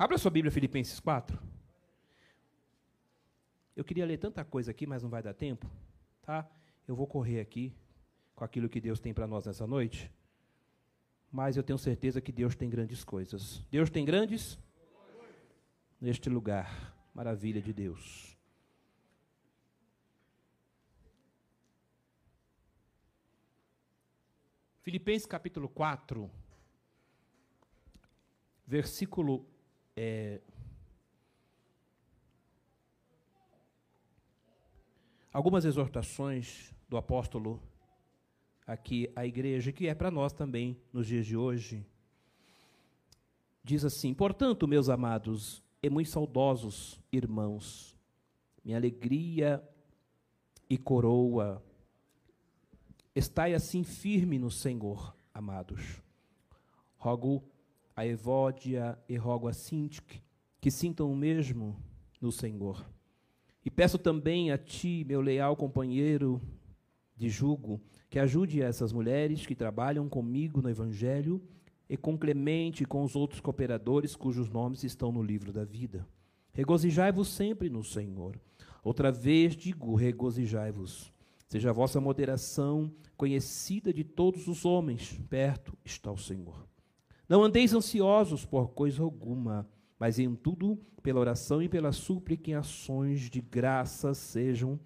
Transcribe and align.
Abra 0.00 0.16
sua 0.16 0.30
Bíblia, 0.30 0.50
Filipenses 0.50 0.98
4. 0.98 1.38
Eu 3.76 3.84
queria 3.84 4.06
ler 4.06 4.16
tanta 4.16 4.42
coisa 4.42 4.70
aqui, 4.70 4.86
mas 4.86 5.02
não 5.02 5.10
vai 5.10 5.22
dar 5.22 5.34
tempo, 5.34 5.70
tá? 6.22 6.50
Eu 6.88 6.96
vou 6.96 7.06
correr 7.06 7.38
aqui 7.38 7.76
com 8.34 8.42
aquilo 8.42 8.66
que 8.66 8.80
Deus 8.80 8.98
tem 8.98 9.12
para 9.12 9.26
nós 9.26 9.44
nessa 9.44 9.66
noite. 9.66 10.10
Mas 11.30 11.58
eu 11.58 11.62
tenho 11.62 11.78
certeza 11.78 12.18
que 12.18 12.32
Deus 12.32 12.56
tem 12.56 12.70
grandes 12.70 13.04
coisas. 13.04 13.62
Deus 13.70 13.90
tem 13.90 14.02
grandes 14.02 14.58
neste 16.00 16.30
lugar. 16.30 16.96
Maravilha 17.12 17.60
de 17.60 17.74
Deus. 17.74 18.34
Filipenses 24.80 25.26
capítulo 25.26 25.68
4, 25.68 26.30
versículo 28.66 29.46
é, 30.02 30.40
algumas 35.30 35.66
exortações 35.66 36.74
do 36.88 36.96
apóstolo 36.96 37.62
aqui 38.66 39.12
à 39.14 39.26
igreja, 39.26 39.70
que 39.72 39.88
é 39.88 39.94
para 39.94 40.10
nós 40.10 40.32
também 40.32 40.80
nos 40.90 41.06
dias 41.06 41.26
de 41.26 41.36
hoje. 41.36 41.86
Diz 43.62 43.84
assim: 43.84 44.14
Portanto, 44.14 44.66
meus 44.66 44.88
amados 44.88 45.62
e 45.82 45.90
muito 45.90 46.08
saudosos 46.08 46.98
irmãos, 47.12 47.94
minha 48.64 48.78
alegria 48.78 49.62
e 50.66 50.78
coroa, 50.78 51.62
estai 53.14 53.52
assim 53.52 53.84
firme 53.84 54.38
no 54.38 54.50
Senhor, 54.50 55.14
amados. 55.34 56.00
Rogo 56.96 57.44
a 58.00 58.06
Evódia 58.06 58.98
e 59.06 59.14
rogo 59.18 59.46
a 59.46 59.52
Sintique 59.52 60.22
que 60.58 60.70
sintam 60.70 61.12
o 61.12 61.14
mesmo 61.14 61.76
no 62.18 62.32
Senhor. 62.32 62.82
E 63.62 63.70
peço 63.70 63.98
também 63.98 64.50
a 64.50 64.56
ti, 64.56 65.04
meu 65.06 65.20
leal 65.20 65.54
companheiro 65.54 66.40
de 67.14 67.28
jugo, 67.28 67.78
que 68.08 68.18
ajude 68.18 68.62
essas 68.62 68.90
mulheres 68.90 69.44
que 69.44 69.54
trabalham 69.54 70.08
comigo 70.08 70.62
no 70.62 70.70
Evangelho 70.70 71.42
e 71.90 71.94
com 71.94 72.16
Clemente 72.16 72.84
e 72.84 72.86
com 72.86 73.04
os 73.04 73.14
outros 73.14 73.38
cooperadores 73.38 74.16
cujos 74.16 74.48
nomes 74.48 74.82
estão 74.82 75.12
no 75.12 75.22
livro 75.22 75.52
da 75.52 75.66
vida. 75.66 76.08
Regozijai-vos 76.54 77.28
sempre 77.28 77.68
no 77.68 77.84
Senhor. 77.84 78.40
Outra 78.82 79.12
vez 79.12 79.54
digo: 79.54 79.94
regozijai-vos. 79.94 81.12
Seja 81.46 81.68
a 81.68 81.74
vossa 81.74 82.00
moderação 82.00 82.90
conhecida 83.14 83.92
de 83.92 84.04
todos 84.04 84.48
os 84.48 84.64
homens, 84.64 85.20
perto 85.28 85.76
está 85.84 86.10
o 86.10 86.16
Senhor. 86.16 86.69
Não 87.30 87.44
andeis 87.44 87.72
ansiosos 87.72 88.44
por 88.44 88.70
coisa 88.70 89.04
alguma, 89.04 89.64
mas 90.00 90.18
em 90.18 90.34
tudo, 90.34 90.76
pela 91.00 91.20
oração 91.20 91.62
e 91.62 91.68
pela 91.68 91.92
súplica, 91.92 92.50
em 92.50 92.54
ações 92.54 93.30
de 93.30 93.40
graça 93.40 94.12
sejam 94.14 94.80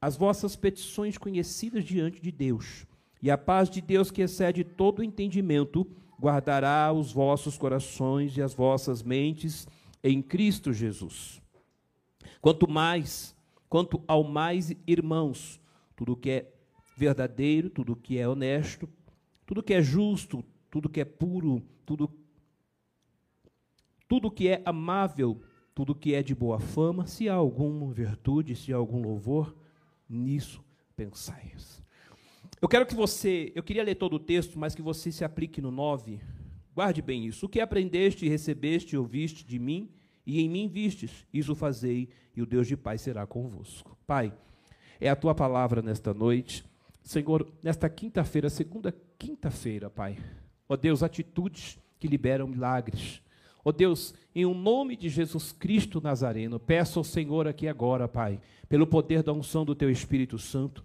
as 0.00 0.16
vossas 0.16 0.56
petições 0.56 1.16
conhecidas 1.16 1.84
diante 1.84 2.20
de 2.20 2.32
Deus. 2.32 2.84
E 3.22 3.30
a 3.30 3.38
paz 3.38 3.70
de 3.70 3.80
Deus, 3.80 4.10
que 4.10 4.22
excede 4.22 4.64
todo 4.64 5.04
entendimento, 5.04 5.88
guardará 6.20 6.92
os 6.92 7.12
vossos 7.12 7.56
corações 7.56 8.36
e 8.36 8.42
as 8.42 8.52
vossas 8.52 9.00
mentes 9.00 9.68
em 10.02 10.20
Cristo 10.20 10.72
Jesus. 10.72 11.40
Quanto 12.40 12.68
mais, 12.68 13.36
quanto 13.68 14.02
ao 14.08 14.24
mais, 14.24 14.72
irmãos, 14.84 15.60
tudo 15.94 16.16
que 16.16 16.30
é 16.30 16.52
verdadeiro, 16.96 17.70
tudo 17.70 17.94
que 17.94 18.18
é 18.18 18.28
honesto, 18.28 18.88
tudo 19.46 19.62
que 19.62 19.74
é 19.74 19.80
justo, 19.80 20.44
tudo 20.78 20.88
que 20.88 21.00
é 21.00 21.04
puro, 21.04 21.60
tudo 21.84 22.08
tudo 24.06 24.30
que 24.30 24.46
é 24.46 24.62
amável, 24.64 25.42
tudo 25.74 25.92
que 25.92 26.14
é 26.14 26.22
de 26.22 26.36
boa 26.36 26.60
fama, 26.60 27.04
se 27.04 27.28
há 27.28 27.34
alguma 27.34 27.92
virtude, 27.92 28.54
se 28.54 28.72
há 28.72 28.76
algum 28.76 29.02
louvor, 29.02 29.56
nisso 30.08 30.64
pensais. 30.94 31.82
Eu 32.62 32.68
quero 32.68 32.86
que 32.86 32.94
você, 32.94 33.50
eu 33.56 33.62
queria 33.64 33.82
ler 33.82 33.96
todo 33.96 34.14
o 34.14 34.20
texto, 34.20 34.56
mas 34.56 34.72
que 34.72 34.80
você 34.80 35.10
se 35.10 35.24
aplique 35.24 35.60
no 35.60 35.72
9. 35.72 36.20
Guarde 36.72 37.02
bem 37.02 37.26
isso. 37.26 37.46
O 37.46 37.48
que 37.48 37.60
aprendeste, 37.60 38.28
recebeste 38.28 38.96
ouviste 38.96 39.44
de 39.44 39.58
mim, 39.58 39.90
e 40.24 40.40
em 40.40 40.48
mim 40.48 40.68
vistes, 40.68 41.26
isso 41.34 41.56
fazei, 41.56 42.08
e 42.36 42.40
o 42.40 42.46
Deus 42.46 42.68
de 42.68 42.76
paz 42.76 43.00
será 43.00 43.26
convosco. 43.26 43.98
Pai, 44.06 44.32
é 45.00 45.10
a 45.10 45.16
tua 45.16 45.34
palavra 45.34 45.82
nesta 45.82 46.14
noite. 46.14 46.64
Senhor, 47.02 47.52
nesta 47.62 47.88
quinta-feira, 47.88 48.48
segunda 48.48 48.94
quinta-feira, 49.18 49.90
Pai, 49.90 50.16
Ó 50.68 50.76
Deus, 50.76 51.02
atitudes 51.02 51.78
que 51.98 52.06
liberam 52.06 52.46
milagres. 52.46 53.22
Ó 53.64 53.72
Deus, 53.72 54.14
em 54.34 54.44
o 54.44 54.50
um 54.50 54.54
nome 54.54 54.96
de 54.96 55.08
Jesus 55.08 55.50
Cristo 55.52 56.00
Nazareno, 56.00 56.60
peço 56.60 56.98
ao 56.98 57.04
Senhor 57.04 57.48
aqui 57.48 57.66
agora, 57.66 58.06
Pai, 58.06 58.40
pelo 58.68 58.86
poder 58.86 59.22
da 59.22 59.32
unção 59.32 59.64
do 59.64 59.74
Teu 59.74 59.90
Espírito 59.90 60.38
Santo, 60.38 60.84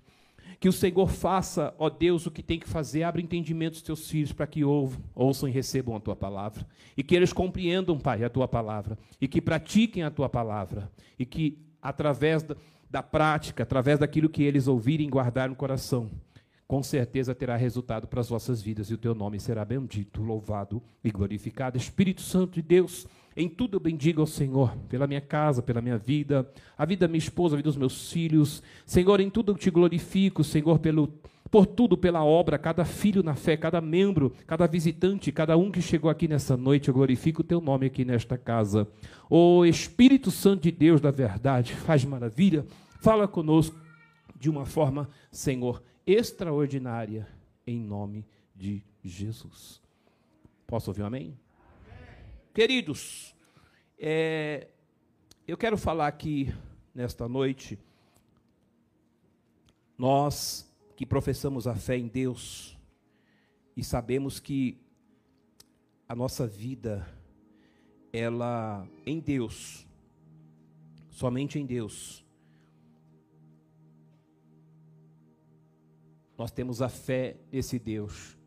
que 0.59 0.69
o 0.69 0.73
Senhor 0.73 1.09
faça, 1.09 1.73
ó 1.77 1.89
Deus, 1.89 2.25
o 2.25 2.31
que 2.31 2.41
tem 2.41 2.57
que 2.57 2.67
fazer, 2.67 3.03
abra 3.03 3.21
entendimento 3.21 3.73
dos 3.73 3.81
teus 3.81 4.09
filhos 4.09 4.31
para 4.31 4.47
que 4.47 4.63
ouçam 4.63 5.49
e 5.49 5.51
recebam 5.51 5.95
a 5.95 5.99
tua 5.99 6.15
palavra, 6.15 6.65
e 6.95 7.03
que 7.03 7.15
eles 7.15 7.33
compreendam, 7.33 7.99
Pai, 7.99 8.23
a 8.23 8.29
tua 8.29 8.47
palavra, 8.47 8.97
e 9.19 9.27
que 9.27 9.41
pratiquem 9.41 10.03
a 10.03 10.11
tua 10.11 10.29
palavra, 10.29 10.89
e 11.19 11.25
que 11.25 11.57
através 11.81 12.43
da, 12.43 12.55
da 12.89 13.03
prática, 13.03 13.63
através 13.63 13.99
daquilo 13.99 14.29
que 14.29 14.43
eles 14.43 14.67
ouvirem, 14.67 15.09
guardar 15.09 15.49
no 15.49 15.55
coração, 15.55 16.09
com 16.73 16.81
certeza 16.81 17.35
terá 17.35 17.55
resultado 17.55 18.07
para 18.07 18.19
as 18.19 18.29
vossas 18.29 18.59
vidas 18.59 18.89
e 18.89 18.95
o 18.95 18.97
teu 18.97 19.13
nome 19.13 19.39
será 19.39 19.63
bendito, 19.63 20.23
louvado 20.23 20.81
e 21.03 21.11
glorificado. 21.11 21.77
Espírito 21.77 22.23
Santo 22.23 22.53
de 22.53 22.63
Deus, 22.63 23.05
em 23.37 23.47
tudo 23.47 23.75
eu 23.75 23.79
bendigo 23.79 24.21
ao 24.21 24.25
Senhor, 24.25 24.75
pela 24.89 25.05
minha 25.05 25.21
casa, 25.21 25.61
pela 25.61 25.83
minha 25.83 25.99
vida, 25.99 26.51
a 26.75 26.83
vida 26.83 27.01
da 27.01 27.07
minha 27.07 27.19
esposa, 27.19 27.53
a 27.53 27.57
vida 27.57 27.69
dos 27.69 27.77
meus 27.77 28.11
filhos. 28.11 28.63
Senhor, 28.87 29.19
em 29.19 29.29
tudo 29.29 29.51
eu 29.51 29.55
te 29.55 29.69
glorifico, 29.69 30.43
Senhor, 30.43 30.79
pelo 30.79 31.13
por 31.51 31.67
tudo, 31.67 31.95
pela 31.95 32.25
obra, 32.25 32.57
cada 32.57 32.83
filho 32.83 33.21
na 33.21 33.35
fé, 33.35 33.55
cada 33.55 33.79
membro, 33.79 34.33
cada 34.47 34.65
visitante, 34.65 35.31
cada 35.31 35.55
um 35.55 35.69
que 35.69 35.79
chegou 35.79 36.09
aqui 36.09 36.27
nessa 36.27 36.57
noite, 36.57 36.87
eu 36.87 36.93
glorifico 36.95 37.41
o 37.41 37.45
teu 37.45 37.61
nome 37.61 37.85
aqui 37.85 38.03
nesta 38.03 38.35
casa. 38.35 38.87
O 39.29 39.63
Espírito 39.63 40.31
Santo 40.31 40.63
de 40.63 40.71
Deus 40.71 40.99
da 40.99 41.11
verdade, 41.11 41.75
faz 41.75 42.03
maravilha, 42.03 42.65
fala 42.99 43.27
conosco 43.27 43.79
de 44.39 44.49
uma 44.49 44.65
forma, 44.65 45.07
Senhor, 45.31 45.83
extraordinária 46.05 47.27
em 47.65 47.79
nome 47.79 48.25
de 48.55 48.83
Jesus. 49.03 49.81
Posso 50.67 50.89
ouvir 50.89 51.03
um 51.03 51.05
amém? 51.05 51.21
amém. 51.21 51.37
Queridos, 52.53 53.35
é, 53.97 54.67
eu 55.47 55.57
quero 55.57 55.77
falar 55.77 56.07
aqui 56.07 56.53
nesta 56.93 57.27
noite, 57.27 57.79
nós 59.97 60.69
que 60.95 61.05
professamos 61.05 61.67
a 61.67 61.75
fé 61.75 61.97
em 61.97 62.07
Deus 62.07 62.77
e 63.75 63.83
sabemos 63.83 64.39
que 64.39 64.79
a 66.07 66.15
nossa 66.15 66.45
vida, 66.45 67.07
ela 68.11 68.87
em 69.05 69.19
Deus, 69.19 69.87
somente 71.09 71.57
em 71.57 71.65
Deus, 71.65 72.22
nós 76.37 76.51
temos 76.51 76.81
a 76.81 76.89
fé 76.89 77.37
nesse 77.51 77.77
Deus, 77.77 78.37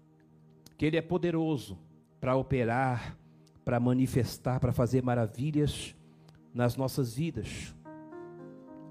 que 0.77 0.85
Ele 0.85 0.97
é 0.97 1.03
poderoso 1.03 1.79
para 2.21 2.37
operar, 2.37 3.17
para 3.65 3.81
manifestar, 3.81 4.61
para 4.61 4.73
fazer 4.73 5.03
maravilhas 5.03 5.95
nas 6.53 6.77
nossas 6.77 7.15
vidas. 7.15 7.75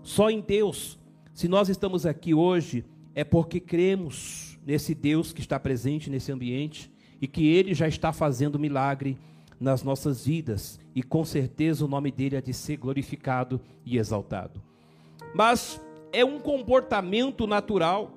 Só 0.01 0.29
em 0.29 0.41
Deus, 0.41 0.99
se 1.33 1.47
nós 1.47 1.67
estamos 1.67 2.05
aqui 2.05 2.33
hoje, 2.33 2.85
é 3.13 3.23
porque 3.23 3.59
cremos 3.59 4.57
nesse 4.65 4.93
Deus 4.93 5.33
que 5.33 5.41
está 5.41 5.59
presente 5.59 6.09
nesse 6.09 6.31
ambiente 6.31 6.91
e 7.21 7.27
que 7.27 7.47
Ele 7.47 7.73
já 7.73 7.87
está 7.87 8.13
fazendo 8.13 8.59
milagre 8.59 9.17
nas 9.59 9.83
nossas 9.83 10.25
vidas, 10.25 10.79
e 10.93 11.01
com 11.01 11.23
certeza 11.23 11.85
o 11.85 11.87
nome 11.87 12.11
dele 12.11 12.35
é 12.35 12.41
de 12.41 12.53
ser 12.53 12.77
glorificado 12.77 13.59
e 13.85 13.97
exaltado. 13.97 14.61
Mas 15.33 15.81
é 16.11 16.25
um 16.25 16.39
comportamento 16.39 17.47
natural 17.47 18.11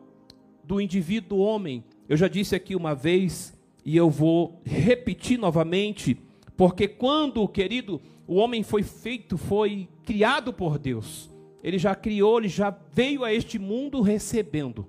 do 0.68 0.82
indivíduo 0.82 1.38
homem. 1.38 1.82
Eu 2.06 2.14
já 2.14 2.28
disse 2.28 2.54
aqui 2.54 2.76
uma 2.76 2.94
vez 2.94 3.58
e 3.86 3.96
eu 3.96 4.10
vou 4.10 4.60
repetir 4.66 5.38
novamente, 5.38 6.14
porque 6.58 6.86
quando, 6.86 7.48
querido, 7.48 8.02
o 8.26 8.34
homem 8.34 8.62
foi 8.62 8.82
feito, 8.82 9.38
foi 9.38 9.88
criado 10.04 10.52
por 10.52 10.78
Deus. 10.78 11.30
Ele 11.64 11.78
já 11.78 11.94
criou, 11.94 12.38
ele 12.38 12.48
já 12.48 12.76
veio 12.92 13.24
a 13.24 13.32
este 13.32 13.58
mundo 13.58 14.02
recebendo. 14.02 14.86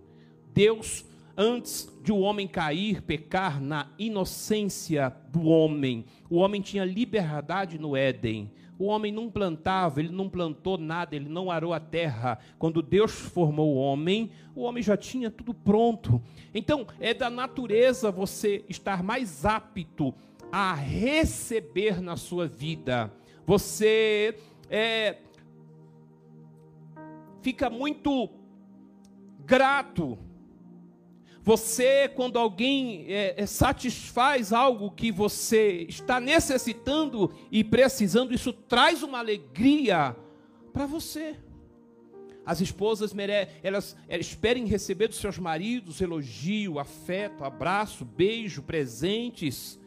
Deus, 0.54 1.06
antes 1.38 1.90
de 2.04 2.12
o 2.12 2.20
homem 2.20 2.46
cair, 2.46 3.02
pecar 3.02 3.62
na 3.62 3.90
inocência 3.98 5.16
do 5.32 5.46
homem, 5.46 6.04
o 6.30 6.36
homem 6.36 6.60
tinha 6.60 6.84
liberdade 6.84 7.80
no 7.80 7.96
Éden. 7.96 8.52
O 8.80 8.86
homem 8.86 9.12
não 9.12 9.30
plantava, 9.30 10.00
ele 10.00 10.14
não 10.14 10.30
plantou 10.30 10.78
nada, 10.78 11.14
ele 11.14 11.28
não 11.28 11.52
arou 11.52 11.74
a 11.74 11.82
terra. 11.82 12.40
Quando 12.58 12.82
Deus 12.82 13.12
formou 13.12 13.76
o 13.76 13.78
homem, 13.78 14.32
o 14.56 14.62
homem 14.62 14.82
já 14.82 14.96
tinha 14.96 15.30
tudo 15.30 15.54
pronto. 15.54 16.22
Então, 16.56 16.88
é 16.98 17.14
da 17.14 17.30
natureza 17.30 18.10
você 18.10 18.64
estar 18.70 19.04
mais 19.04 19.46
apto 19.46 20.16
a 20.50 20.74
receber 20.74 22.02
na 22.02 22.16
sua 22.16 22.48
vida. 22.48 23.12
Você 23.46 24.38
é, 24.70 25.18
fica 27.42 27.70
muito 27.70 28.30
grato. 29.46 30.18
Você, 31.50 32.08
quando 32.08 32.38
alguém 32.38 33.08
é, 33.08 33.34
é, 33.36 33.46
satisfaz 33.48 34.54
algo 34.54 34.92
que 34.92 35.12
você 35.12 35.88
está 35.90 36.20
necessitando 36.20 37.34
e 37.52 37.64
precisando, 37.64 38.36
isso 38.36 38.54
traz 38.54 39.02
uma 39.02 39.18
alegria 39.18 40.16
para 40.72 40.86
você. 40.86 41.38
As 42.46 42.62
esposas 42.62 43.14
mere... 43.14 43.48
elas, 43.64 43.98
elas 44.08 44.28
esperem 44.28 44.68
receber 44.68 45.08
dos 45.08 45.18
seus 45.18 45.40
maridos 45.40 46.00
elogio, 46.02 46.78
afeto, 46.78 47.44
abraço, 47.44 48.06
beijo, 48.06 48.62
presentes. 48.62 49.80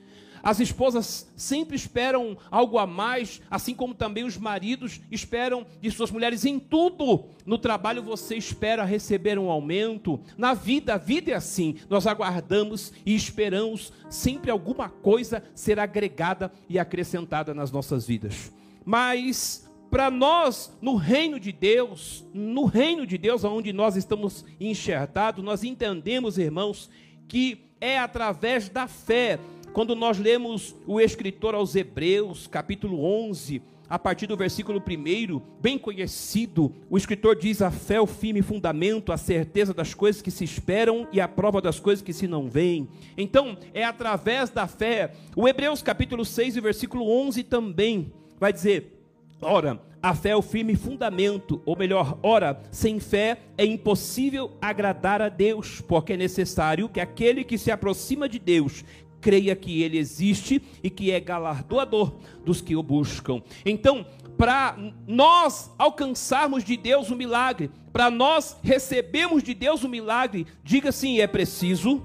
As 0.42 0.58
esposas 0.60 1.30
sempre 1.36 1.76
esperam 1.76 2.36
algo 2.50 2.78
a 2.78 2.86
mais, 2.86 3.40
assim 3.50 3.74
como 3.74 3.94
também 3.94 4.24
os 4.24 4.36
maridos 4.36 5.00
esperam 5.10 5.64
de 5.80 5.90
suas 5.90 6.10
mulheres 6.10 6.44
em 6.44 6.58
tudo. 6.58 7.26
No 7.46 7.58
trabalho 7.58 8.02
você 8.02 8.36
espera 8.36 8.84
receber 8.84 9.38
um 9.38 9.50
aumento. 9.50 10.20
Na 10.36 10.54
vida, 10.54 10.94
a 10.94 10.98
vida 10.98 11.30
é 11.30 11.34
assim. 11.34 11.76
Nós 11.88 12.06
aguardamos 12.06 12.92
e 13.06 13.14
esperamos 13.14 13.92
sempre 14.10 14.50
alguma 14.50 14.88
coisa 14.88 15.42
ser 15.54 15.78
agregada 15.78 16.52
e 16.68 16.78
acrescentada 16.78 17.54
nas 17.54 17.70
nossas 17.70 18.06
vidas. 18.06 18.52
Mas 18.84 19.68
para 19.92 20.10
nós, 20.10 20.74
no 20.80 20.96
reino 20.96 21.38
de 21.38 21.52
Deus, 21.52 22.24
no 22.32 22.64
reino 22.64 23.06
de 23.06 23.18
Deus, 23.18 23.44
onde 23.44 23.74
nós 23.74 23.94
estamos 23.94 24.42
enxertados, 24.58 25.44
nós 25.44 25.62
entendemos, 25.62 26.38
irmãos, 26.38 26.88
que 27.28 27.66
é 27.78 27.98
através 27.98 28.70
da 28.70 28.86
fé. 28.86 29.38
Quando 29.72 29.96
nós 29.96 30.18
lemos 30.18 30.76
o 30.86 31.00
escritor 31.00 31.54
aos 31.54 31.74
Hebreus, 31.74 32.46
capítulo 32.46 33.02
11, 33.04 33.62
a 33.88 33.98
partir 33.98 34.26
do 34.26 34.36
versículo 34.36 34.82
1, 34.86 35.40
bem 35.62 35.78
conhecido, 35.78 36.74
o 36.90 36.98
escritor 36.98 37.34
diz: 37.34 37.62
A 37.62 37.70
fé 37.70 37.94
é 37.94 38.00
o 38.00 38.06
firme 38.06 38.42
fundamento, 38.42 39.12
a 39.12 39.16
certeza 39.16 39.72
das 39.72 39.94
coisas 39.94 40.20
que 40.20 40.30
se 40.30 40.44
esperam 40.44 41.08
e 41.10 41.22
a 41.22 41.28
prova 41.28 41.58
das 41.62 41.80
coisas 41.80 42.02
que 42.02 42.12
se 42.12 42.26
não 42.26 42.50
veem. 42.50 42.86
Então, 43.16 43.56
é 43.72 43.82
através 43.82 44.50
da 44.50 44.66
fé. 44.66 45.12
O 45.34 45.48
Hebreus, 45.48 45.80
capítulo 45.80 46.22
6, 46.22 46.56
versículo 46.56 47.08
11 47.08 47.42
também 47.42 48.12
vai 48.38 48.52
dizer: 48.52 49.02
Ora, 49.40 49.80
a 50.02 50.14
fé 50.14 50.30
é 50.30 50.36
o 50.36 50.42
firme 50.42 50.76
fundamento, 50.76 51.62
ou 51.64 51.78
melhor, 51.78 52.18
ora, 52.22 52.60
sem 52.70 53.00
fé 53.00 53.38
é 53.56 53.64
impossível 53.64 54.52
agradar 54.60 55.22
a 55.22 55.30
Deus, 55.30 55.80
porque 55.80 56.12
é 56.12 56.16
necessário 56.16 56.88
que 56.90 57.00
aquele 57.00 57.42
que 57.42 57.56
se 57.56 57.70
aproxima 57.70 58.28
de 58.28 58.38
Deus 58.38 58.84
creia 59.22 59.54
que 59.54 59.82
ele 59.82 59.96
existe 59.96 60.60
e 60.82 60.90
que 60.90 61.12
é 61.12 61.20
galardoador 61.20 62.12
dos 62.44 62.60
que 62.60 62.74
o 62.76 62.82
buscam. 62.82 63.40
Então, 63.64 64.04
para 64.36 64.76
nós 65.06 65.70
alcançarmos 65.78 66.64
de 66.64 66.76
Deus 66.76 67.08
o 67.08 67.14
um 67.14 67.16
milagre, 67.16 67.70
para 67.92 68.10
nós 68.10 68.56
recebermos 68.62 69.42
de 69.42 69.54
Deus 69.54 69.84
o 69.84 69.86
um 69.86 69.90
milagre, 69.90 70.46
diga 70.64 70.88
assim: 70.88 71.20
é 71.20 71.26
preciso 71.26 72.02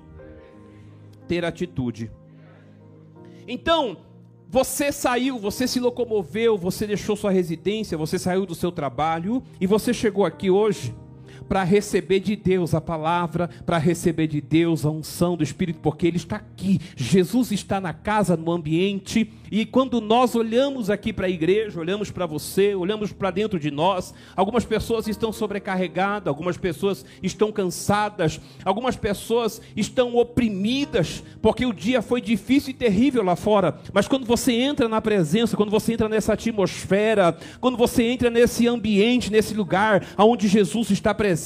ter 1.28 1.44
atitude. 1.44 2.12
Então, 3.48 3.98
você 4.48 4.92
saiu, 4.92 5.40
você 5.40 5.68
se 5.68 5.80
locomoveu, 5.80 6.58
você 6.58 6.86
deixou 6.86 7.16
sua 7.16 7.32
residência, 7.32 7.98
você 7.98 8.20
saiu 8.20 8.46
do 8.46 8.56
seu 8.56 8.72
trabalho 8.72 9.44
e 9.60 9.66
você 9.66 9.94
chegou 9.94 10.24
aqui 10.24 10.50
hoje 10.50 10.94
para 11.48 11.64
receber 11.64 12.20
de 12.20 12.36
Deus 12.36 12.74
a 12.74 12.82
palavra, 12.82 13.50
para 13.66 13.78
receber 13.78 14.28
de 14.28 14.42
Deus 14.42 14.86
a 14.86 14.90
unção 14.90 15.38
do 15.38 15.44
Espírito, 15.44 15.80
porque 15.82 16.08
Ele 16.08 16.18
está 16.18 16.38
aqui. 16.38 16.80
Jesus 16.96 17.52
está 17.52 17.80
na 17.80 17.94
casa, 17.94 18.36
no 18.36 18.52
ambiente, 18.52 19.32
e 19.52 19.66
quando 19.66 20.02
nós 20.02 20.36
olhamos 20.36 20.90
aqui 20.90 21.14
para 21.14 21.28
a 21.28 21.30
igreja, 21.30 21.80
olhamos 21.80 22.12
para 22.12 22.26
você, 22.26 22.76
olhamos 22.76 23.14
para 23.14 23.32
dentro 23.32 23.60
de 23.60 23.72
nós, 23.72 24.14
algumas 24.36 24.66
pessoas 24.66 25.08
estão 25.08 25.32
sobrecarregadas, 25.32 26.28
algumas 26.28 26.58
pessoas 26.58 27.06
estão 27.24 27.52
cansadas, 27.52 28.42
algumas 28.66 28.96
pessoas 28.96 29.62
estão 29.76 30.16
oprimidas, 30.16 31.24
porque 31.42 31.66
o 31.66 31.74
dia 31.74 32.02
foi 32.02 32.20
difícil 32.20 32.72
e 32.72 32.74
terrível 32.74 33.24
lá 33.24 33.36
fora. 33.36 33.80
Mas 33.94 34.08
quando 34.08 34.26
você 34.26 34.52
entra 34.54 34.90
na 34.90 35.02
presença, 35.02 35.56
quando 35.56 35.72
você 35.72 35.94
entra 35.94 36.10
nessa 36.10 36.34
atmosfera, 36.34 37.38
quando 37.62 37.78
você 37.78 38.04
entra 38.04 38.30
nesse 38.30 38.68
ambiente, 38.68 39.32
nesse 39.32 39.54
lugar 39.54 40.06
onde 40.18 40.48
Jesus 40.48 40.92
está 40.92 41.14
presente, 41.14 41.37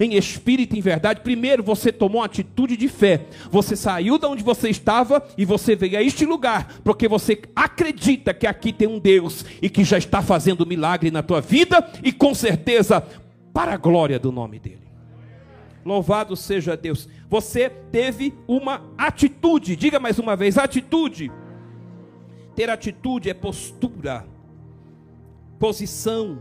em 0.00 0.14
espírito 0.14 0.74
e 0.74 0.78
em 0.78 0.82
verdade, 0.82 1.20
primeiro 1.20 1.62
você 1.62 1.92
tomou 1.92 2.20
uma 2.20 2.26
atitude 2.26 2.76
de 2.76 2.88
fé. 2.88 3.26
Você 3.50 3.76
saiu 3.76 4.18
de 4.18 4.26
onde 4.26 4.42
você 4.42 4.68
estava 4.68 5.22
e 5.36 5.44
você 5.44 5.76
veio 5.76 5.98
a 5.98 6.02
este 6.02 6.24
lugar, 6.24 6.80
porque 6.82 7.06
você 7.06 7.40
acredita 7.54 8.32
que 8.32 8.46
aqui 8.46 8.72
tem 8.72 8.88
um 8.88 8.98
Deus 8.98 9.44
e 9.60 9.68
que 9.68 9.84
já 9.84 9.98
está 9.98 10.22
fazendo 10.22 10.66
milagre 10.66 11.10
na 11.10 11.22
tua 11.22 11.40
vida 11.40 11.88
e 12.02 12.12
com 12.12 12.34
certeza 12.34 13.02
para 13.52 13.74
a 13.74 13.76
glória 13.76 14.18
do 14.18 14.32
nome 14.32 14.58
dele. 14.58 14.88
Louvado 15.84 16.36
seja 16.36 16.76
Deus. 16.76 17.08
Você 17.30 17.70
teve 17.70 18.34
uma 18.46 18.82
atitude, 18.96 19.76
diga 19.76 19.98
mais 19.98 20.18
uma 20.18 20.36
vez: 20.36 20.58
atitude. 20.58 21.30
Ter 22.54 22.68
atitude 22.68 23.30
é 23.30 23.34
postura, 23.34 24.26
posição, 25.58 26.40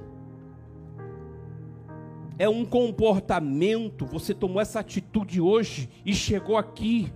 é 2.40 2.48
um 2.48 2.66
comportamento. 2.66 4.06
Você 4.06 4.34
tomou 4.34 4.62
essa 4.62 4.80
atitude 4.80 5.42
hoje 5.42 5.90
e 6.06 6.14
chegou 6.14 6.58
aqui 6.58 7.12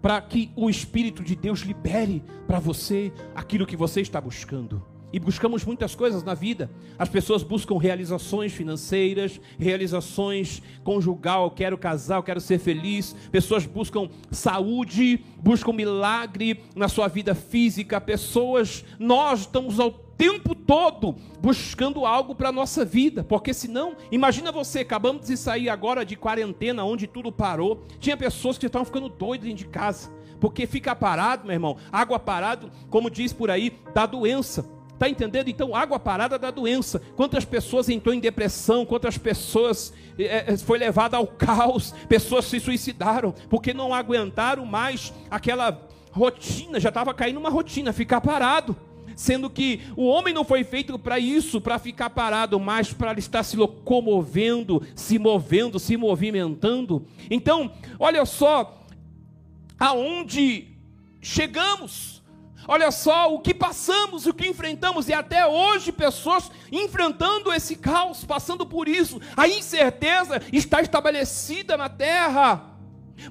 para 0.00 0.20
que 0.20 0.50
o 0.56 0.68
Espírito 0.68 1.22
de 1.22 1.36
Deus 1.36 1.60
libere 1.60 2.24
para 2.46 2.58
você 2.58 3.12
aquilo 3.34 3.66
que 3.66 3.76
você 3.76 4.00
está 4.00 4.20
buscando. 4.20 4.82
E 5.12 5.20
buscamos 5.20 5.62
muitas 5.62 5.94
coisas 5.94 6.22
na 6.22 6.32
vida. 6.32 6.70
As 6.98 7.08
pessoas 7.08 7.42
buscam 7.42 7.76
realizações 7.76 8.50
financeiras, 8.50 9.38
realizações 9.58 10.62
conjugal, 10.82 11.50
quero 11.50 11.76
casar, 11.76 12.22
quero 12.22 12.40
ser 12.40 12.58
feliz. 12.58 13.14
Pessoas 13.30 13.66
buscam 13.66 14.08
saúde, 14.30 15.22
buscam 15.38 15.74
milagre 15.74 16.62
na 16.74 16.88
sua 16.88 17.08
vida 17.08 17.34
física. 17.34 18.00
Pessoas, 18.00 18.86
nós 18.98 19.40
estamos 19.40 19.78
ao 19.78 19.92
tempo 20.16 20.54
todo 20.54 21.16
buscando 21.40 22.06
algo 22.06 22.34
para 22.34 22.50
a 22.50 22.52
nossa 22.52 22.84
vida, 22.84 23.24
porque 23.24 23.52
senão, 23.52 23.96
imagina 24.10 24.52
você, 24.52 24.80
acabamos 24.80 25.26
de 25.26 25.36
sair 25.36 25.68
agora 25.68 26.04
de 26.04 26.16
quarentena, 26.16 26.84
onde 26.84 27.06
tudo 27.06 27.32
parou, 27.32 27.82
tinha 27.98 28.16
pessoas 28.16 28.58
que 28.58 28.66
estavam 28.66 28.86
ficando 28.86 29.08
doidas 29.08 29.46
dentro 29.46 29.64
de 29.64 29.70
casa, 29.70 30.10
porque 30.40 30.66
fica 30.66 30.94
parado, 30.94 31.46
meu 31.46 31.54
irmão, 31.54 31.76
água 31.90 32.18
parado, 32.18 32.70
como 32.90 33.10
diz 33.10 33.32
por 33.32 33.50
aí, 33.50 33.76
dá 33.94 34.06
doença. 34.06 34.68
Está 34.92 35.08
entendendo? 35.08 35.48
Então, 35.48 35.74
água 35.74 35.98
parada 35.98 36.38
dá 36.38 36.48
doença. 36.52 37.02
Quantas 37.16 37.44
pessoas 37.44 37.88
entrou 37.88 38.14
em 38.14 38.20
depressão, 38.20 38.86
quantas 38.86 39.18
pessoas 39.18 39.92
é, 40.16 40.56
foi 40.56 40.78
levada 40.78 41.16
ao 41.16 41.26
caos, 41.38 41.92
pessoas 42.08 42.44
se 42.44 42.60
suicidaram, 42.60 43.34
porque 43.50 43.74
não 43.74 43.92
aguentaram 43.92 44.64
mais 44.64 45.12
aquela 45.28 45.88
rotina, 46.12 46.78
já 46.78 46.90
estava 46.90 47.12
caindo 47.12 47.40
uma 47.40 47.50
rotina, 47.50 47.92
ficar 47.92 48.20
parado 48.20 48.76
sendo 49.16 49.50
que 49.50 49.80
o 49.96 50.06
homem 50.06 50.34
não 50.34 50.44
foi 50.44 50.64
feito 50.64 50.98
para 50.98 51.18
isso, 51.18 51.60
para 51.60 51.78
ficar 51.78 52.10
parado, 52.10 52.58
mas 52.58 52.92
para 52.92 53.18
estar 53.18 53.42
se 53.42 53.56
locomovendo, 53.56 54.82
se 54.94 55.18
movendo, 55.18 55.78
se 55.78 55.96
movimentando. 55.96 57.06
Então, 57.30 57.72
olha 57.98 58.24
só 58.24 58.86
aonde 59.78 60.68
chegamos. 61.20 62.12
Olha 62.68 62.92
só 62.92 63.34
o 63.34 63.40
que 63.40 63.52
passamos, 63.52 64.24
o 64.26 64.32
que 64.32 64.46
enfrentamos, 64.46 65.08
e 65.08 65.12
até 65.12 65.44
hoje 65.46 65.90
pessoas 65.90 66.50
enfrentando 66.70 67.52
esse 67.52 67.74
caos, 67.74 68.24
passando 68.24 68.64
por 68.64 68.88
isso. 68.88 69.20
A 69.36 69.48
incerteza 69.48 70.40
está 70.52 70.80
estabelecida 70.80 71.76
na 71.76 71.88
terra. 71.88 72.71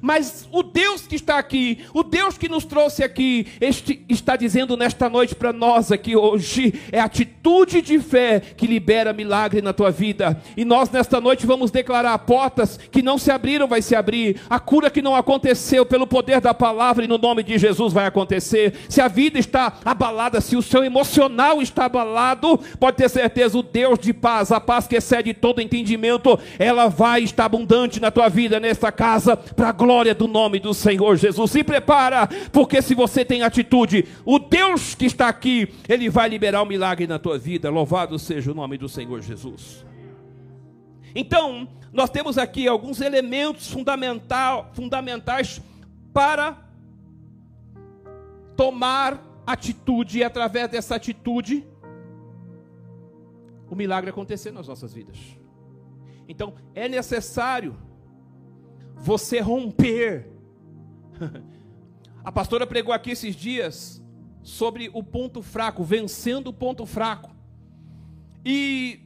Mas 0.01 0.47
o 0.51 0.61
Deus 0.61 1.07
que 1.07 1.15
está 1.15 1.37
aqui, 1.37 1.79
o 1.93 2.03
Deus 2.03 2.37
que 2.37 2.47
nos 2.47 2.65
trouxe 2.65 3.03
aqui, 3.03 3.47
este 3.59 4.03
está 4.07 4.35
dizendo 4.35 4.77
nesta 4.77 5.09
noite 5.09 5.35
para 5.35 5.51
nós 5.51 5.91
aqui 5.91 6.15
hoje, 6.15 6.73
é 6.91 6.99
atitude 6.99 7.81
de 7.81 7.99
fé 7.99 8.39
que 8.39 8.67
libera 8.67 9.13
milagre 9.13 9.61
na 9.61 9.73
tua 9.73 9.91
vida. 9.91 10.41
E 10.55 10.63
nós 10.63 10.89
nesta 10.89 11.19
noite 11.19 11.45
vamos 11.45 11.71
declarar 11.71 12.17
portas 12.19 12.77
que 12.91 13.01
não 13.01 13.17
se 13.17 13.31
abriram 13.31 13.67
vai 13.67 13.81
se 13.81 13.95
abrir, 13.95 14.41
a 14.49 14.59
cura 14.59 14.89
que 14.89 15.01
não 15.01 15.15
aconteceu 15.15 15.85
pelo 15.85 16.05
poder 16.05 16.41
da 16.41 16.53
palavra 16.53 17.05
e 17.05 17.07
no 17.07 17.17
nome 17.17 17.43
de 17.43 17.57
Jesus 17.57 17.93
vai 17.93 18.05
acontecer. 18.05 18.73
Se 18.89 19.01
a 19.01 19.07
vida 19.07 19.39
está 19.39 19.73
abalada, 19.83 20.41
se 20.41 20.55
o 20.55 20.61
seu 20.61 20.83
emocional 20.83 21.61
está 21.61 21.85
abalado, 21.85 22.59
pode 22.79 22.97
ter 22.97 23.09
certeza 23.09 23.57
o 23.57 23.63
Deus 23.63 23.97
de 23.99 24.13
paz, 24.13 24.51
a 24.51 24.59
paz 24.59 24.87
que 24.87 24.95
excede 24.95 25.33
todo 25.33 25.61
entendimento, 25.61 26.37
ela 26.59 26.87
vai 26.87 27.23
estar 27.23 27.45
abundante 27.45 27.99
na 27.99 28.11
tua 28.11 28.29
vida 28.29 28.59
nesta 28.59 28.91
casa 28.91 29.35
para 29.37 29.71
glória 29.81 30.13
do 30.13 30.27
nome 30.27 30.59
do 30.59 30.75
Senhor 30.75 31.17
Jesus. 31.17 31.49
Se 31.49 31.63
prepara, 31.63 32.27
porque 32.51 32.83
se 32.83 32.93
você 32.93 33.25
tem 33.25 33.41
atitude, 33.41 34.05
o 34.23 34.37
Deus 34.37 34.93
que 34.93 35.05
está 35.05 35.27
aqui, 35.27 35.73
ele 35.89 36.07
vai 36.07 36.29
liberar 36.29 36.61
o 36.61 36.65
um 36.65 36.67
milagre 36.67 37.07
na 37.07 37.17
tua 37.17 37.39
vida. 37.39 37.67
Louvado 37.71 38.19
seja 38.19 38.51
o 38.51 38.53
nome 38.53 38.77
do 38.77 38.87
Senhor 38.87 39.19
Jesus. 39.21 39.83
Então, 41.15 41.67
nós 41.91 42.11
temos 42.11 42.37
aqui 42.37 42.67
alguns 42.67 43.01
elementos 43.01 43.71
fundamental, 43.71 44.69
fundamentais 44.73 45.59
para 46.13 46.57
tomar 48.55 49.19
atitude 49.47 50.19
e 50.19 50.23
através 50.23 50.69
dessa 50.69 50.95
atitude 50.95 51.65
o 53.67 53.75
milagre 53.75 54.11
acontecer 54.11 54.51
nas 54.51 54.67
nossas 54.67 54.93
vidas. 54.93 55.17
Então 56.27 56.53
é 56.75 56.87
necessário 56.87 57.75
você 59.01 59.39
romper. 59.39 60.27
A 62.23 62.31
pastora 62.31 62.67
pregou 62.67 62.93
aqui 62.93 63.11
esses 63.11 63.35
dias 63.35 64.01
sobre 64.43 64.89
o 64.93 65.03
ponto 65.03 65.41
fraco, 65.41 65.83
vencendo 65.83 66.47
o 66.47 66.53
ponto 66.53 66.85
fraco. 66.85 67.35
E 68.45 68.99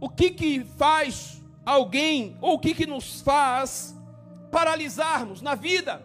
o 0.00 0.08
que 0.08 0.30
que 0.30 0.64
faz 0.64 1.40
alguém, 1.64 2.36
ou 2.40 2.54
o 2.54 2.58
que 2.58 2.74
que 2.74 2.86
nos 2.86 3.20
faz 3.20 3.96
paralisarmos 4.50 5.40
na 5.40 5.54
vida? 5.54 6.04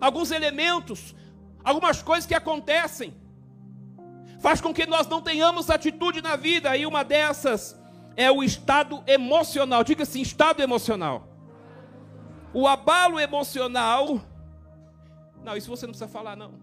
Alguns 0.00 0.32
elementos, 0.32 1.14
algumas 1.62 2.02
coisas 2.02 2.26
que 2.26 2.34
acontecem, 2.34 3.14
faz 4.40 4.60
com 4.60 4.74
que 4.74 4.86
nós 4.86 5.06
não 5.06 5.22
tenhamos 5.22 5.70
atitude 5.70 6.20
na 6.20 6.34
vida, 6.34 6.76
e 6.76 6.84
uma 6.84 7.04
dessas 7.04 7.77
é 8.18 8.32
o 8.32 8.42
estado 8.42 9.00
emocional. 9.06 9.84
Diga 9.84 10.02
assim: 10.02 10.20
estado 10.20 10.60
emocional. 10.60 11.28
O 12.52 12.66
abalo 12.66 13.20
emocional. 13.20 14.20
Não, 15.44 15.56
isso 15.56 15.70
você 15.70 15.86
não 15.86 15.92
precisa 15.92 16.10
falar, 16.10 16.36
não. 16.36 16.54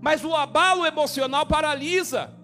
Mas 0.00 0.24
o 0.24 0.34
abalo 0.34 0.84
emocional 0.84 1.46
paralisa. 1.46 2.34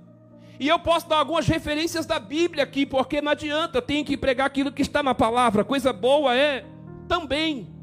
E 0.59 0.69
eu 0.69 0.79
posso 0.79 1.09
dar 1.09 1.17
algumas 1.17 1.49
referências 1.49 2.07
da 2.07 2.21
Bíblia 2.21 2.63
aqui, 2.63 2.87
porque 2.87 3.21
não 3.21 3.33
adianta, 3.33 3.83
tem 3.83 4.05
que 4.05 4.17
pregar 4.17 4.47
aquilo 4.47 4.71
que 4.71 4.83
está 4.83 5.03
na 5.03 5.13
palavra. 5.13 5.65
Coisa 5.65 5.93
boa 5.93 6.33
é 6.37 6.65
também. 7.09 7.75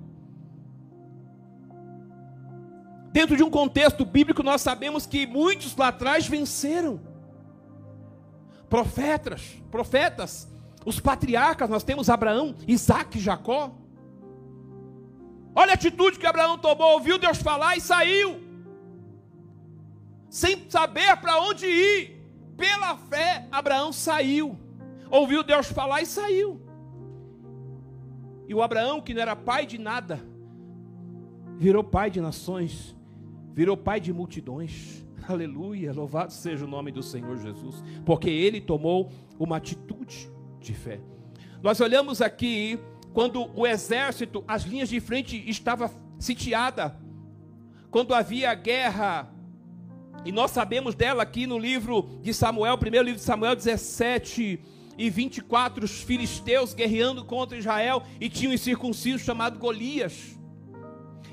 Dentro 3.11 3.35
de 3.35 3.43
um 3.43 3.49
contexto 3.49 4.05
bíblico, 4.05 4.41
nós 4.41 4.61
sabemos 4.61 5.05
que 5.05 5.27
muitos 5.27 5.75
lá 5.75 5.89
atrás 5.89 6.25
venceram. 6.27 7.01
Profetas, 8.69 9.61
profetas, 9.69 10.50
os 10.85 10.99
patriarcas, 10.99 11.69
nós 11.69 11.83
temos 11.83 12.09
Abraão, 12.09 12.55
Isaac 12.67 13.17
e 13.17 13.21
Jacó. 13.21 13.71
Olha 15.53 15.71
a 15.71 15.75
atitude 15.75 16.17
que 16.17 16.25
Abraão 16.25 16.57
tomou, 16.57 16.93
ouviu 16.93 17.19
Deus 17.19 17.41
falar 17.41 17.75
e 17.75 17.81
saiu, 17.81 18.39
sem 20.29 20.69
saber 20.69 21.17
para 21.17 21.39
onde 21.41 21.65
ir. 21.67 22.21
Pela 22.57 22.95
fé, 22.95 23.47
Abraão 23.51 23.91
saiu, 23.91 24.57
ouviu 25.09 25.43
Deus 25.43 25.67
falar 25.67 26.01
e 26.01 26.05
saiu. 26.05 26.61
E 28.47 28.53
o 28.53 28.61
Abraão, 28.61 29.01
que 29.01 29.13
não 29.13 29.21
era 29.21 29.35
pai 29.35 29.65
de 29.65 29.77
nada, 29.77 30.19
virou 31.57 31.83
pai 31.83 32.09
de 32.09 32.21
nações, 32.21 32.95
virou 33.53 33.75
pai 33.75 33.99
de 33.99 34.13
multidões. 34.13 35.05
Aleluia, 35.27 35.93
louvado 35.93 36.31
seja 36.31 36.65
o 36.65 36.67
nome 36.67 36.91
do 36.91 37.03
Senhor 37.03 37.37
Jesus, 37.37 37.83
porque 38.05 38.29
ele 38.29 38.59
tomou 38.61 39.11
uma 39.39 39.57
atitude 39.57 40.31
de 40.61 40.73
fé. 40.73 40.99
Nós 41.61 41.81
olhamos 41.81 42.21
aqui 42.21 42.79
quando 43.13 43.49
o 43.55 43.67
exército, 43.67 44.43
as 44.47 44.63
linhas 44.63 44.89
de 44.89 44.99
frente 44.99 45.43
estava 45.49 45.91
sitiada, 46.17 46.95
quando 47.89 48.13
havia 48.13 48.53
guerra, 48.53 49.29
e 50.23 50.31
nós 50.31 50.51
sabemos 50.51 50.95
dela 50.95 51.23
aqui 51.23 51.45
no 51.45 51.57
livro 51.57 52.09
de 52.21 52.33
Samuel, 52.33 52.77
primeiro 52.77 53.05
livro 53.05 53.19
de 53.19 53.25
Samuel 53.25 53.55
17 53.55 54.59
e 54.97 55.09
24, 55.09 55.83
os 55.83 56.01
filisteus 56.01 56.73
guerreando 56.73 57.25
contra 57.25 57.57
Israel 57.57 58.03
e 58.19 58.29
tinham 58.29 58.51
um 58.51 58.53
incircunciso 58.53 59.19
chamado 59.19 59.57
Golias. 59.57 60.39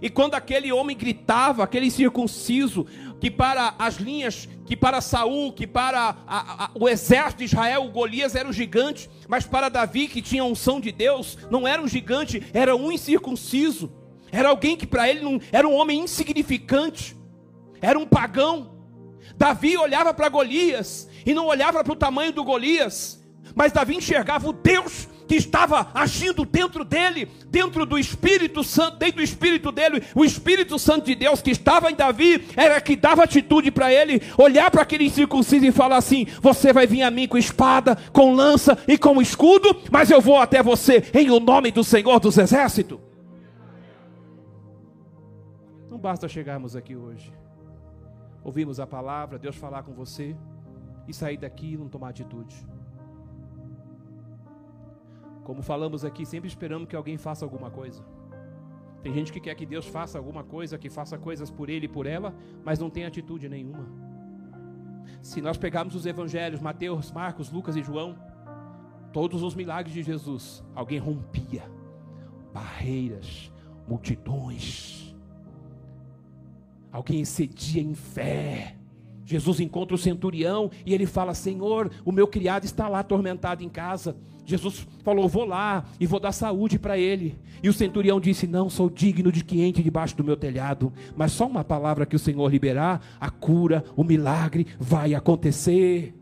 E 0.01 0.09
quando 0.09 0.35
aquele 0.35 0.73
homem 0.73 0.97
gritava, 0.97 1.65
aquele 1.65 1.91
circunciso, 1.91 2.87
que 3.21 3.31
para 3.31 3.75
as 3.79 3.97
linhas, 3.97 4.49
que 4.65 4.77
para 4.77 5.01
Saul, 5.01 5.53
que 5.53 5.67
para 5.67 6.17
a, 6.27 6.65
a, 6.65 6.71
o 6.75 6.89
exército 6.89 7.39
de 7.39 7.45
Israel, 7.45 7.85
o 7.85 7.91
Golias 7.91 8.35
era 8.35 8.49
um 8.49 8.53
gigante, 8.53 9.11
mas 9.27 9.45
para 9.45 9.69
Davi, 9.69 10.09
que 10.09 10.23
tinha 10.23 10.45
unção 10.45 10.81
de 10.81 10.93
Deus, 10.93 11.37
não 11.51 11.67
era 11.67 11.83
um 11.83 11.89
gigante, 11.89 12.43
era 12.53 12.75
um 12.77 12.93
incircunciso. 12.93 13.93
Era 14.31 14.51
alguém 14.51 14.77
que 14.77 14.87
para 14.87 15.09
ele 15.09 15.21
não, 15.21 15.41
era 15.51 15.67
um 15.67 15.75
homem 15.75 16.01
insignificante, 16.01 17.17
era 17.81 17.99
um 17.99 18.07
pagão. 18.07 18.77
Davi 19.37 19.77
olhava 19.77 20.13
para 20.13 20.29
Golias 20.29 21.09
e 21.25 21.33
não 21.33 21.47
olhava 21.47 21.83
para 21.83 21.93
o 21.93 21.97
tamanho 21.97 22.33
do 22.33 22.45
Golias, 22.45 23.25
mas 23.55 23.73
Davi 23.73 23.97
enxergava 23.97 24.49
o 24.49 24.53
Deus 24.53 25.09
que 25.29 25.37
estava 25.37 25.89
agindo 25.93 26.45
dentro 26.45 26.85
dele, 26.85 27.29
dentro 27.47 27.85
do 27.85 27.99
Espírito 27.99 28.65
Santo, 28.65 28.97
dentro 28.97 29.17
do 29.17 29.23
Espírito 29.23 29.71
dele, 29.71 30.03
o 30.15 30.25
Espírito 30.25 30.79
Santo 30.79 31.05
de 31.05 31.15
Deus 31.15 31.43
que 31.43 31.51
estava 31.51 31.91
em 31.91 31.95
Davi, 31.95 32.49
era 32.57 32.81
que 32.81 32.97
dava 32.97 33.23
atitude 33.23 33.71
para 33.71 33.93
ele, 33.93 34.23
olhar 34.39 34.71
para 34.71 34.83
aquele 34.83 35.05
incircunciso 35.05 35.67
e 35.67 35.71
falar 35.71 35.99
assim: 35.99 36.27
Você 36.41 36.73
vai 36.73 36.87
vir 36.87 37.03
a 37.03 37.11
mim 37.11 37.29
com 37.29 37.37
espada, 37.37 37.97
com 38.13 38.35
lança 38.35 38.79
e 38.89 38.97
com 38.97 39.21
escudo, 39.21 39.77
mas 39.93 40.11
eu 40.11 40.21
vou 40.21 40.39
até 40.39 40.63
você 40.63 41.05
em 41.13 41.31
o 41.31 41.39
nome 41.39 41.71
do 41.71 41.85
Senhor 41.85 42.19
dos 42.19 42.39
Exércitos. 42.39 42.99
Não 45.91 45.99
basta 45.99 46.27
chegarmos 46.27 46.75
aqui 46.75 46.97
hoje, 46.97 47.31
ouvimos 48.43 48.81
a 48.81 48.87
palavra, 48.87 49.39
Deus 49.39 49.57
falar 49.57 49.83
com 49.83 49.93
você 49.93 50.35
e 51.07 51.13
sair 51.13 51.37
daqui 51.37 51.75
e 51.75 51.77
não 51.77 51.89
tomar 51.89 52.11
atitude. 52.11 52.57
Como 55.49 55.63
falamos 55.63 56.05
aqui, 56.05 56.27
sempre 56.27 56.47
esperamos 56.47 56.87
que 56.87 56.95
alguém 56.95 57.17
faça 57.17 57.43
alguma 57.43 57.71
coisa. 57.71 58.05
Tem 59.03 59.15
gente 59.15 59.33
que 59.33 59.41
quer 59.41 59.55
que 59.55 59.65
Deus 59.65 59.87
faça 59.87 60.19
alguma 60.19 60.45
coisa, 60.45 60.77
que 60.77 60.91
faça 60.91 61.17
coisas 61.17 61.51
por 61.51 61.71
ele 61.71 61.87
e 61.87 61.89
por 61.89 62.05
ela, 62.05 62.35
mas 62.63 62.79
não 62.79 62.91
tem 62.91 63.07
atitude 63.07 63.49
nenhuma. 63.49 63.89
Se 65.23 65.41
nós 65.41 65.57
pegarmos 65.57 65.95
os 65.95 66.05
evangelhos, 66.05 66.61
Mateus, 66.61 67.11
Marcos, 67.11 67.51
Lucas 67.51 67.77
e 67.77 67.83
João, 67.83 68.19
todos 69.11 69.43
os 69.43 69.55
milagres 69.55 69.95
de 69.95 70.03
Jesus, 70.03 70.63
alguém 70.75 70.99
rompia 70.99 71.63
barreiras, 72.53 73.51
multidões. 73.89 75.17
Alguém 76.93 77.23
excedia 77.23 77.81
em 77.81 77.95
fé. 77.95 78.78
Jesus 79.29 79.61
encontra 79.61 79.95
o 79.95 79.99
centurião 79.99 80.71
e 80.87 80.95
ele 80.95 81.05
fala: 81.05 81.35
Senhor, 81.35 81.91
o 82.03 82.11
meu 82.11 82.27
criado 82.27 82.65
está 82.65 82.89
lá 82.89 83.01
atormentado 83.01 83.63
em 83.63 83.69
casa. 83.69 84.17
Jesus 84.47 84.89
falou: 85.05 85.29
Vou 85.29 85.45
lá 85.45 85.85
e 86.01 86.07
vou 86.07 86.19
dar 86.19 86.33
saúde 86.33 86.79
para 86.79 86.97
ele. 86.97 87.39
E 87.63 87.69
o 87.69 87.73
centurião 87.75 88.19
disse: 88.19 88.47
Não 88.47 88.71
sou 88.71 88.89
digno 88.89 89.31
de 89.31 89.45
que 89.45 89.61
entre 89.61 89.83
debaixo 89.83 90.17
do 90.17 90.25
meu 90.25 90.35
telhado, 90.35 90.91
mas 91.15 91.33
só 91.33 91.47
uma 91.47 91.63
palavra 91.63 92.07
que 92.07 92.17
o 92.17 92.19
Senhor 92.19 92.51
liberar, 92.51 93.05
a 93.21 93.29
cura, 93.29 93.85
o 93.95 94.03
milagre 94.03 94.67
vai 94.81 95.15
acontecer. 95.15 96.15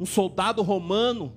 Um 0.00 0.06
soldado 0.06 0.62
romano, 0.62 1.30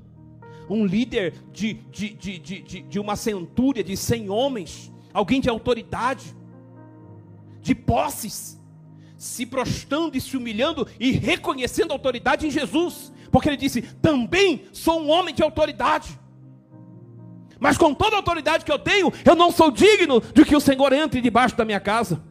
um 0.69 0.85
líder 0.85 1.33
de, 1.51 1.73
de, 1.91 2.13
de, 2.13 2.39
de, 2.39 2.81
de 2.81 2.97
uma 2.97 3.17
centúria 3.17 3.83
de 3.83 3.97
cem 3.97 4.29
homens, 4.29 4.89
alguém 5.13 5.41
de 5.41 5.49
autoridade, 5.49 6.33
de 7.61 7.75
posses, 7.75 8.56
se 9.17 9.45
prostrando 9.45 10.15
e 10.15 10.21
se 10.21 10.37
humilhando 10.37 10.87
e 10.99 11.11
reconhecendo 11.11 11.91
a 11.91 11.95
autoridade 11.95 12.47
em 12.47 12.51
Jesus 12.51 13.11
porque 13.31 13.49
ele 13.49 13.57
disse: 13.57 13.81
também 14.01 14.65
sou 14.71 15.01
um 15.01 15.09
homem 15.09 15.33
de 15.33 15.43
autoridade. 15.43 16.19
Mas 17.59 17.77
com 17.77 17.93
toda 17.93 18.15
a 18.15 18.19
autoridade 18.19 18.63
que 18.63 18.71
eu 18.71 18.77
tenho, 18.77 19.11
eu 19.25 19.35
não 19.35 19.51
sou 19.51 19.71
digno 19.71 20.21
de 20.21 20.45
que 20.45 20.55
o 20.55 20.61
Senhor 20.61 20.93
entre 20.93 21.21
debaixo 21.21 21.55
da 21.55 21.65
minha 21.65 21.79
casa. 21.79 22.21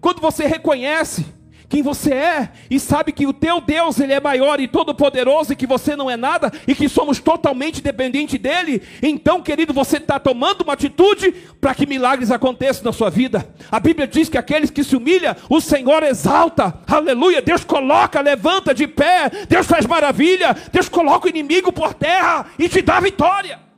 Quando 0.00 0.20
você 0.20 0.46
reconhece 0.46 1.26
quem 1.70 1.82
você 1.82 2.12
é 2.12 2.48
e 2.68 2.80
sabe 2.80 3.12
que 3.12 3.28
o 3.28 3.32
teu 3.32 3.60
Deus 3.60 4.00
ele 4.00 4.12
é 4.12 4.20
maior 4.20 4.58
e 4.58 4.66
todo 4.66 4.92
poderoso 4.92 5.52
e 5.52 5.56
que 5.56 5.68
você 5.68 5.94
não 5.94 6.10
é 6.10 6.16
nada 6.16 6.52
e 6.66 6.74
que 6.74 6.88
somos 6.88 7.20
totalmente 7.20 7.80
dependentes 7.80 8.40
dele, 8.40 8.82
então, 9.00 9.40
querido, 9.40 9.72
você 9.72 9.98
está 9.98 10.18
tomando 10.18 10.62
uma 10.62 10.72
atitude 10.72 11.30
para 11.60 11.72
que 11.72 11.86
milagres 11.86 12.32
aconteçam 12.32 12.82
na 12.82 12.92
sua 12.92 13.08
vida. 13.08 13.48
A 13.70 13.78
Bíblia 13.78 14.08
diz 14.08 14.28
que 14.28 14.36
aqueles 14.36 14.68
que 14.68 14.82
se 14.82 14.96
humilham, 14.96 15.36
o 15.48 15.60
Senhor 15.60 16.02
exalta. 16.02 16.74
Aleluia! 16.88 17.40
Deus 17.40 17.62
coloca, 17.62 18.20
levanta 18.20 18.74
de 18.74 18.88
pé, 18.88 19.30
Deus 19.48 19.68
faz 19.68 19.86
maravilha, 19.86 20.56
Deus 20.72 20.88
coloca 20.88 21.26
o 21.26 21.30
inimigo 21.30 21.72
por 21.72 21.94
terra 21.94 22.46
e 22.58 22.68
te 22.68 22.82
dá 22.82 22.98
vitória. 22.98 23.69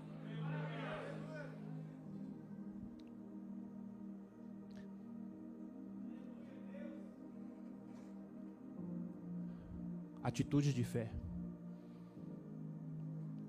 Atitudes 10.33 10.73
de 10.73 10.83
fé. 10.83 11.07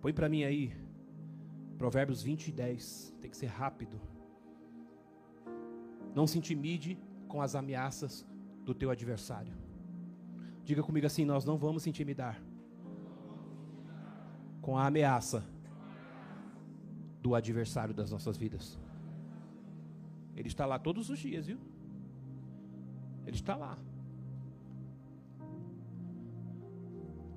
Põe 0.02 0.14
para 0.14 0.28
mim 0.34 0.44
aí, 0.44 0.64
Provérbios 1.78 2.22
20 2.22 2.50
e 2.50 2.52
10. 2.52 3.16
Tem 3.22 3.32
que 3.32 3.38
ser 3.38 3.48
rápido. 3.48 3.98
Não 6.14 6.28
se 6.28 6.38
intimide 6.38 6.92
com 7.28 7.42
as 7.42 7.56
ameaças 7.56 8.28
do 8.66 8.74
teu 8.76 8.90
adversário. 8.92 9.54
Diga 10.64 10.84
comigo 10.84 11.08
assim: 11.08 11.26
nós 11.34 11.46
não 11.46 11.58
vamos 11.58 11.84
se 11.84 11.90
intimidar 11.90 12.36
com 14.62 14.78
a 14.78 14.86
ameaça 14.86 15.44
do 17.22 17.34
adversário 17.34 17.94
das 17.94 18.12
nossas 18.12 18.36
vidas. 18.38 18.78
Ele 20.36 20.50
está 20.50 20.66
lá 20.66 20.78
todos 20.78 21.10
os 21.10 21.20
dias, 21.20 21.48
viu? 21.48 21.60
Ele 23.26 23.38
está 23.38 23.56
lá. 23.56 23.78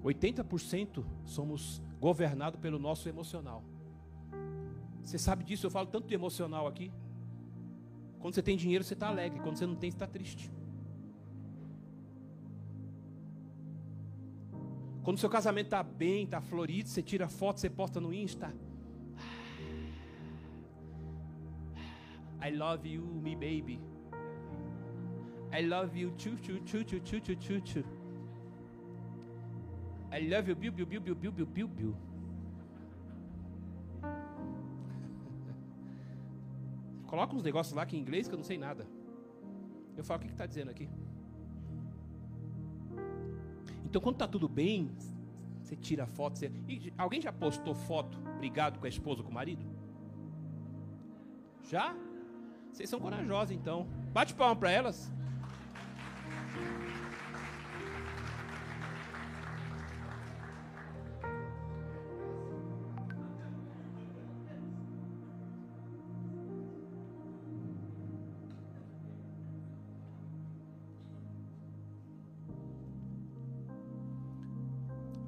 80% 0.06 1.04
somos 1.24 1.82
governados 2.00 2.60
pelo 2.60 2.78
nosso 2.78 3.08
emocional. 3.08 3.64
Você 5.02 5.18
sabe 5.18 5.44
disso, 5.44 5.66
eu 5.66 5.70
falo 5.70 5.86
tanto 5.86 6.06
de 6.06 6.14
emocional 6.14 6.66
aqui. 6.66 6.92
Quando 8.18 8.34
você 8.34 8.42
tem 8.42 8.56
dinheiro, 8.56 8.82
você 8.82 8.94
está 8.94 9.08
alegre. 9.08 9.40
Quando 9.40 9.56
você 9.56 9.66
não 9.66 9.76
tem, 9.76 9.90
você 9.90 9.96
está 9.96 10.06
triste. 10.06 10.52
Quando 15.02 15.18
seu 15.18 15.30
casamento 15.30 15.66
está 15.66 15.82
bem, 15.82 16.24
está 16.24 16.40
florido, 16.40 16.88
você 16.88 17.02
tira 17.02 17.28
foto, 17.28 17.60
você 17.60 17.70
posta 17.70 18.00
no 18.00 18.12
Insta. 18.12 18.52
I 22.42 22.50
love 22.50 22.88
you, 22.88 23.02
me 23.02 23.34
baby. 23.34 23.80
I 25.52 25.62
love 25.64 25.98
you, 25.98 26.10
tchu, 26.16 26.36
tchu, 26.36 26.60
tchu, 26.60 26.84
tchu, 26.84 27.00
tchu, 27.00 27.36
tchu, 27.36 27.60
tchu. 27.60 27.95
I 30.16 30.28
love 30.28 30.48
you, 30.48 30.56
biu 30.56 30.72
biu 30.72 30.86
biu 30.86 31.00
biu 31.00 31.14
biu 31.14 31.46
biu 31.46 31.68
biu. 31.68 31.96
Coloca 37.06 37.36
uns 37.36 37.42
negócios 37.42 37.74
lá 37.74 37.84
que 37.84 37.96
em 37.96 38.00
inglês 38.00 38.26
que 38.26 38.34
eu 38.34 38.38
não 38.38 38.44
sei 38.44 38.56
nada. 38.56 38.86
Eu 39.96 40.02
falo, 40.02 40.22
o 40.22 40.24
que 40.24 40.32
está 40.32 40.46
dizendo 40.46 40.70
aqui? 40.70 40.88
Então, 43.84 44.00
quando 44.00 44.16
está 44.16 44.26
tudo 44.26 44.48
bem, 44.48 44.90
você 45.60 45.76
tira 45.76 46.04
a 46.04 46.06
foto. 46.06 46.38
Você... 46.38 46.50
E 46.66 46.92
alguém 46.96 47.20
já 47.20 47.32
postou 47.32 47.74
foto 47.74 48.18
brigado 48.38 48.78
com 48.78 48.86
a 48.86 48.88
esposa 48.88 49.20
ou 49.20 49.24
com 49.24 49.30
o 49.30 49.34
marido? 49.34 49.64
Já? 51.62 51.94
Vocês 52.72 52.88
são 52.88 53.00
corajosos, 53.00 53.52
então. 53.54 53.86
Bate 54.12 54.34
palma 54.34 54.56
para 54.56 54.70
elas. 54.70 55.12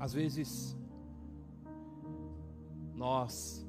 Às 0.08 0.14
vezes, 0.14 0.74
nós 2.94 3.62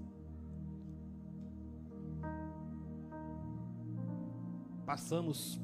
passamos 4.86 5.60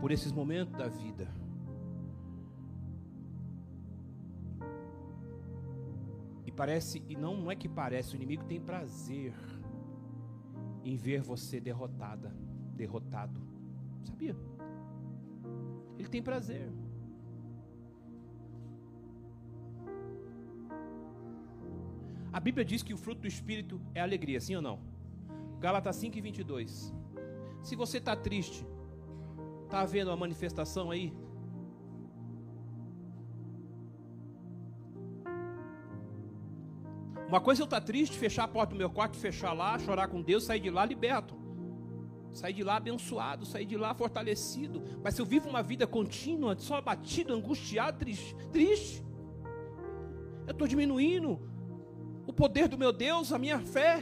por 0.00 0.10
esses 0.10 0.32
momentos 0.32 0.74
da 0.74 0.88
vida. 0.88 1.28
E 6.44 6.50
parece, 6.50 7.04
e 7.08 7.14
não, 7.14 7.36
não 7.36 7.48
é 7.48 7.54
que 7.54 7.68
parece, 7.68 8.14
o 8.14 8.16
inimigo 8.16 8.44
tem 8.46 8.60
prazer 8.60 9.32
em 10.82 10.96
ver 10.96 11.22
você 11.22 11.60
derrotada, 11.60 12.34
derrotado. 12.74 13.40
Sabia? 14.02 14.34
Ele 15.96 16.08
tem 16.08 16.20
prazer. 16.20 16.81
A 22.32 22.40
Bíblia 22.40 22.64
diz 22.64 22.82
que 22.82 22.94
o 22.94 22.96
fruto 22.96 23.22
do 23.22 23.28
Espírito 23.28 23.80
é 23.94 24.00
alegria, 24.00 24.40
sim 24.40 24.56
ou 24.56 24.62
não? 24.62 24.80
Gálatas 25.60 25.96
5 25.96 26.16
e 26.16 26.20
22. 26.20 26.92
Se 27.62 27.76
você 27.76 27.98
está 27.98 28.16
triste, 28.16 28.66
está 29.64 29.84
vendo 29.84 30.10
a 30.10 30.16
manifestação 30.16 30.90
aí? 30.90 31.12
Uma 37.28 37.40
coisa 37.40 37.60
é 37.60 37.62
eu 37.62 37.66
estar 37.66 37.80
tá 37.80 37.86
triste, 37.86 38.18
fechar 38.18 38.44
a 38.44 38.48
porta 38.48 38.72
do 38.74 38.78
meu 38.78 38.90
quarto, 38.90 39.16
fechar 39.16 39.52
lá, 39.52 39.78
chorar 39.78 40.08
com 40.08 40.22
Deus, 40.22 40.44
sair 40.44 40.60
de 40.60 40.70
lá 40.70 40.84
liberto. 40.84 41.34
Sair 42.32 42.54
de 42.54 42.64
lá 42.64 42.76
abençoado, 42.76 43.44
sair 43.44 43.66
de 43.66 43.76
lá 43.76 43.94
fortalecido. 43.94 44.82
Mas 45.02 45.14
se 45.14 45.20
eu 45.20 45.26
vivo 45.26 45.50
uma 45.50 45.62
vida 45.62 45.86
contínua, 45.86 46.56
só 46.58 46.76
abatido, 46.76 47.34
angustiado, 47.34 47.98
triste, 47.98 48.34
triste 48.50 49.04
eu 50.46 50.52
estou 50.52 50.66
diminuindo 50.66 51.40
o 52.32 52.34
poder 52.42 52.66
do 52.72 52.78
meu 52.82 52.92
Deus, 53.06 53.30
a 53.36 53.38
minha 53.44 53.60
fé, 53.74 53.92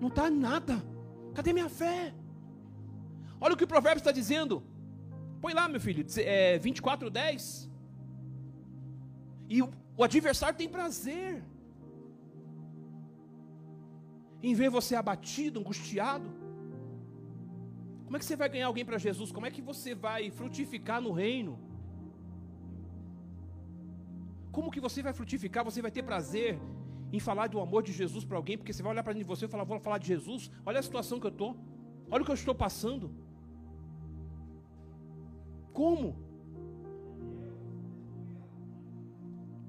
não 0.00 0.08
está 0.12 0.26
nada. 0.30 0.76
Cadê 1.36 1.50
minha 1.58 1.70
fé? 1.80 2.14
Olha 3.40 3.54
o 3.54 3.56
que 3.58 3.66
o 3.68 3.72
provérbio 3.74 4.02
está 4.02 4.12
dizendo. 4.20 4.62
Põe 5.42 5.54
lá, 5.58 5.64
meu 5.74 5.80
filho, 5.86 6.04
é, 6.18 6.58
24, 6.58 7.10
10. 7.10 7.70
E 9.54 9.62
o, 9.62 9.70
o 9.96 10.04
adversário 10.04 10.58
tem 10.60 10.68
prazer 10.68 11.42
em 14.42 14.54
ver 14.60 14.70
você 14.78 14.94
abatido, 14.94 15.60
angustiado. 15.60 16.28
Como 18.04 18.16
é 18.16 18.18
que 18.20 18.26
você 18.26 18.36
vai 18.42 18.48
ganhar 18.54 18.66
alguém 18.66 18.84
para 18.84 18.98
Jesus? 19.06 19.32
Como 19.32 19.46
é 19.46 19.50
que 19.50 19.62
você 19.70 19.94
vai 19.94 20.30
frutificar 20.30 21.00
no 21.00 21.12
reino? 21.12 21.58
Como 24.52 24.70
que 24.70 24.84
você 24.86 25.02
vai 25.02 25.14
frutificar? 25.20 25.64
Você 25.64 25.80
vai 25.86 25.90
ter 25.90 26.02
prazer 26.02 26.60
em 27.16 27.20
falar 27.20 27.46
do 27.46 27.60
amor 27.60 27.82
de 27.82 27.92
Jesus 27.92 28.24
para 28.24 28.36
alguém, 28.36 28.58
porque 28.58 28.72
você 28.72 28.82
vai 28.82 28.92
olhar 28.92 29.04
para 29.04 29.12
dentro 29.12 29.28
de 29.28 29.34
você 29.34 29.44
e 29.44 29.48
falar, 29.48 29.64
vou 29.64 29.78
falar 29.78 29.98
de 29.98 30.08
Jesus. 30.08 30.50
Olha 30.66 30.80
a 30.80 30.82
situação 30.82 31.20
que 31.20 31.26
eu 31.26 31.30
estou. 31.30 31.56
Olha 32.10 32.22
o 32.22 32.24
que 32.24 32.30
eu 32.30 32.34
estou 32.34 32.54
passando. 32.54 33.10
Como? 35.72 36.16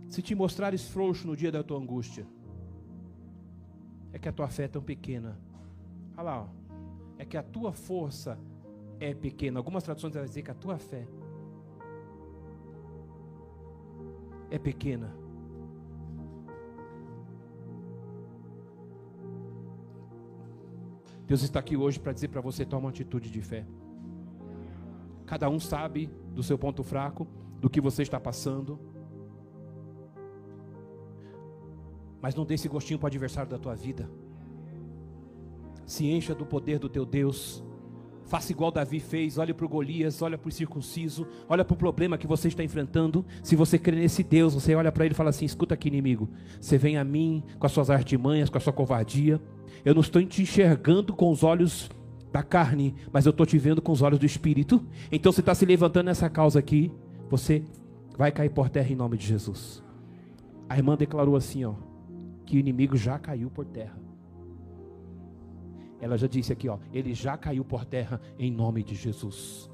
Se 0.10 0.22
te 0.22 0.34
mostrares 0.34 0.88
frouxo 0.88 1.28
no 1.28 1.36
dia 1.36 1.52
da 1.52 1.64
tua 1.64 1.78
angústia, 1.78 2.26
é 4.12 4.18
que 4.18 4.30
a 4.30 4.34
tua 4.34 4.48
fé 4.48 4.64
é 4.64 4.68
tão 4.68 4.82
pequena. 4.82 5.38
Olha 6.18 6.24
lá, 6.24 6.42
ó. 6.44 6.48
é 7.18 7.26
que 7.26 7.38
a 7.38 7.44
tua 7.44 7.74
força 7.74 8.40
é 9.00 9.14
pequena. 9.14 9.60
Algumas 9.60 9.84
traduções 9.84 10.14
vão 10.14 10.26
dizer 10.26 10.42
que 10.42 10.52
a 10.52 10.56
tua 10.56 10.78
fé 10.78 11.08
é 14.50 14.58
pequena. 14.58 15.25
Deus 21.28 21.42
está 21.42 21.60
aqui 21.60 21.76
hoje 21.76 22.00
para 22.00 22.14
dizer 22.14 22.28
para 22.28 22.42
você: 22.42 22.66
toma 22.66 22.84
uma 22.84 22.90
atitude 22.90 23.30
de 23.30 23.42
fé. 23.42 23.66
Cada 25.26 25.50
um 25.50 25.60
sabe 25.60 26.10
do 26.34 26.44
seu 26.44 26.58
ponto 26.58 26.84
fraco, 26.84 27.28
do 27.60 27.70
que 27.70 27.82
você 27.82 28.04
está 28.04 28.20
passando. 28.20 28.80
Mas 32.22 32.36
não 32.36 32.46
dê 32.46 32.56
esse 32.56 32.68
gostinho 32.68 33.00
para 33.00 33.06
o 33.06 33.08
adversário 33.08 33.50
da 33.50 33.58
tua 33.58 33.76
vida. 33.76 34.10
Se 35.86 36.08
encha 36.08 36.34
do 36.34 36.46
poder 36.46 36.80
do 36.80 36.90
teu 36.90 37.06
Deus. 37.06 37.64
Faça 38.24 38.52
igual 38.52 38.72
Davi 38.72 39.00
fez, 39.00 39.38
olhe 39.38 39.54
para 39.54 39.68
o 39.68 39.70
Golias, 39.70 40.24
olha 40.24 40.36
para 40.36 40.50
o 40.50 40.52
circunciso, 40.52 41.28
olha 41.48 41.64
para 41.64 41.76
o 41.76 41.78
problema 41.78 42.18
que 42.18 42.26
você 42.26 42.48
está 42.48 42.64
enfrentando. 42.64 43.24
Se 43.44 43.56
você 43.56 43.78
crê 43.78 43.96
nesse 43.96 44.24
Deus, 44.24 44.56
você 44.56 44.74
olha 44.74 44.92
para 44.92 45.06
ele 45.06 45.14
e 45.14 45.16
fala 45.16 45.30
assim: 45.30 45.46
escuta 45.46 45.76
aqui, 45.76 45.88
inimigo, 45.88 46.28
você 46.60 46.76
vem 46.76 46.98
a 46.98 47.04
mim 47.04 47.44
com 47.60 47.68
as 47.68 47.72
suas 47.72 47.92
artimanhas, 47.92 48.50
com 48.50 48.58
a 48.58 48.62
sua 48.62 48.74
covardia. 48.74 49.40
Eu 49.84 49.94
não 49.94 50.02
estou 50.02 50.24
te 50.26 50.42
enxergando 50.42 51.14
com 51.14 51.32
os 51.32 51.44
olhos 51.44 51.90
da 52.32 52.44
carne, 52.44 52.94
mas 53.14 53.26
eu 53.26 53.30
estou 53.30 53.46
te 53.46 53.58
vendo 53.58 53.82
com 53.82 53.92
os 53.92 54.02
olhos 54.02 54.20
do 54.20 54.26
Espírito. 54.26 54.86
Então 55.12 55.32
você 55.32 55.40
está 55.40 55.56
se 55.56 55.66
levantando 55.66 56.08
nessa 56.08 56.30
causa 56.30 56.60
aqui, 56.60 56.92
você 57.30 57.64
vai 58.18 58.32
cair 58.32 58.50
por 58.50 58.70
terra 58.70 58.92
em 58.92 58.96
nome 58.96 59.18
de 59.18 59.26
Jesus. 59.26 59.84
A 60.68 60.78
irmã 60.78 60.98
declarou 60.98 61.36
assim, 61.36 61.64
ó, 61.64 61.74
que 62.46 62.58
o 62.58 62.60
inimigo 62.60 62.98
já 62.98 63.18
caiu 63.18 63.50
por 63.50 63.66
terra. 63.66 63.98
Ela 66.02 66.18
já 66.18 66.28
disse 66.28 66.52
aqui, 66.52 66.68
ó, 66.68 66.78
ele 66.92 67.14
já 67.14 67.38
caiu 67.38 67.64
por 67.64 67.86
terra 67.86 68.20
em 68.38 68.52
nome 68.52 68.84
de 68.84 68.96
Jesus. 68.96 69.70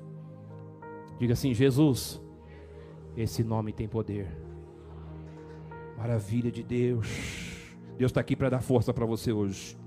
Diga 1.20 1.34
assim, 1.34 1.54
Jesus, 1.54 2.22
esse 3.18 3.44
nome 3.44 3.74
tem 3.74 3.88
poder. 3.88 4.28
Maravilha 5.98 6.52
de 6.52 6.64
Deus. 6.64 7.08
Deus 7.98 8.10
está 8.12 8.22
aqui 8.22 8.36
para 8.36 8.50
dar 8.50 8.62
força 8.62 8.94
para 8.94 9.06
você 9.06 9.32
hoje. 9.32 9.81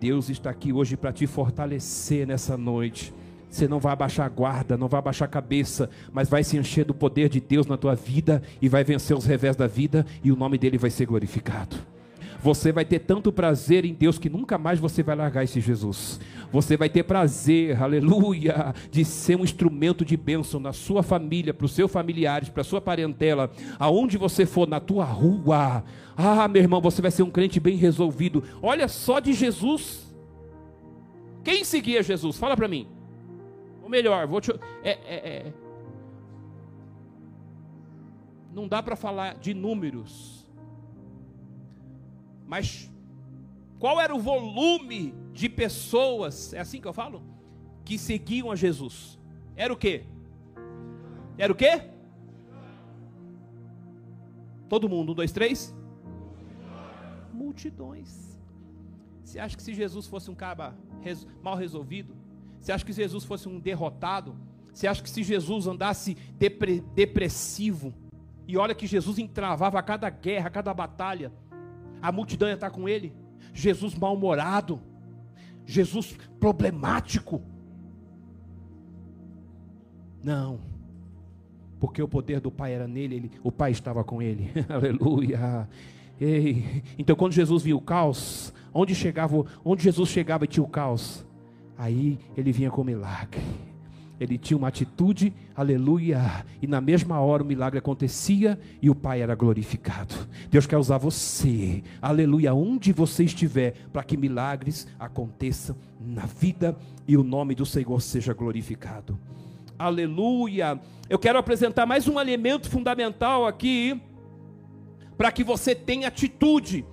Deus 0.00 0.30
está 0.30 0.48
aqui 0.48 0.72
hoje 0.72 0.96
para 0.96 1.12
te 1.12 1.26
fortalecer 1.26 2.26
nessa 2.26 2.56
noite. 2.56 3.12
Você 3.50 3.68
não 3.68 3.78
vai 3.78 3.92
abaixar 3.92 4.24
a 4.24 4.28
guarda, 4.30 4.78
não 4.78 4.88
vai 4.88 4.98
abaixar 4.98 5.28
a 5.28 5.30
cabeça, 5.30 5.90
mas 6.10 6.28
vai 6.28 6.42
se 6.42 6.56
encher 6.56 6.86
do 6.86 6.94
poder 6.94 7.28
de 7.28 7.38
Deus 7.38 7.66
na 7.66 7.76
tua 7.76 7.94
vida 7.94 8.42
e 8.62 8.68
vai 8.68 8.82
vencer 8.82 9.14
os 9.14 9.26
revés 9.26 9.56
da 9.56 9.66
vida 9.66 10.06
e 10.24 10.32
o 10.32 10.36
nome 10.36 10.56
dele 10.56 10.78
vai 10.78 10.88
ser 10.88 11.04
glorificado. 11.04 11.76
Você 12.42 12.72
vai 12.72 12.84
ter 12.84 13.00
tanto 13.00 13.30
prazer 13.30 13.84
em 13.84 13.92
Deus 13.92 14.18
que 14.18 14.30
nunca 14.30 14.56
mais 14.56 14.78
você 14.78 15.02
vai 15.02 15.14
largar 15.14 15.44
esse 15.44 15.60
Jesus. 15.60 16.18
Você 16.50 16.76
vai 16.76 16.88
ter 16.88 17.02
prazer, 17.02 17.80
aleluia, 17.80 18.74
de 18.90 19.04
ser 19.04 19.36
um 19.36 19.44
instrumento 19.44 20.04
de 20.04 20.16
bênção 20.16 20.58
na 20.58 20.72
sua 20.72 21.02
família, 21.02 21.52
para 21.52 21.66
os 21.66 21.72
seus 21.72 21.92
familiares, 21.92 22.48
para 22.48 22.62
a 22.62 22.64
sua 22.64 22.80
parentela, 22.80 23.50
aonde 23.78 24.16
você 24.16 24.46
for, 24.46 24.66
na 24.66 24.80
tua 24.80 25.04
rua. 25.04 25.84
Ah, 26.16 26.48
meu 26.48 26.62
irmão, 26.62 26.80
você 26.80 27.02
vai 27.02 27.10
ser 27.10 27.22
um 27.22 27.30
crente 27.30 27.60
bem 27.60 27.76
resolvido. 27.76 28.42
Olha 28.62 28.88
só 28.88 29.20
de 29.20 29.32
Jesus. 29.34 30.10
Quem 31.44 31.62
seguia 31.62 32.02
Jesus? 32.02 32.38
Fala 32.38 32.56
para 32.56 32.68
mim. 32.68 32.88
Ou 33.82 33.88
melhor, 33.88 34.26
vou 34.26 34.40
te. 34.40 34.50
É, 34.82 34.90
é, 34.90 35.14
é. 35.14 35.52
Não 38.54 38.66
dá 38.66 38.82
para 38.82 38.96
falar 38.96 39.34
de 39.34 39.54
números. 39.54 40.39
Mas 42.50 42.90
qual 43.78 44.00
era 44.00 44.12
o 44.12 44.18
volume 44.18 45.14
de 45.32 45.48
pessoas, 45.48 46.52
é 46.52 46.58
assim 46.58 46.80
que 46.80 46.88
eu 46.88 46.92
falo? 46.92 47.22
Que 47.84 47.96
seguiam 47.96 48.50
a 48.50 48.56
Jesus? 48.56 49.20
Era 49.54 49.72
o 49.72 49.76
quê? 49.76 50.04
Era 51.38 51.52
o 51.52 51.54
quê? 51.54 51.80
Todo 54.68 54.88
mundo, 54.88 55.12
um, 55.12 55.14
dois, 55.14 55.30
três? 55.30 55.72
Multidões. 57.32 58.36
Você 59.22 59.38
acha 59.38 59.56
que 59.56 59.62
se 59.62 59.72
Jesus 59.72 60.08
fosse 60.08 60.28
um 60.28 60.34
cara 60.34 60.74
mal 61.40 61.54
resolvido? 61.54 62.16
Você 62.60 62.72
acha 62.72 62.84
que 62.84 62.92
Jesus 62.92 63.24
fosse 63.24 63.48
um 63.48 63.60
derrotado? 63.60 64.34
Você 64.72 64.88
acha 64.88 65.00
que 65.00 65.08
se 65.08 65.22
Jesus 65.22 65.68
andasse 65.68 66.16
depre 66.36 66.80
depressivo? 66.96 67.94
E 68.48 68.56
olha 68.56 68.74
que 68.74 68.88
Jesus 68.88 69.20
entravava 69.20 69.78
a 69.78 69.82
cada 69.84 70.10
guerra, 70.10 70.48
a 70.48 70.50
cada 70.50 70.74
batalha. 70.74 71.32
A 72.00 72.10
multidão 72.12 72.48
ia 72.48 72.54
estar 72.54 72.70
com 72.70 72.88
ele. 72.88 73.12
Jesus 73.52 73.94
mal-humorado. 73.94 74.80
Jesus 75.66 76.16
problemático. 76.38 77.42
Não. 80.22 80.60
Porque 81.78 82.02
o 82.02 82.08
poder 82.08 82.40
do 82.40 82.50
Pai 82.50 82.74
era 82.74 82.86
nele, 82.86 83.16
ele, 83.16 83.30
o 83.42 83.50
Pai 83.50 83.70
estava 83.70 84.04
com 84.04 84.20
ele. 84.20 84.50
Aleluia. 84.68 85.68
Ei. 86.20 86.82
Então 86.98 87.16
quando 87.16 87.32
Jesus 87.32 87.62
viu 87.62 87.78
o 87.78 87.80
caos, 87.80 88.52
onde 88.74 88.94
chegava, 88.94 89.44
onde 89.64 89.82
Jesus 89.82 90.10
chegava 90.10 90.44
e 90.44 90.48
tinha 90.48 90.62
o 90.62 90.68
caos, 90.68 91.24
aí 91.78 92.18
ele 92.36 92.52
vinha 92.52 92.70
com 92.70 92.84
milagre. 92.84 93.40
Ele 94.20 94.36
tinha 94.36 94.58
uma 94.58 94.68
atitude, 94.68 95.32
aleluia, 95.56 96.44
e 96.60 96.66
na 96.66 96.78
mesma 96.78 97.18
hora 97.20 97.42
o 97.42 97.46
milagre 97.46 97.78
acontecia 97.78 98.60
e 98.82 98.90
o 98.90 98.94
Pai 98.94 99.22
era 99.22 99.34
glorificado. 99.34 100.14
Deus 100.50 100.66
quer 100.66 100.76
usar 100.76 100.98
você, 100.98 101.82
aleluia, 102.02 102.52
onde 102.52 102.92
você 102.92 103.24
estiver, 103.24 103.72
para 103.90 104.02
que 104.02 104.18
milagres 104.18 104.86
aconteçam 104.98 105.74
na 105.98 106.26
vida 106.26 106.76
e 107.08 107.16
o 107.16 107.24
nome 107.24 107.54
do 107.54 107.64
Senhor 107.64 107.98
seja 108.02 108.34
glorificado. 108.34 109.18
Aleluia. 109.78 110.78
Eu 111.08 111.18
quero 111.18 111.38
apresentar 111.38 111.86
mais 111.86 112.06
um 112.06 112.20
elemento 112.20 112.68
fundamental 112.68 113.46
aqui 113.46 113.98
para 115.16 115.32
que 115.32 115.42
você 115.42 115.74
tenha 115.74 116.08
atitude. 116.08 116.84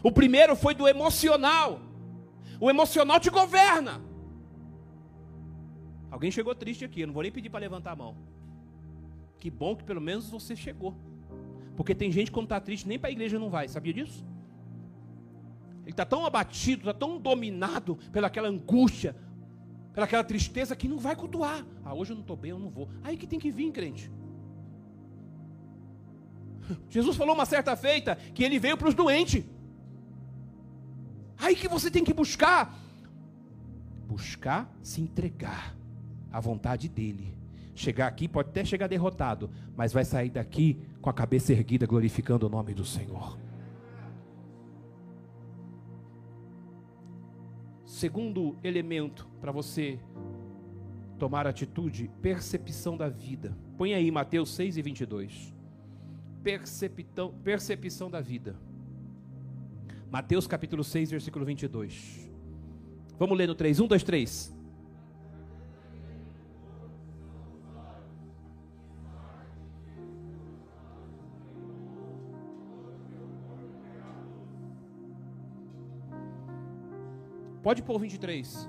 O 0.00 0.12
primeiro 0.12 0.54
foi 0.54 0.76
do 0.76 0.86
emocional. 0.86 1.80
O 2.60 2.70
emocional 2.70 3.18
te 3.18 3.30
governa. 3.30 4.11
Alguém 6.12 6.30
chegou 6.30 6.54
triste 6.54 6.84
aqui, 6.84 7.00
eu 7.00 7.06
não 7.06 7.14
vou 7.14 7.22
nem 7.22 7.32
pedir 7.32 7.48
para 7.48 7.60
levantar 7.60 7.92
a 7.92 7.96
mão. 7.96 8.14
Que 9.40 9.50
bom 9.50 9.74
que 9.74 9.82
pelo 9.82 10.00
menos 10.00 10.28
você 10.28 10.54
chegou. 10.54 10.94
Porque 11.74 11.94
tem 11.94 12.12
gente 12.12 12.30
quando 12.30 12.44
está 12.44 12.60
triste 12.60 12.86
nem 12.86 12.98
para 12.98 13.08
a 13.08 13.12
igreja 13.12 13.38
não 13.38 13.48
vai, 13.48 13.66
sabia 13.66 13.94
disso? 13.94 14.22
Ele 15.84 15.92
está 15.92 16.04
tão 16.04 16.26
abatido, 16.26 16.82
está 16.82 16.92
tão 16.92 17.18
dominado 17.18 17.96
pelaquela 18.12 18.46
angústia, 18.46 19.16
pelaquela 19.94 20.22
tristeza 20.22 20.76
que 20.76 20.86
não 20.86 20.98
vai 20.98 21.16
cultuar. 21.16 21.64
Ah, 21.82 21.94
hoje 21.94 22.12
eu 22.12 22.16
não 22.16 22.20
estou 22.20 22.36
bem, 22.36 22.50
eu 22.50 22.58
não 22.58 22.68
vou. 22.68 22.90
Aí 23.02 23.16
que 23.16 23.26
tem 23.26 23.38
que 23.38 23.50
vir, 23.50 23.72
crente. 23.72 24.12
Jesus 26.90 27.16
falou 27.16 27.34
uma 27.34 27.46
certa 27.46 27.74
feita 27.74 28.16
que 28.16 28.44
ele 28.44 28.58
veio 28.58 28.76
para 28.76 28.88
os 28.88 28.94
doentes. 28.94 29.42
Aí 31.38 31.56
que 31.56 31.68
você 31.68 31.90
tem 31.90 32.04
que 32.04 32.12
buscar. 32.12 32.78
Buscar 34.06 34.70
se 34.82 35.00
entregar 35.00 35.81
à 36.32 36.40
vontade 36.40 36.88
dele. 36.88 37.34
Chegar 37.74 38.06
aqui 38.06 38.28
pode 38.28 38.50
até 38.50 38.64
chegar 38.64 38.86
derrotado, 38.86 39.50
mas 39.76 39.92
vai 39.92 40.04
sair 40.04 40.30
daqui 40.30 40.78
com 41.00 41.08
a 41.08 41.12
cabeça 41.12 41.52
erguida, 41.52 41.86
glorificando 41.86 42.46
o 42.46 42.50
nome 42.50 42.74
do 42.74 42.84
Senhor. 42.84 43.38
Segundo 47.84 48.56
elemento 48.64 49.28
para 49.40 49.52
você 49.52 49.98
tomar 51.18 51.46
atitude, 51.46 52.10
percepção 52.20 52.96
da 52.96 53.08
vida. 53.08 53.56
Põe 53.78 53.94
aí 53.94 54.10
Mateus 54.10 54.50
6 54.54 54.76
e 54.76 54.82
22. 54.82 55.54
Percepção, 56.42 57.32
percepção 57.44 58.10
da 58.10 58.20
vida. 58.20 58.56
Mateus 60.10 60.46
capítulo 60.46 60.82
6, 60.82 61.12
versículo 61.12 61.44
22. 61.44 62.28
Vamos 63.18 63.38
ler 63.38 63.46
no 63.46 63.54
3. 63.54 63.78
1, 63.78 63.86
2, 63.86 64.02
3. 64.02 64.51
Pode 77.62 77.80
pôr 77.82 77.94
o 77.94 77.98
23. 78.00 78.68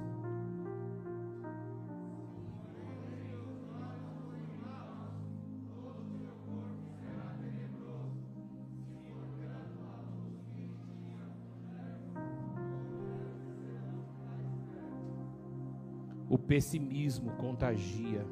O 16.29 16.38
pessimismo 16.38 17.32
contagia. 17.32 18.25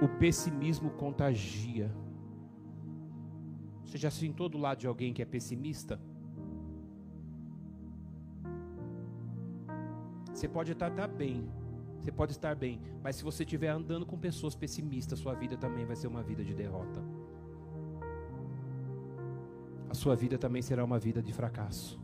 O 0.00 0.08
pessimismo 0.18 0.90
contagia. 0.92 1.94
Você 3.84 3.98
já 3.98 4.10
sentou 4.10 4.48
do 4.48 4.56
lado 4.56 4.78
de 4.78 4.86
alguém 4.86 5.12
que 5.12 5.20
é 5.20 5.26
pessimista? 5.26 6.00
Você 10.42 10.48
pode 10.48 10.72
estar, 10.72 10.90
estar 10.90 11.06
bem, 11.06 11.48
você 12.00 12.10
pode 12.10 12.32
estar 12.32 12.56
bem, 12.56 12.80
mas 13.00 13.14
se 13.14 13.22
você 13.22 13.44
estiver 13.44 13.68
andando 13.68 14.04
com 14.04 14.18
pessoas 14.18 14.56
pessimistas, 14.56 15.20
sua 15.20 15.34
vida 15.34 15.56
também 15.56 15.86
vai 15.86 15.94
ser 15.94 16.08
uma 16.08 16.20
vida 16.20 16.42
de 16.42 16.52
derrota. 16.52 17.00
A 19.88 19.94
sua 19.94 20.16
vida 20.16 20.36
também 20.36 20.60
será 20.60 20.82
uma 20.82 20.98
vida 20.98 21.22
de 21.22 21.32
fracasso. 21.32 22.02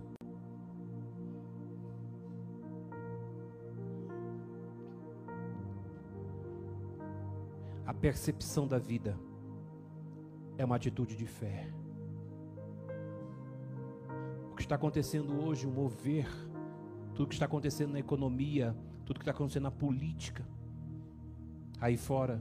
A 7.85 7.93
percepção 7.93 8.69
da 8.69 8.79
vida 8.79 9.19
é 10.57 10.65
uma 10.65 10.77
atitude 10.77 11.17
de 11.17 11.27
fé. 11.27 11.69
O 14.53 14.55
que 14.55 14.63
está 14.63 14.77
acontecendo 14.77 15.45
hoje, 15.45 15.67
o 15.67 15.71
mover 15.71 16.29
tudo 17.19 17.31
que 17.31 17.35
está 17.35 17.47
acontecendo 17.47 17.95
na 17.95 17.99
economia, 17.99 18.77
tudo 19.05 19.19
que 19.19 19.23
está 19.23 19.33
acontecendo 19.33 19.65
na 19.65 19.73
política, 19.73 20.47
aí 21.81 21.97
fora, 21.97 22.41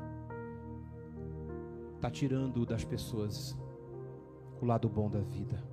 está 1.96 2.12
tirando 2.12 2.64
das 2.64 2.86
pessoas 2.86 3.60
o 4.62 4.66
lado 4.68 4.88
bom 4.88 5.10
da 5.10 5.20
vida. 5.20 5.64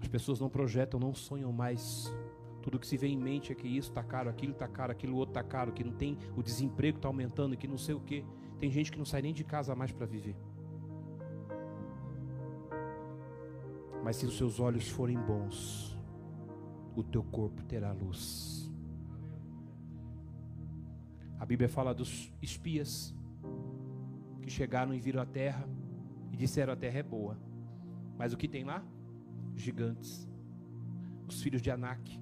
As 0.00 0.06
pessoas 0.06 0.38
não 0.38 0.48
projetam, 0.48 1.00
não 1.00 1.12
sonham 1.12 1.50
mais. 1.50 2.14
Tudo 2.62 2.78
que 2.78 2.86
se 2.86 2.96
vê 2.96 3.08
em 3.08 3.18
mente 3.18 3.50
é 3.50 3.54
que 3.56 3.66
isso 3.66 3.88
está 3.88 4.04
caro, 4.04 4.30
aquilo 4.30 4.52
está 4.52 4.68
caro, 4.68 4.92
aquilo 4.92 5.16
outro 5.16 5.32
está 5.32 5.42
caro, 5.42 5.72
que 5.72 5.82
não 5.82 5.94
tem, 5.94 6.16
o 6.36 6.42
desemprego 6.42 6.98
está 6.98 7.08
aumentando, 7.08 7.56
que 7.56 7.66
não 7.66 7.78
sei 7.78 7.96
o 7.96 8.00
que. 8.00 8.24
Tem 8.60 8.70
gente 8.70 8.92
que 8.92 8.98
não 8.98 9.04
sai 9.04 9.22
nem 9.22 9.34
de 9.34 9.42
casa 9.42 9.74
mais 9.74 9.90
para 9.90 10.06
viver. 10.06 10.36
Mas 14.04 14.14
se 14.14 14.24
os 14.24 14.38
seus 14.38 14.60
olhos 14.60 14.88
forem 14.88 15.18
bons, 15.18 15.91
o 16.94 17.02
teu 17.02 17.22
corpo 17.22 17.62
terá 17.64 17.92
luz. 17.92 18.70
A 21.38 21.46
Bíblia 21.46 21.68
fala 21.68 21.92
dos 21.92 22.32
espias 22.40 23.14
que 24.40 24.50
chegaram 24.50 24.94
e 24.94 25.00
viram 25.00 25.20
a 25.20 25.26
terra 25.26 25.68
e 26.30 26.36
disseram: 26.36 26.72
a 26.72 26.76
terra 26.76 26.98
é 26.98 27.02
boa. 27.02 27.36
Mas 28.16 28.32
o 28.32 28.36
que 28.36 28.46
tem 28.46 28.64
lá? 28.64 28.84
Gigantes, 29.54 30.28
os 31.26 31.42
filhos 31.42 31.60
de 31.60 31.70
Anak. 31.70 32.20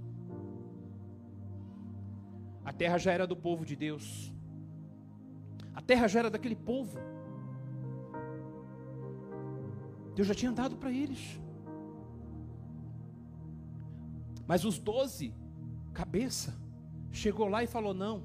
A 2.65 2.73
terra 2.73 2.99
já 2.99 3.13
era 3.13 3.27
do 3.27 3.37
povo 3.37 3.65
de 3.65 3.75
Deus, 3.75 4.33
a 5.75 5.83
terra 5.83 6.07
já 6.09 6.21
era 6.21 6.31
daquele 6.31 6.57
povo. 6.57 6.99
Deus 10.15 10.29
já 10.29 10.35
tinha 10.35 10.53
dado 10.53 10.77
para 10.77 10.93
eles. 10.93 11.41
Mas 14.51 14.65
os 14.65 14.79
doze, 14.91 15.33
cabeça, 16.01 16.51
chegou 17.23 17.49
lá 17.55 17.63
e 17.63 17.69
falou: 17.77 17.95
Não, 17.95 18.17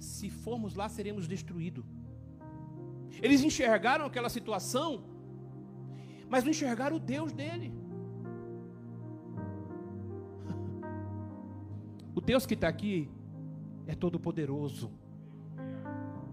se 0.00 0.28
formos 0.30 0.74
lá 0.74 0.88
seremos 0.88 1.28
destruídos. 1.34 1.84
Eles 3.24 3.42
enxergaram 3.48 4.04
aquela 4.06 4.30
situação, 4.36 4.90
mas 6.28 6.42
não 6.44 6.50
enxergaram 6.50 6.96
o 6.96 7.00
Deus 7.14 7.32
dele. 7.32 7.70
Deus 12.24 12.46
que 12.46 12.54
está 12.54 12.68
aqui 12.68 13.10
é 13.86 13.94
todo 13.94 14.18
poderoso. 14.18 14.90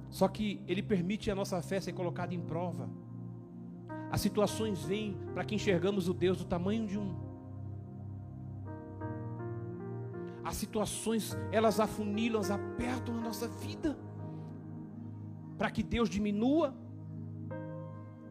Só 0.09 0.27
que 0.27 0.61
Ele 0.67 0.81
permite 0.81 1.29
a 1.29 1.35
nossa 1.35 1.61
fé 1.61 1.79
ser 1.79 1.93
colocada 1.93 2.33
em 2.33 2.39
prova. 2.39 2.89
As 4.09 4.21
situações 4.21 4.83
vêm 4.83 5.17
para 5.33 5.43
que 5.43 5.55
enxergamos 5.55 6.07
o 6.07 6.13
Deus 6.13 6.37
do 6.37 6.45
tamanho 6.45 6.87
de 6.87 6.97
um. 6.97 7.30
As 10.51 10.57
situações, 10.57 11.37
elas 11.49 11.79
afunilam, 11.79 12.41
elas 12.41 12.51
apertam 12.51 13.17
a 13.17 13.21
nossa 13.21 13.47
vida. 13.47 13.97
Para 15.57 15.71
que 15.71 15.81
Deus 15.81 16.09
diminua 16.09 16.75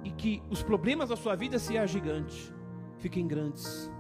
e 0.05 0.11
que 0.11 0.43
os 0.51 0.63
problemas 0.63 1.09
da 1.09 1.17
sua 1.17 1.35
vida 1.35 1.59
se 1.59 1.75
gigantes, 1.87 2.53
fiquem 2.99 3.27
grandes. 3.27 3.91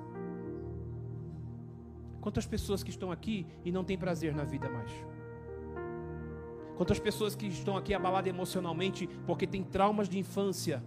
Quantas 2.20 2.46
pessoas 2.46 2.82
que 2.82 2.90
estão 2.90 3.10
aqui 3.10 3.46
e 3.64 3.72
não 3.72 3.82
têm 3.82 3.96
prazer 3.96 4.34
na 4.34 4.44
vida 4.44 4.68
mais? 4.68 4.90
Quantas 6.76 7.00
pessoas 7.00 7.34
que 7.34 7.46
estão 7.46 7.74
aqui 7.74 7.94
abaladas 7.94 8.28
emocionalmente 8.28 9.08
porque 9.26 9.46
têm 9.46 9.64
traumas 9.64 10.10
de 10.10 10.18
infância, 10.18 10.84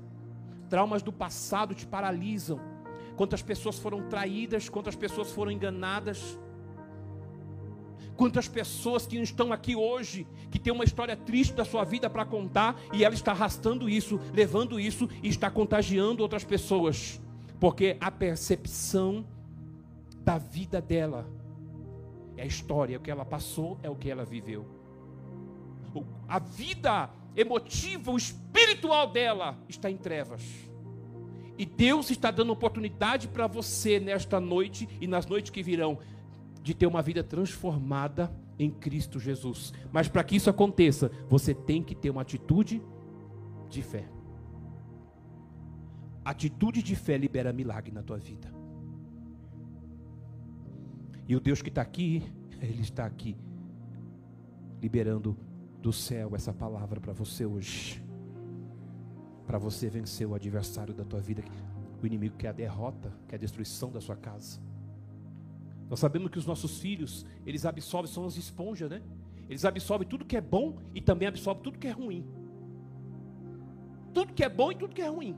traumas 0.69 1.01
do 1.01 1.11
passado 1.11 1.73
te 1.73 1.87
paralisam. 1.87 2.59
Quantas 3.15 3.41
pessoas 3.41 3.79
foram 3.79 4.07
traídas, 4.07 4.69
quantas 4.69 4.95
pessoas 4.95 5.31
foram 5.31 5.51
enganadas. 5.51 6.37
Quantas 8.15 8.47
pessoas 8.47 9.07
que 9.07 9.17
estão 9.17 9.51
aqui 9.51 9.75
hoje, 9.75 10.27
que 10.51 10.59
tem 10.59 10.71
uma 10.71 10.83
história 10.83 11.15
triste 11.15 11.53
da 11.53 11.65
sua 11.65 11.83
vida 11.83 12.09
para 12.09 12.25
contar, 12.25 12.79
e 12.93 13.03
ela 13.03 13.15
está 13.15 13.31
arrastando 13.31 13.89
isso, 13.89 14.19
levando 14.33 14.79
isso 14.79 15.09
e 15.21 15.27
está 15.27 15.49
contagiando 15.49 16.21
outras 16.21 16.43
pessoas, 16.43 17.19
porque 17.59 17.97
a 17.99 18.11
percepção 18.11 19.25
da 20.23 20.37
vida 20.37 20.81
dela. 20.81 21.27
É 22.35 22.43
a 22.43 22.45
história, 22.45 22.95
é 22.95 22.97
o 22.97 23.01
que 23.01 23.11
ela 23.11 23.25
passou, 23.25 23.77
é 23.83 23.89
o 23.89 23.95
que 23.95 24.09
ela 24.09 24.25
viveu. 24.25 24.65
A 26.27 26.39
vida 26.39 27.09
emotiva, 27.35 28.11
o 28.11 28.17
espiritual 28.17 29.11
dela 29.11 29.57
está 29.69 29.91
em 29.91 29.97
trevas. 29.97 30.41
E 31.55 31.65
Deus 31.65 32.09
está 32.09 32.31
dando 32.31 32.51
oportunidade 32.51 33.27
para 33.27 33.45
você 33.45 33.99
nesta 33.99 34.39
noite 34.39 34.89
e 34.99 35.05
nas 35.05 35.27
noites 35.27 35.51
que 35.51 35.61
virão 35.61 35.99
de 36.63 36.73
ter 36.73 36.87
uma 36.87 37.01
vida 37.01 37.21
transformada 37.21 38.33
em 38.57 38.71
Cristo 38.71 39.19
Jesus. 39.19 39.73
Mas 39.91 40.07
para 40.07 40.23
que 40.23 40.37
isso 40.37 40.49
aconteça, 40.49 41.11
você 41.29 41.53
tem 41.53 41.83
que 41.83 41.93
ter 41.93 42.09
uma 42.09 42.21
atitude 42.21 42.81
de 43.69 43.81
fé. 43.81 44.07
Atitude 46.23 46.81
de 46.81 46.95
fé 46.95 47.17
libera 47.17 47.51
milagre 47.51 47.91
na 47.91 48.01
tua 48.01 48.17
vida. 48.17 48.49
E 51.27 51.35
o 51.35 51.39
Deus 51.39 51.61
que 51.61 51.69
está 51.69 51.81
aqui, 51.81 52.23
Ele 52.61 52.81
está 52.81 53.05
aqui, 53.05 53.35
liberando 54.81 55.37
do 55.81 55.91
céu 55.91 56.33
essa 56.33 56.53
palavra 56.53 57.01
para 57.01 57.11
você 57.11 57.45
hoje. 57.45 58.01
Para 59.45 59.57
você 59.57 59.89
vencer 59.89 60.25
o 60.25 60.33
adversário 60.33 60.93
da 60.93 61.03
tua 61.03 61.19
vida, 61.19 61.43
o 62.01 62.07
inimigo 62.07 62.37
que 62.37 62.47
é 62.47 62.49
a 62.49 62.53
derrota, 62.53 63.11
que 63.27 63.35
é 63.35 63.37
a 63.37 63.39
destruição 63.39 63.91
da 63.91 63.99
sua 63.99 64.15
casa. 64.15 64.61
Nós 65.89 65.99
sabemos 65.99 66.31
que 66.31 66.39
os 66.39 66.45
nossos 66.45 66.79
filhos, 66.79 67.25
eles 67.45 67.65
absorvem, 67.65 68.11
são 68.11 68.25
as 68.25 68.35
esponjas, 68.37 68.89
né? 68.89 69.01
Eles 69.49 69.65
absorvem 69.65 70.07
tudo 70.07 70.25
que 70.25 70.37
é 70.37 70.41
bom 70.41 70.77
e 70.93 71.01
também 71.01 71.27
absorvem 71.27 71.63
tudo 71.63 71.77
que 71.77 71.87
é 71.87 71.91
ruim. 71.91 72.25
Tudo 74.13 74.33
que 74.33 74.43
é 74.43 74.49
bom 74.49 74.71
e 74.71 74.75
tudo 74.75 74.95
que 74.95 75.01
é 75.01 75.07
ruim. 75.07 75.35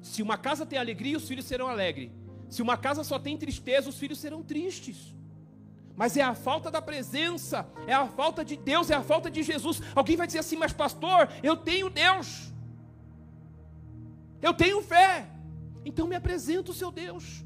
Se 0.00 0.22
uma 0.22 0.38
casa 0.38 0.64
tem 0.64 0.78
alegria, 0.78 1.16
os 1.16 1.26
filhos 1.26 1.44
serão 1.44 1.68
alegres. 1.68 2.10
Se 2.48 2.62
uma 2.62 2.76
casa 2.76 3.04
só 3.04 3.18
tem 3.18 3.36
tristeza, 3.36 3.88
os 3.88 3.98
filhos 3.98 4.18
serão 4.18 4.42
tristes. 4.42 5.14
Mas 5.94 6.16
é 6.16 6.22
a 6.22 6.34
falta 6.34 6.70
da 6.70 6.80
presença, 6.80 7.66
é 7.86 7.92
a 7.92 8.06
falta 8.06 8.44
de 8.44 8.56
Deus, 8.56 8.88
é 8.88 8.94
a 8.94 9.02
falta 9.02 9.30
de 9.30 9.42
Jesus. 9.42 9.82
Alguém 9.94 10.16
vai 10.16 10.26
dizer 10.26 10.38
assim, 10.38 10.56
mas 10.56 10.72
pastor, 10.72 11.28
eu 11.42 11.56
tenho 11.56 11.90
Deus, 11.90 12.52
eu 14.40 14.54
tenho 14.54 14.80
fé, 14.80 15.28
então 15.84 16.06
me 16.06 16.14
apresenta 16.14 16.70
o 16.70 16.74
seu 16.74 16.92
Deus. 16.92 17.44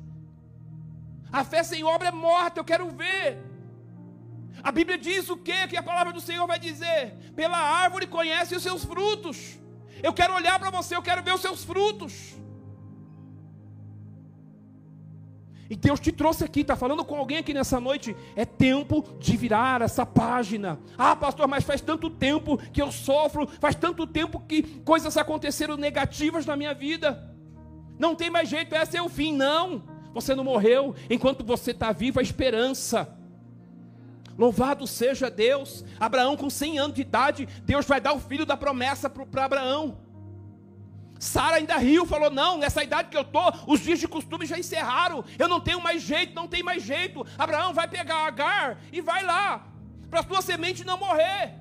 A 1.32 1.42
fé 1.44 1.62
sem 1.62 1.82
obra 1.82 2.08
é 2.08 2.12
morta, 2.12 2.60
eu 2.60 2.64
quero 2.64 2.90
ver. 2.90 3.38
A 4.62 4.70
Bíblia 4.70 4.98
diz 4.98 5.28
o 5.30 5.36
que 5.36 5.66
que 5.68 5.76
a 5.76 5.82
palavra 5.82 6.12
do 6.12 6.20
Senhor 6.20 6.46
vai 6.46 6.58
dizer? 6.58 7.16
Pela 7.34 7.58
árvore 7.58 8.06
conhece 8.06 8.54
os 8.54 8.62
seus 8.62 8.84
frutos. 8.84 9.58
Eu 10.02 10.12
quero 10.12 10.34
olhar 10.34 10.58
para 10.58 10.70
você, 10.70 10.94
eu 10.94 11.02
quero 11.02 11.22
ver 11.22 11.34
os 11.34 11.40
seus 11.40 11.64
frutos. 11.64 12.34
E 15.70 15.76
Deus 15.76 15.98
te 15.98 16.12
trouxe 16.12 16.44
aqui, 16.44 16.60
está 16.60 16.76
falando 16.76 17.02
com 17.02 17.16
alguém 17.16 17.38
aqui 17.38 17.54
nessa 17.54 17.80
noite. 17.80 18.14
É 18.36 18.44
tempo 18.44 19.16
de 19.18 19.34
virar 19.38 19.80
essa 19.80 20.04
página. 20.04 20.78
Ah, 20.98 21.16
pastor, 21.16 21.48
mas 21.48 21.64
faz 21.64 21.80
tanto 21.80 22.10
tempo 22.10 22.58
que 22.58 22.82
eu 22.82 22.92
sofro, 22.92 23.46
faz 23.58 23.74
tanto 23.74 24.06
tempo 24.06 24.38
que 24.40 24.62
coisas 24.80 25.16
aconteceram 25.16 25.78
negativas 25.78 26.44
na 26.44 26.56
minha 26.56 26.74
vida. 26.74 27.34
Não 27.98 28.14
tem 28.14 28.28
mais 28.28 28.50
jeito, 28.50 28.74
esse 28.74 28.98
é 28.98 29.02
o 29.02 29.08
fim. 29.08 29.34
Não, 29.34 29.82
você 30.12 30.34
não 30.34 30.44
morreu. 30.44 30.94
Enquanto 31.08 31.44
você 31.44 31.70
está 31.70 31.92
vivo, 31.92 32.20
a 32.20 32.22
esperança. 32.22 33.08
Louvado 34.36 34.86
seja 34.86 35.30
Deus. 35.30 35.84
Abraão, 36.00 36.36
com 36.36 36.48
100 36.48 36.78
anos 36.78 36.94
de 36.94 37.02
idade, 37.02 37.46
Deus 37.64 37.86
vai 37.86 38.00
dar 38.00 38.12
o 38.12 38.20
filho 38.20 38.46
da 38.46 38.56
promessa 38.56 39.08
para 39.10 39.44
Abraão. 39.44 39.98
Sara 41.18 41.56
ainda 41.56 41.76
riu, 41.76 42.04
falou: 42.04 42.30
Não, 42.30 42.58
nessa 42.58 42.82
idade 42.82 43.08
que 43.08 43.16
eu 43.16 43.22
estou, 43.22 43.52
os 43.68 43.80
dias 43.80 44.00
de 44.00 44.08
costume 44.08 44.44
já 44.44 44.58
encerraram. 44.58 45.24
Eu 45.38 45.46
não 45.46 45.60
tenho 45.60 45.80
mais 45.80 46.02
jeito, 46.02 46.34
não 46.34 46.48
tem 46.48 46.62
mais 46.64 46.82
jeito. 46.82 47.24
Abraão 47.38 47.72
vai 47.72 47.86
pegar 47.86 48.26
Agar 48.26 48.80
e 48.92 49.00
vai 49.00 49.22
lá, 49.22 49.64
para 50.10 50.20
a 50.20 50.24
tua 50.24 50.42
semente 50.42 50.84
não 50.84 50.98
morrer. 50.98 51.54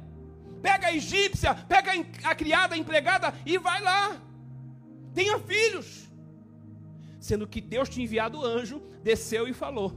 Pega 0.64 0.88
a 0.88 0.94
egípcia, 0.94 1.54
pega 1.54 1.92
a 2.24 2.34
criada, 2.34 2.74
a 2.74 2.78
empregada 2.78 3.34
e 3.46 3.58
vai 3.58 3.82
lá. 3.82 4.18
Tenha 5.14 5.38
filhos. 5.40 6.01
Sendo 7.22 7.48
que 7.48 7.62
Deus 7.62 7.88
tinha 7.88 8.04
enviado 8.04 8.44
anjo, 8.44 8.82
desceu 9.04 9.48
e 9.48 9.54
falou: 9.54 9.94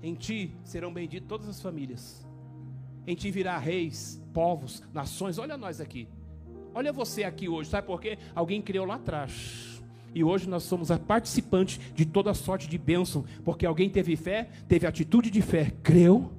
Em 0.00 0.14
ti 0.14 0.54
serão 0.62 0.94
benditas 0.94 1.28
todas 1.28 1.48
as 1.48 1.60
famílias. 1.60 2.24
Em 3.04 3.16
ti 3.16 3.32
virá 3.32 3.58
reis, 3.58 4.22
povos, 4.32 4.80
nações. 4.94 5.38
Olha 5.38 5.56
nós 5.56 5.80
aqui. 5.80 6.08
Olha 6.72 6.92
você 6.92 7.24
aqui 7.24 7.48
hoje, 7.48 7.68
sabe 7.68 7.86
por 7.86 8.00
quê? 8.00 8.16
Alguém 8.32 8.62
criou 8.62 8.86
lá 8.86 8.94
atrás. 8.94 9.82
E 10.14 10.22
hoje 10.22 10.48
nós 10.48 10.62
somos 10.62 10.90
a 10.92 10.98
participante 10.98 11.80
de 11.94 12.06
toda 12.06 12.32
sorte 12.32 12.68
de 12.68 12.78
bênção, 12.78 13.24
porque 13.44 13.66
alguém 13.66 13.90
teve 13.90 14.14
fé, 14.14 14.48
teve 14.68 14.86
atitude 14.86 15.30
de 15.30 15.42
fé, 15.42 15.72
creu, 15.82 16.30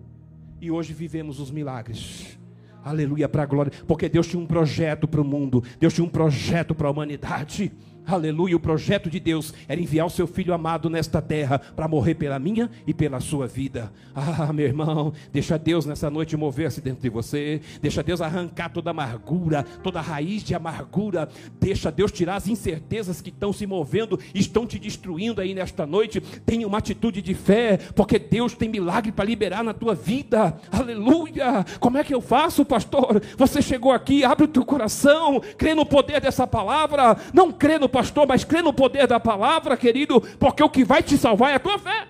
e 0.62 0.72
hoje 0.72 0.94
vivemos 0.94 1.40
os 1.40 1.52
milagres. 1.52 2.40
Aleluia 2.84 3.28
para 3.28 3.44
a 3.44 3.46
glória, 3.46 3.74
porque 3.86 4.08
Deus 4.08 4.28
tinha 4.28 4.42
um 4.42 4.48
projeto 4.48 5.06
para 5.08 5.20
o 5.20 5.26
mundo, 5.26 5.62
Deus 5.80 5.94
tinha 5.94 6.06
um 6.06 6.10
projeto 6.10 6.74
para 6.74 6.88
a 6.88 6.92
humanidade. 6.92 7.74
Aleluia, 8.08 8.56
o 8.56 8.60
projeto 8.60 9.10
de 9.10 9.20
Deus 9.20 9.54
era 9.68 9.82
enviar 9.82 10.08
o 10.08 10.10
seu 10.10 10.26
filho 10.26 10.54
amado 10.54 10.90
nesta 10.90 11.22
terra 11.22 11.60
para 11.60 11.90
morrer 11.90 12.16
pela 12.16 12.40
minha 12.40 12.72
e 12.88 12.94
pela 12.94 13.20
sua 13.20 13.48
vida. 13.48 13.92
Ah, 14.16 14.54
meu 14.54 14.66
irmão, 14.66 15.12
deixa 15.34 15.60
Deus 15.60 15.86
nessa 15.86 16.10
noite 16.10 16.38
mover-se 16.38 16.80
dentro 16.80 17.02
de 17.02 17.10
você, 17.10 17.60
deixa 17.82 18.02
Deus 18.02 18.22
arrancar 18.22 18.70
toda 18.70 18.92
amargura, 18.92 19.64
toda 19.84 20.00
raiz 20.00 20.42
de 20.42 20.56
amargura, 20.56 21.28
deixa 21.60 21.92
Deus 21.92 22.10
tirar 22.10 22.38
as 22.38 22.48
incertezas 22.48 23.20
que 23.20 23.30
estão 23.30 23.52
se 23.52 23.68
movendo, 23.68 24.18
estão 24.34 24.66
te 24.66 24.80
destruindo 24.80 25.42
aí 25.42 25.54
nesta 25.54 25.86
noite. 25.86 26.22
Tenha 26.46 26.66
uma 26.66 26.78
atitude 26.78 27.22
de 27.22 27.34
fé, 27.34 27.78
porque 27.94 28.18
Deus 28.18 28.54
tem 28.54 28.70
milagre 28.70 29.12
para 29.12 29.26
liberar 29.26 29.66
na 29.66 29.74
tua 29.74 29.94
vida. 29.94 30.58
Aleluia! 30.72 31.66
Como 31.82 31.98
é 31.98 32.06
que 32.06 32.16
eu 32.16 32.22
faço, 32.22 32.64
pastor? 32.64 33.22
Você 33.38 33.62
chegou 33.62 33.92
aqui, 33.92 34.24
abre 34.24 34.46
o 34.46 34.48
teu 34.48 34.64
coração, 34.64 35.42
crê 35.58 35.76
no 35.76 35.86
poder 35.86 36.22
dessa 36.22 36.48
palavra, 36.48 37.18
não 37.34 37.52
crê 37.52 37.78
no 37.78 37.90
pastor, 37.98 38.28
mas 38.28 38.44
crê 38.44 38.62
no 38.62 38.72
poder 38.72 39.08
da 39.08 39.20
palavra, 39.20 39.76
querido, 39.76 40.22
porque 40.38 40.62
o 40.62 40.70
que 40.70 40.84
vai 40.86 41.02
te 41.02 41.18
salvar 41.18 41.52
é 41.52 41.56
a 41.56 41.60
tua 41.60 41.80
fé. 41.80 42.08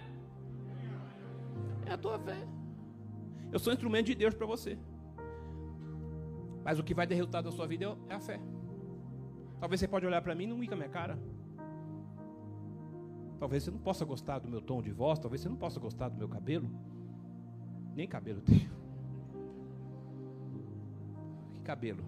É 1.86 1.94
a 1.94 1.98
tua 1.98 2.20
fé. 2.20 2.38
Eu 3.54 3.58
sou 3.58 3.72
instrumento 3.72 4.08
de 4.08 4.16
Deus 4.16 4.34
para 4.34 4.46
você. 4.46 4.78
Mas 6.66 6.78
o 6.78 6.84
que 6.84 6.94
vai 6.94 7.08
derrotar 7.08 7.42
da 7.42 7.52
sua 7.52 7.66
vida 7.66 7.98
é 8.10 8.16
a 8.16 8.20
fé. 8.20 8.38
Talvez 9.62 9.80
você 9.80 9.88
pode 9.88 10.06
olhar 10.06 10.22
para 10.22 10.36
mim 10.36 10.44
e 10.44 10.48
não 10.48 10.62
ir 10.62 10.68
com 10.68 10.74
a 10.74 10.78
minha 10.78 10.90
cara. 10.90 11.18
Talvez 13.40 13.64
você 13.64 13.72
não 13.72 13.80
possa 13.80 14.04
gostar 14.04 14.40
do 14.40 14.50
meu 14.50 14.62
tom 14.62 14.82
de 14.82 14.92
voz, 14.92 15.20
talvez 15.20 15.42
você 15.42 15.48
não 15.48 15.56
possa 15.56 15.80
gostar 15.80 16.10
do 16.10 16.18
meu 16.18 16.28
cabelo. 16.28 16.70
Nem 17.96 18.08
cabelo 18.08 18.42
tenho. 18.42 18.70
Que 21.54 21.62
cabelo? 21.62 22.04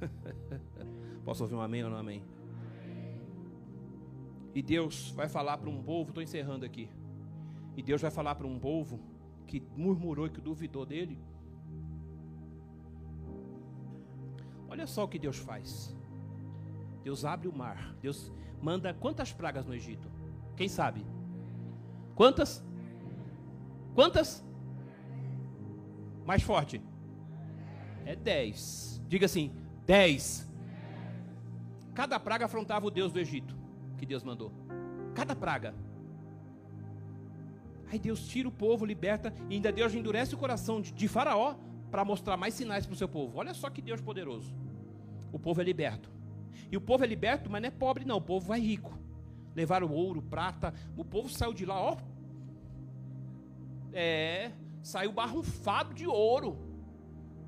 Posso 1.26 1.42
ouvir 1.42 1.56
um 1.56 1.60
amém 1.60 1.82
ou 1.82 1.90
não 1.90 1.96
amém? 1.98 2.22
E 4.54 4.62
Deus 4.62 5.10
vai 5.10 5.28
falar 5.28 5.58
para 5.58 5.68
um 5.68 5.82
povo, 5.82 6.10
estou 6.10 6.22
encerrando 6.22 6.64
aqui. 6.64 6.88
E 7.76 7.82
Deus 7.82 8.00
vai 8.00 8.12
falar 8.12 8.36
para 8.36 8.46
um 8.46 8.60
povo 8.60 9.00
que 9.44 9.60
murmurou 9.76 10.26
e 10.26 10.30
que 10.30 10.40
duvidou 10.40 10.86
dele. 10.86 11.18
Olha 14.68 14.86
só 14.86 15.02
o 15.02 15.08
que 15.08 15.18
Deus 15.18 15.36
faz. 15.36 15.94
Deus 17.02 17.24
abre 17.24 17.48
o 17.48 17.52
mar. 17.52 17.92
Deus 18.00 18.32
manda 18.62 18.94
quantas 18.94 19.32
pragas 19.32 19.66
no 19.66 19.74
Egito? 19.74 20.08
Quem 20.56 20.68
sabe? 20.68 21.04
Quantas? 22.14 22.64
Quantas? 23.96 24.46
Mais 26.24 26.44
forte. 26.44 26.80
É 28.04 28.14
dez. 28.14 29.02
Diga 29.08 29.26
assim: 29.26 29.52
dez. 29.84 30.48
Cada 31.96 32.20
praga 32.20 32.44
afrontava 32.44 32.86
o 32.86 32.90
Deus 32.90 33.10
do 33.10 33.18
Egito, 33.18 33.56
que 33.96 34.04
Deus 34.04 34.22
mandou. 34.22 34.52
Cada 35.14 35.34
praga. 35.34 35.74
Aí 37.90 37.98
Deus 37.98 38.28
tira 38.28 38.46
o 38.46 38.52
povo, 38.52 38.84
liberta, 38.84 39.32
e 39.48 39.54
ainda 39.54 39.72
Deus 39.72 39.94
endurece 39.94 40.34
o 40.34 40.38
coração 40.38 40.78
de, 40.78 40.92
de 40.92 41.08
Faraó 41.08 41.54
para 41.90 42.04
mostrar 42.04 42.36
mais 42.36 42.52
sinais 42.52 42.84
para 42.84 42.92
o 42.92 42.96
seu 42.96 43.08
povo. 43.08 43.38
Olha 43.38 43.54
só 43.54 43.70
que 43.70 43.80
Deus 43.80 44.02
poderoso. 44.02 44.54
O 45.32 45.38
povo 45.38 45.62
é 45.62 45.64
liberto. 45.64 46.10
E 46.70 46.76
o 46.76 46.82
povo 46.82 47.02
é 47.02 47.06
liberto, 47.06 47.48
mas 47.48 47.62
não 47.62 47.68
é 47.68 47.70
pobre, 47.70 48.04
não. 48.04 48.18
O 48.18 48.20
povo 48.20 48.46
vai 48.46 48.60
rico. 48.60 48.92
Levaram 49.54 49.90
ouro, 49.90 50.20
prata. 50.20 50.74
O 50.98 51.04
povo 51.04 51.30
saiu 51.30 51.54
de 51.54 51.64
lá, 51.64 51.80
ó. 51.80 51.96
É, 53.90 54.52
saiu 54.82 55.12
barrunfado 55.12 55.94
de 55.94 56.06
ouro. 56.06 56.58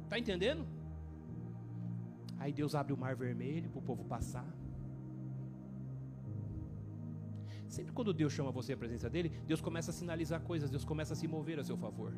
Tá 0.09 0.19
entendendo? 0.19 0.67
Aí 2.39 2.53
Deus 2.53 2.75
abre 2.75 2.93
o 2.93 2.97
mar 2.97 3.15
vermelho 3.17 3.69
para 3.71 3.79
o 3.79 3.83
povo 3.83 4.05
passar. 4.05 4.47
Sempre 7.69 7.93
quando 7.93 8.15
Deus 8.15 8.33
chama 8.33 8.51
você 8.51 8.73
à 8.73 8.77
presença 8.77 9.11
dele, 9.11 9.31
Deus 9.47 9.61
começa 9.61 9.91
a 9.91 9.95
sinalizar 9.95 10.41
coisas, 10.41 10.71
Deus 10.71 10.85
começa 10.85 11.13
a 11.13 11.17
se 11.17 11.29
mover 11.29 11.59
a 11.59 11.65
seu 11.65 11.77
favor. 11.77 12.15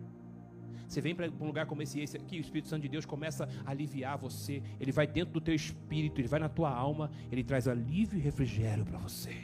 Você 0.87 1.00
vem 1.00 1.14
para 1.14 1.30
um 1.40 1.46
lugar 1.46 1.66
como 1.66 1.83
esse, 1.83 2.00
esse 2.00 2.16
aqui, 2.16 2.38
o 2.38 2.40
Espírito 2.40 2.68
Santo 2.68 2.83
de 2.83 2.88
Deus 2.88 3.06
começa 3.06 3.48
a 3.64 3.70
aliviar 3.70 4.18
você. 4.18 4.62
Ele 4.78 4.90
vai 4.90 5.06
dentro 5.06 5.33
do 5.33 5.40
teu 5.40 5.54
espírito, 5.54 6.20
ele 6.20 6.28
vai 6.28 6.40
na 6.40 6.48
tua 6.48 6.70
alma, 6.70 7.11
ele 7.30 7.44
traz 7.44 7.68
alívio 7.68 8.18
e 8.18 8.20
refrigério 8.20 8.85
para 8.85 8.98
você. 8.98 9.37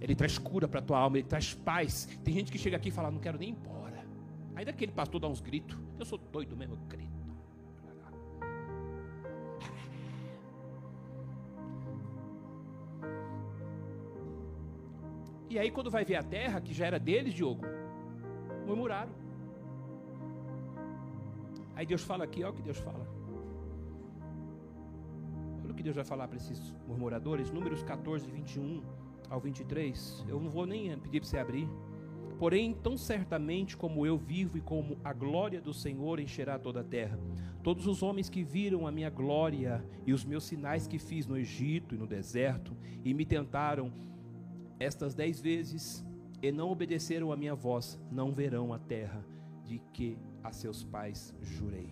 Ele 0.00 0.14
traz 0.14 0.38
cura 0.38 0.66
para 0.66 0.80
tua 0.80 0.98
alma, 0.98 1.18
ele 1.18 1.28
traz 1.28 1.54
paz. 1.54 2.08
Tem 2.24 2.34
gente 2.34 2.50
que 2.50 2.58
chega 2.58 2.76
aqui 2.76 2.88
e 2.88 2.92
fala: 2.92 3.10
Não 3.10 3.20
quero 3.20 3.38
nem 3.38 3.50
ir 3.50 3.52
embora. 3.52 4.04
Ainda 4.54 4.70
aquele 4.70 4.92
pastor 4.92 5.20
dá 5.20 5.28
uns 5.28 5.40
gritos. 5.40 5.78
Eu 5.98 6.04
sou 6.04 6.18
doido 6.18 6.56
mesmo, 6.56 6.74
eu 6.74 6.78
grito. 6.88 7.21
E 15.52 15.58
aí, 15.58 15.70
quando 15.70 15.90
vai 15.90 16.02
ver 16.02 16.14
a 16.14 16.22
terra, 16.22 16.62
que 16.62 16.72
já 16.72 16.86
era 16.86 16.98
deles, 16.98 17.34
Diogo, 17.34 17.66
murmuraram. 18.66 19.12
Aí 21.76 21.84
Deus 21.84 22.02
fala 22.02 22.24
aqui, 22.24 22.42
olha 22.42 22.54
o 22.54 22.56
que 22.56 22.62
Deus 22.62 22.78
fala. 22.78 23.06
Olha 25.62 25.72
o 25.72 25.74
que 25.74 25.82
Deus 25.82 25.94
vai 25.94 26.06
falar 26.06 26.26
para 26.26 26.38
esses 26.38 26.74
murmuradores. 26.88 27.50
Números 27.50 27.82
14, 27.82 28.30
21 28.30 28.82
ao 29.28 29.40
23. 29.40 30.24
Eu 30.26 30.40
não 30.40 30.48
vou 30.48 30.64
nem 30.64 30.98
pedir 30.98 31.20
para 31.20 31.28
você 31.28 31.36
abrir. 31.36 31.68
Porém, 32.38 32.72
tão 32.72 32.96
certamente 32.96 33.76
como 33.76 34.06
eu 34.06 34.16
vivo 34.16 34.56
e 34.56 34.60
como 34.62 34.96
a 35.04 35.12
glória 35.12 35.60
do 35.60 35.74
Senhor 35.74 36.18
encherá 36.18 36.58
toda 36.58 36.80
a 36.80 36.84
terra, 36.84 37.20
todos 37.62 37.86
os 37.86 38.02
homens 38.02 38.30
que 38.30 38.42
viram 38.42 38.86
a 38.86 38.90
minha 38.90 39.10
glória 39.10 39.84
e 40.06 40.14
os 40.14 40.24
meus 40.24 40.44
sinais 40.44 40.86
que 40.86 40.98
fiz 40.98 41.26
no 41.26 41.36
Egito 41.36 41.94
e 41.94 41.98
no 41.98 42.06
deserto, 42.06 42.74
e 43.04 43.12
me 43.12 43.26
tentaram 43.26 43.92
estas 44.82 45.14
dez 45.14 45.40
vezes 45.40 46.04
e 46.42 46.50
não 46.50 46.70
obedeceram 46.70 47.30
a 47.30 47.36
minha 47.36 47.54
voz, 47.54 47.98
não 48.10 48.32
verão 48.32 48.72
a 48.72 48.78
terra 48.78 49.24
de 49.64 49.78
que 49.92 50.18
a 50.42 50.52
seus 50.52 50.82
pais 50.82 51.32
jurei, 51.40 51.88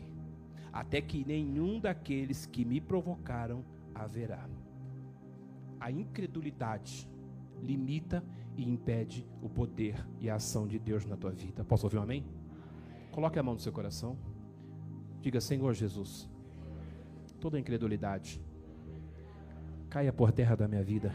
até 0.72 1.00
que 1.00 1.24
nenhum 1.24 1.78
daqueles 1.78 2.46
que 2.46 2.64
me 2.64 2.80
provocaram 2.80 3.64
haverá. 3.94 4.48
A 5.78 5.90
incredulidade 5.90 7.08
limita 7.62 8.24
e 8.56 8.68
impede 8.68 9.26
o 9.40 9.48
poder 9.48 10.04
e 10.18 10.28
a 10.28 10.34
ação 10.34 10.66
de 10.66 10.78
Deus 10.78 11.06
na 11.06 11.16
tua 11.16 11.30
vida. 11.30 11.64
Posso 11.64 11.86
ouvir 11.86 11.98
um 11.98 12.02
amém? 12.02 12.24
Coloque 13.12 13.38
a 13.38 13.42
mão 13.42 13.54
no 13.54 13.60
seu 13.60 13.72
coração. 13.72 14.18
Diga, 15.20 15.40
Senhor 15.40 15.72
Jesus, 15.74 16.28
toda 17.38 17.58
incredulidade 17.58 18.42
caia 19.88 20.12
por 20.12 20.32
terra 20.32 20.56
da 20.56 20.66
minha 20.66 20.82
vida 20.82 21.12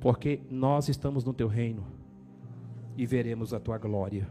porque 0.00 0.40
nós 0.50 0.88
estamos 0.88 1.24
no 1.24 1.34
teu 1.34 1.46
reino 1.46 1.86
e 2.96 3.04
veremos 3.04 3.52
a 3.52 3.60
tua 3.60 3.76
glória. 3.76 4.28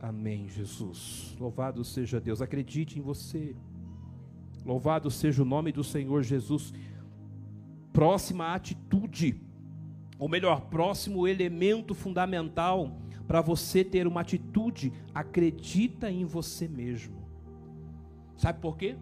Amém, 0.00 0.48
Jesus. 0.48 1.36
Louvado 1.40 1.82
seja 1.84 2.20
Deus. 2.20 2.40
Acredite 2.40 2.98
em 2.98 3.02
você. 3.02 3.56
Louvado 4.64 5.10
seja 5.10 5.42
o 5.42 5.46
nome 5.46 5.72
do 5.72 5.82
Senhor 5.82 6.22
Jesus. 6.22 6.72
Próxima 7.92 8.54
atitude, 8.54 9.40
ou 10.18 10.28
melhor, 10.28 10.62
próximo 10.62 11.26
elemento 11.26 11.94
fundamental 11.94 12.96
para 13.26 13.40
você 13.40 13.82
ter 13.82 14.06
uma 14.06 14.20
atitude, 14.20 14.92
acredita 15.14 16.10
em 16.10 16.24
você 16.24 16.68
mesmo. 16.68 17.24
Sabe 18.36 18.60
por 18.60 18.76
quê? 18.76 18.96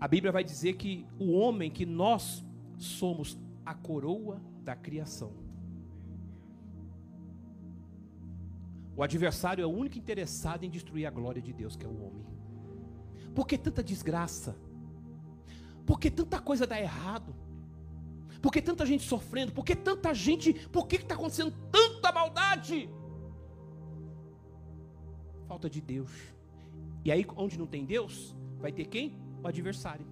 A 0.00 0.08
Bíblia 0.08 0.32
vai 0.32 0.42
dizer 0.42 0.74
que 0.74 1.04
o 1.18 1.32
homem, 1.32 1.70
que 1.70 1.84
nós 1.84 2.44
somos 2.76 3.38
a 3.66 3.74
coroa 3.74 4.40
da 4.68 4.76
criação. 4.76 5.32
O 8.94 9.02
adversário 9.02 9.62
é 9.62 9.66
o 9.66 9.74
único 9.82 9.96
interessado 9.96 10.62
em 10.64 10.70
destruir 10.76 11.06
a 11.06 11.10
glória 11.10 11.40
de 11.40 11.52
Deus, 11.54 11.74
que 11.74 11.86
é 11.86 11.88
o 11.88 11.98
homem. 12.04 12.26
Por 13.34 13.46
que 13.46 13.56
tanta 13.56 13.82
desgraça? 13.82 14.54
Por 15.86 15.98
que 15.98 16.10
tanta 16.10 16.38
coisa 16.38 16.66
dá 16.66 16.78
errado? 16.78 17.34
Por 18.42 18.52
que 18.52 18.60
tanta 18.60 18.84
gente 18.84 19.04
sofrendo? 19.04 19.52
Por 19.52 19.64
que 19.64 19.74
tanta 19.74 20.12
gente? 20.12 20.52
Por 20.68 20.86
que 20.86 20.96
está 20.96 21.14
acontecendo 21.14 21.52
tanta 21.72 22.12
maldade? 22.12 22.90
Falta 25.46 25.70
de 25.70 25.80
Deus. 25.80 26.12
E 27.06 27.10
aí, 27.10 27.24
onde 27.36 27.58
não 27.58 27.66
tem 27.66 27.86
Deus, 27.86 28.36
vai 28.58 28.70
ter 28.70 28.84
quem? 28.84 29.16
O 29.42 29.48
adversário. 29.48 30.06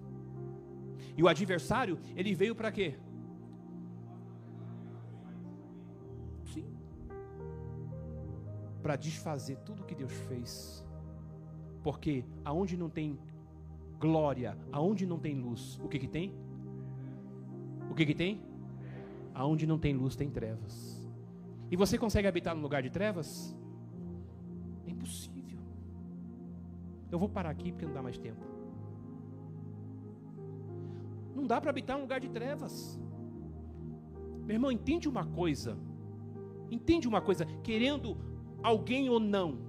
E 1.15 1.21
o 1.21 1.27
adversário, 1.27 1.99
ele 2.15 2.33
veio 2.33 2.55
para 2.55 2.71
quê? 2.71 2.95
Para 8.81 8.95
desfazer 8.95 9.57
tudo 9.59 9.85
que 9.85 9.95
Deus 9.95 10.11
fez. 10.27 10.85
Porque 11.83 12.25
aonde 12.43 12.75
não 12.77 12.89
tem 12.89 13.19
glória, 13.99 14.57
aonde 14.71 15.05
não 15.05 15.19
tem 15.19 15.35
luz, 15.35 15.79
o 15.83 15.87
que 15.87 15.99
que 15.99 16.07
tem? 16.07 16.33
O 17.89 17.95
que 17.95 18.05
que 18.05 18.13
tem? 18.13 18.41
Aonde 19.33 19.65
não 19.65 19.79
tem 19.79 19.93
luz 19.93 20.15
tem 20.15 20.29
trevas. 20.29 20.97
E 21.69 21.75
você 21.75 21.97
consegue 21.97 22.27
habitar 22.27 22.55
no 22.55 22.61
lugar 22.61 22.81
de 22.81 22.89
trevas? 22.89 23.55
É 24.85 24.91
impossível. 24.91 25.59
Eu 27.11 27.19
vou 27.19 27.29
parar 27.29 27.49
aqui 27.49 27.71
porque 27.71 27.85
não 27.85 27.93
dá 27.93 28.01
mais 28.01 28.17
tempo. 28.17 28.45
Não 31.35 31.45
dá 31.45 31.61
para 31.61 31.69
habitar 31.69 31.97
um 31.97 32.01
lugar 32.01 32.19
de 32.19 32.29
trevas. 32.29 32.99
Meu 34.45 34.55
irmão, 34.55 34.71
entende 34.71 35.07
uma 35.07 35.25
coisa. 35.25 35.77
Entende 36.71 37.07
uma 37.07 37.21
coisa. 37.21 37.45
Querendo 37.63 38.17
alguém 38.63 39.09
ou 39.09 39.19
não. 39.19 39.59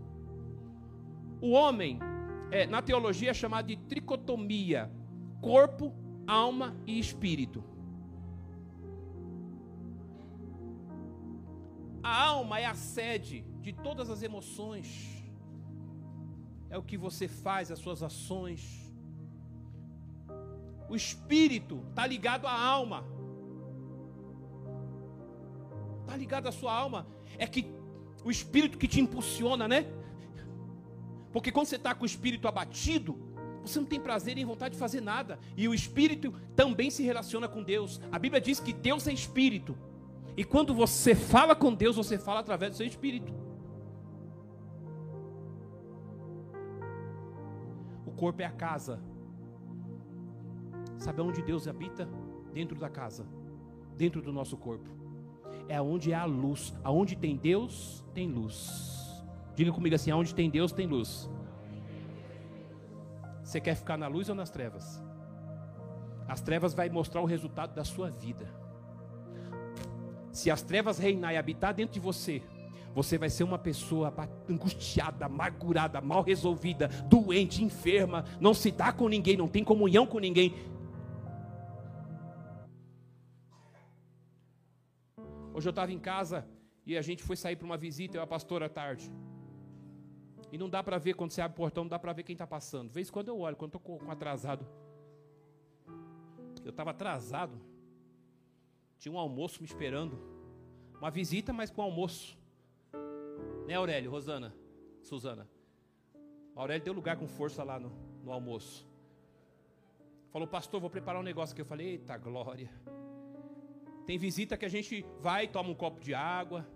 O 1.41 1.51
homem, 1.51 1.99
é, 2.51 2.67
na 2.67 2.83
teologia, 2.83 3.31
é 3.31 3.35
chamado 3.35 3.67
de 3.67 3.77
tricotomia: 3.77 4.91
corpo, 5.41 5.95
alma 6.27 6.77
e 6.87 6.99
espírito. 6.99 7.63
A 12.03 12.25
alma 12.27 12.59
é 12.59 12.65
a 12.65 12.75
sede 12.75 13.45
de 13.61 13.73
todas 13.73 14.09
as 14.09 14.23
emoções, 14.23 15.23
é 16.71 16.79
o 16.79 16.83
que 16.83 16.97
você 16.97 17.29
faz, 17.29 17.71
as 17.71 17.79
suas 17.79 18.03
ações. 18.03 18.91
O 20.89 20.97
espírito 20.97 21.85
está 21.91 22.07
ligado 22.07 22.47
à 22.47 22.59
alma, 22.59 23.05
está 26.01 26.17
ligado 26.17 26.47
à 26.47 26.53
sua 26.53 26.73
alma. 26.73 27.07
É 27.37 27.47
que 27.47 27.78
o 28.25 28.31
espírito 28.31 28.79
que 28.79 28.89
te 28.89 29.01
impulsiona, 29.01 29.69
né? 29.69 29.87
Porque 31.33 31.53
quando 31.53 31.67
você 31.67 31.77
está 31.77 31.95
com 31.95 32.03
o 32.03 32.07
espírito 32.07 32.49
abatido, 32.49 33.19
você 33.63 33.79
não 33.79 33.87
tem 33.87 34.01
prazer 34.01 34.35
nem 34.35 34.45
vontade 34.45 34.75
de 34.75 34.81
fazer 34.81 35.01
nada. 35.01 35.39
E 35.57 35.69
o 35.69 35.75
espírito 35.75 36.33
também 36.57 36.91
se 36.91 37.03
relaciona 37.03 37.49
com 37.49 37.63
Deus. 37.63 38.01
A 38.11 38.19
Bíblia 38.19 38.41
diz 38.41 38.59
que 38.61 38.73
Deus 38.73 39.07
é 39.07 39.13
espírito. 39.13 39.77
E 40.37 40.45
quando 40.45 40.75
você 40.75 41.15
fala 41.15 41.55
com 41.55 41.75
Deus, 41.75 41.97
você 41.97 42.19
fala 42.19 42.41
através 42.41 42.73
do 42.73 42.77
seu 42.77 42.87
espírito. 42.87 43.33
O 48.07 48.13
corpo 48.13 48.41
é 48.43 48.47
a 48.47 48.53
casa. 48.53 49.01
Sabe 50.97 51.21
onde 51.21 51.43
Deus 51.43 51.69
habita? 51.69 52.09
Dentro 52.53 52.77
da 52.79 52.89
casa, 52.89 53.27
dentro 53.97 54.23
do 54.23 54.33
nosso 54.33 54.57
corpo 54.57 54.99
é 55.69 55.81
onde 55.81 56.13
a 56.13 56.25
luz. 56.25 56.75
Aonde 56.83 57.17
tem 57.17 57.37
Deus, 57.37 58.05
tem 58.15 58.29
luz. 58.29 59.25
Diga 59.55 59.73
comigo 59.73 59.95
assim: 59.95 60.11
aonde 60.11 60.35
tem 60.35 60.51
Deus, 60.51 60.73
tem 60.73 60.87
luz. 60.87 61.29
Você 63.43 63.61
quer 63.61 63.75
ficar 63.75 63.97
na 63.97 64.09
luz 64.09 64.29
ou 64.29 64.35
nas 64.35 64.51
trevas? 64.51 65.03
As 66.27 66.41
trevas 66.41 66.75
vai 66.75 66.91
mostrar 66.91 67.23
o 67.23 67.25
resultado 67.25 67.75
da 67.75 67.85
sua 67.85 68.11
vida. 68.11 68.47
Se 70.31 70.51
as 70.51 70.63
trevas 70.63 70.99
reinar 70.99 71.33
e 71.33 71.37
habitar 71.37 71.73
dentro 71.73 71.95
de 71.95 72.01
você, 72.01 72.43
você 72.95 73.17
vai 73.17 73.31
ser 73.31 73.45
uma 73.45 73.59
pessoa 73.59 74.13
angustiada, 74.49 75.27
amargurada, 75.27 76.01
mal 76.01 76.23
resolvida, 76.23 76.89
doente, 77.09 77.65
enferma, 77.65 78.25
não 78.39 78.53
se 78.53 78.71
dá 78.71 78.93
com 78.93 79.09
ninguém, 79.09 79.37
não 79.37 79.49
tem 79.49 79.65
comunhão 79.65 80.07
com 80.07 80.19
ninguém. 80.19 80.55
Hoje 85.59 85.67
eu 85.67 85.71
estava 85.71 85.93
em 85.93 85.99
casa 85.99 86.47
e 86.87 86.97
a 86.97 87.03
gente 87.03 87.21
foi 87.21 87.35
sair 87.35 87.57
para 87.57 87.67
uma 87.67 87.77
visita, 87.77 88.17
eu 88.17 88.21
e 88.21 88.23
a 88.23 88.27
pastora 88.29 88.67
à 88.67 88.69
tarde. 88.69 89.11
E 90.53 90.57
não 90.57 90.71
dá 90.71 90.85
para 90.85 90.99
ver 90.99 91.15
quando 91.15 91.33
você 91.33 91.41
abre 91.41 91.57
o 91.57 91.57
portão, 91.57 91.83
não 91.83 91.89
dá 91.89 91.99
para 91.99 92.13
ver 92.13 92.23
quem 92.23 92.33
está 92.33 92.47
passando. 92.47 92.87
De 92.87 92.95
vez 92.95 93.11
quando 93.11 93.27
eu 93.27 93.41
olho, 93.41 93.57
quando 93.57 93.75
estou 93.75 93.99
com 93.99 94.09
atrasado. 94.09 94.65
Eu 96.65 96.71
estava 96.71 96.93
atrasado. 96.93 97.61
Tinha 99.01 99.13
um 99.13 99.19
almoço 99.19 99.61
me 99.61 99.67
esperando. 99.67 100.17
Uma 100.97 101.11
visita, 101.11 101.53
mas 101.53 101.73
com 101.73 101.83
almoço. 101.83 102.39
Né, 103.67 103.75
Aurélio, 103.75 104.13
Rosana, 104.13 104.55
Suzana? 105.03 105.51
Aurélio 106.55 106.85
deu 106.85 106.95
lugar 106.95 107.17
com 107.17 107.27
força 107.27 107.65
lá 107.65 107.81
no, 107.81 107.91
no 108.23 108.31
almoço. 108.31 108.87
Falou, 110.31 110.47
pastor, 110.47 110.81
vou 110.81 110.89
preparar 110.89 111.21
um 111.21 111.25
negócio 111.25 111.53
aqui. 111.53 111.63
Eu 111.63 111.67
falei, 111.67 111.89
eita 111.89 112.17
glória. 112.17 112.71
Tem 114.09 114.17
visita 114.17 114.57
que 114.57 114.65
a 114.65 114.71
gente 114.71 115.05
vai, 115.21 115.47
toma 115.47 115.69
um 115.69 115.75
copo 115.75 116.01
de 116.01 116.15
água, 116.15 116.67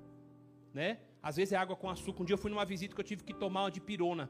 né? 0.74 0.98
Às 1.22 1.36
vezes 1.36 1.54
é 1.54 1.56
água 1.56 1.74
com 1.74 1.88
açúcar. 1.88 2.22
Um 2.22 2.26
dia 2.26 2.34
eu 2.34 2.38
fui 2.38 2.50
numa 2.50 2.66
visita 2.66 2.94
que 2.94 3.00
eu 3.00 3.04
tive 3.04 3.24
que 3.24 3.32
tomar 3.32 3.62
uma 3.62 3.70
de 3.70 3.80
pirona. 3.80 4.28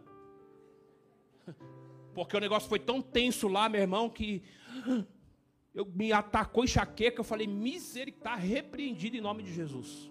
Porque 2.14 2.36
o 2.36 2.38
negócio 2.38 2.68
foi 2.68 2.78
tão 2.78 3.02
tenso 3.02 3.48
lá, 3.48 3.68
meu 3.68 3.80
irmão, 3.80 4.08
que 4.08 4.44
eu 5.74 5.84
me 5.84 6.12
atacou 6.12 6.62
enxaqueca, 6.62 7.18
eu 7.18 7.24
falei, 7.24 7.48
misericórdia, 7.48 8.18
está 8.20 8.36
repreendido 8.36 9.16
em 9.16 9.20
nome 9.20 9.42
de 9.42 9.52
Jesus. 9.52 10.08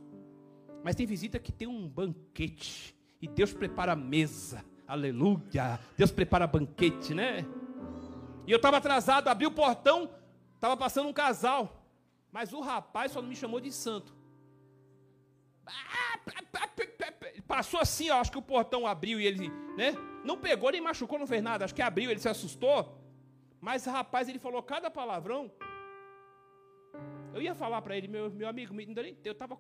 Mas 0.84 0.94
tem 0.94 1.06
visita 1.06 1.40
que 1.40 1.54
tem 1.54 1.70
um 1.70 1.88
banquete, 1.88 2.94
e 3.22 3.28
Deus 3.30 3.54
prepara 3.54 3.94
a 3.94 3.96
mesa, 3.96 4.66
aleluia. 4.86 5.80
Deus 5.98 6.12
prepara 6.12 6.46
banquete, 6.46 7.14
né? 7.14 7.46
E 8.46 8.52
eu 8.52 8.58
estava 8.58 8.76
atrasado, 8.76 9.30
abri 9.30 9.48
o 9.48 9.52
portão, 9.52 10.10
estava 10.56 10.76
passando 10.76 11.08
um 11.08 11.14
casal, 11.14 11.81
mas 12.32 12.54
o 12.54 12.62
rapaz 12.62 13.12
só 13.12 13.22
não 13.22 13.30
me 13.30 13.36
chamou 13.36 13.60
de 13.60 13.72
santo. 13.72 14.16
Passou 17.48 17.80
assim, 17.80 18.10
ó, 18.10 18.20
acho 18.20 18.32
que 18.32 18.38
o 18.38 18.42
portão 18.42 18.88
abriu 18.88 19.20
e 19.20 19.26
ele, 19.26 19.50
né? 19.76 19.94
Não 20.24 20.38
pegou 20.38 20.72
nem 20.72 20.80
machucou, 20.80 21.20
não 21.20 21.28
fez 21.28 21.44
nada, 21.44 21.66
acho 21.66 21.76
que 21.76 21.82
abriu, 21.82 22.10
ele 22.10 22.20
se 22.20 22.30
assustou. 22.30 22.98
Mas 23.60 23.86
rapaz, 23.86 24.30
ele 24.30 24.40
falou 24.40 24.64
cada 24.64 24.90
palavrão. 24.90 25.52
Eu 27.34 27.42
ia 27.42 27.54
falar 27.54 27.82
para 27.82 27.98
ele, 27.98 28.08
meu, 28.08 28.30
meu 28.32 28.48
amigo, 28.48 28.74
eu 29.24 29.32
estava. 29.32 29.58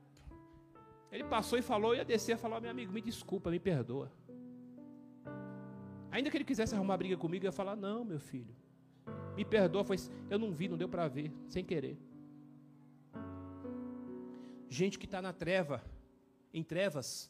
Ele 1.11 1.24
passou 1.26 1.59
e 1.59 1.61
falou, 1.61 1.93
eu 1.93 1.97
ia 1.97 2.05
descer 2.05 2.36
e 2.36 2.39
falar, 2.39 2.61
meu 2.61 2.72
amigo, 2.72 2.91
me 2.91 3.01
desculpa, 3.01 3.51
me 3.51 3.59
perdoa. 3.59 4.11
Ainda 6.09 6.30
que 6.30 6.38
ele 6.38 6.43
quisesse 6.43 6.74
arrumar 6.76 6.97
briga 6.97 7.17
comigo, 7.17 7.45
eu 7.45 7.49
ia 7.49 7.51
falar, 7.51 7.76
não, 7.76 8.03
meu 8.03 8.19
filho, 8.19 8.55
me 9.36 9.45
perdoa, 9.45 9.84
foi, 9.84 9.97
eu 10.30 10.39
não 10.39 10.51
vi, 10.51 10.67
não 10.67 10.78
deu 10.78 10.89
para 10.89 11.07
ver, 11.07 11.32
sem 11.47 11.63
querer. 11.63 11.97
Gente 14.72 14.97
que 14.97 15.05
está 15.05 15.22
na 15.22 15.34
treva, 15.34 15.84
em 16.51 16.63
trevas, 16.63 17.30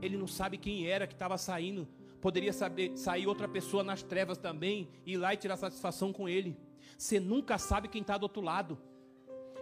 ele 0.00 0.16
não 0.16 0.28
sabe 0.28 0.56
quem 0.56 0.86
era 0.86 1.06
que 1.06 1.14
estava 1.14 1.36
saindo 1.36 1.88
Poderia 2.20 2.52
saber, 2.52 2.96
sair 2.96 3.26
outra 3.26 3.48
pessoa 3.48 3.84
nas 3.84 4.02
trevas 4.02 4.38
também, 4.38 4.88
ir 5.06 5.16
lá 5.16 5.34
e 5.34 5.36
tirar 5.36 5.56
satisfação 5.56 6.12
com 6.12 6.28
ele. 6.28 6.58
Você 6.96 7.20
nunca 7.20 7.58
sabe 7.58 7.86
quem 7.86 8.02
está 8.02 8.18
do 8.18 8.24
outro 8.24 8.42
lado. 8.42 8.78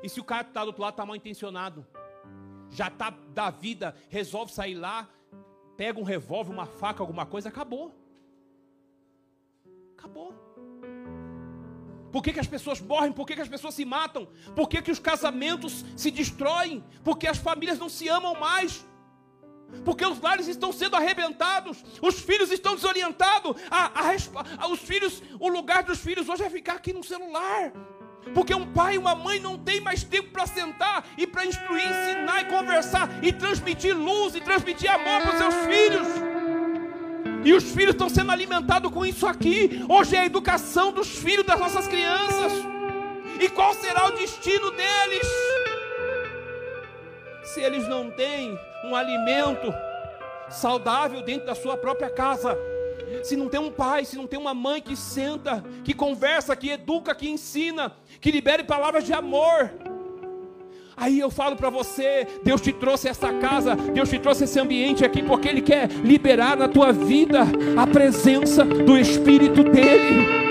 E 0.02 0.08
se 0.08 0.20
o 0.20 0.24
cara 0.24 0.44
que 0.44 0.50
está 0.50 0.62
do 0.62 0.68
outro 0.68 0.82
lado 0.82 0.94
está 0.94 1.04
mal 1.04 1.16
intencionado, 1.16 1.86
já 2.70 2.88
está 2.88 3.10
da 3.10 3.50
vida, 3.50 3.94
resolve 4.08 4.52
sair 4.52 4.74
lá, 4.74 5.08
pega 5.76 6.00
um 6.00 6.02
revólver, 6.02 6.50
uma 6.50 6.66
faca, 6.66 7.02
alguma 7.02 7.26
coisa, 7.26 7.50
acabou. 7.50 7.94
Acabou. 9.98 10.34
Por 12.16 12.22
que, 12.22 12.32
que 12.32 12.40
as 12.40 12.46
pessoas 12.46 12.80
morrem? 12.80 13.12
Por 13.12 13.26
que, 13.26 13.34
que 13.34 13.42
as 13.42 13.48
pessoas 13.48 13.74
se 13.74 13.84
matam? 13.84 14.26
Por 14.54 14.70
que, 14.70 14.80
que 14.80 14.90
os 14.90 14.98
casamentos 14.98 15.84
se 15.94 16.10
destroem? 16.10 16.82
Porque 17.04 17.26
as 17.26 17.36
famílias 17.36 17.78
não 17.78 17.90
se 17.90 18.08
amam 18.08 18.34
mais 18.40 18.86
porque 19.84 20.06
os 20.06 20.18
lares 20.20 20.48
estão 20.48 20.72
sendo 20.72 20.96
arrebentados, 20.96 21.84
os 22.00 22.18
filhos 22.20 22.50
estão 22.50 22.74
desorientados, 22.74 23.56
a, 23.70 24.00
a, 24.00 24.64
a, 24.64 24.68
os 24.68 24.78
filhos, 24.78 25.22
o 25.38 25.48
lugar 25.48 25.82
dos 25.82 25.98
filhos 25.98 26.26
hoje 26.26 26.42
é 26.42 26.48
ficar 26.48 26.76
aqui 26.76 26.92
no 26.92 27.04
celular. 27.04 27.72
Porque 28.32 28.54
um 28.54 28.72
pai 28.72 28.94
e 28.94 28.98
uma 28.98 29.14
mãe 29.14 29.38
não 29.38 29.58
tem 29.58 29.80
mais 29.82 30.02
tempo 30.02 30.30
para 30.30 30.46
sentar 30.46 31.06
e 31.18 31.26
para 31.26 31.44
instruir, 31.44 31.84
ensinar 31.84 32.40
e 32.40 32.44
conversar 32.46 33.22
e 33.22 33.30
transmitir 33.30 33.94
luz 33.94 34.34
e 34.34 34.40
transmitir 34.40 34.90
amor 34.90 35.20
para 35.20 35.32
os 35.32 35.38
seus 35.38 35.54
filhos. 35.66 36.35
E 37.44 37.52
os 37.52 37.64
filhos 37.64 37.92
estão 37.92 38.08
sendo 38.08 38.32
alimentados 38.32 38.90
com 38.90 39.04
isso 39.04 39.26
aqui. 39.26 39.84
Hoje 39.88 40.16
é 40.16 40.20
a 40.20 40.26
educação 40.26 40.92
dos 40.92 41.08
filhos 41.08 41.46
das 41.46 41.58
nossas 41.58 41.86
crianças. 41.86 42.52
E 43.40 43.48
qual 43.48 43.74
será 43.74 44.06
o 44.06 44.12
destino 44.12 44.70
deles? 44.70 45.26
Se 47.44 47.60
eles 47.60 47.86
não 47.88 48.10
têm 48.10 48.58
um 48.84 48.94
alimento 48.94 49.72
saudável 50.50 51.22
dentro 51.22 51.46
da 51.46 51.54
sua 51.54 51.76
própria 51.76 52.10
casa. 52.10 52.56
Se 53.22 53.36
não 53.36 53.48
tem 53.48 53.60
um 53.60 53.70
pai, 53.70 54.04
se 54.04 54.16
não 54.16 54.26
tem 54.26 54.38
uma 54.38 54.54
mãe 54.54 54.80
que 54.80 54.96
senta, 54.96 55.64
que 55.84 55.94
conversa, 55.94 56.56
que 56.56 56.70
educa, 56.70 57.14
que 57.14 57.28
ensina, 57.28 57.92
que 58.20 58.30
libere 58.30 58.64
palavras 58.64 59.04
de 59.04 59.12
amor. 59.12 59.70
Aí 60.96 61.20
eu 61.20 61.30
falo 61.30 61.56
para 61.56 61.68
você, 61.68 62.26
Deus 62.42 62.58
te 62.58 62.72
trouxe 62.72 63.06
essa 63.06 63.30
casa, 63.34 63.76
Deus 63.76 64.08
te 64.08 64.18
trouxe 64.18 64.44
esse 64.44 64.58
ambiente 64.58 65.04
aqui 65.04 65.22
porque 65.22 65.46
Ele 65.46 65.60
quer 65.60 65.90
liberar 66.02 66.56
na 66.56 66.68
tua 66.68 66.90
vida 66.90 67.42
a 67.76 67.86
presença 67.86 68.64
do 68.64 68.96
Espírito 68.96 69.62
dEle. 69.62 70.46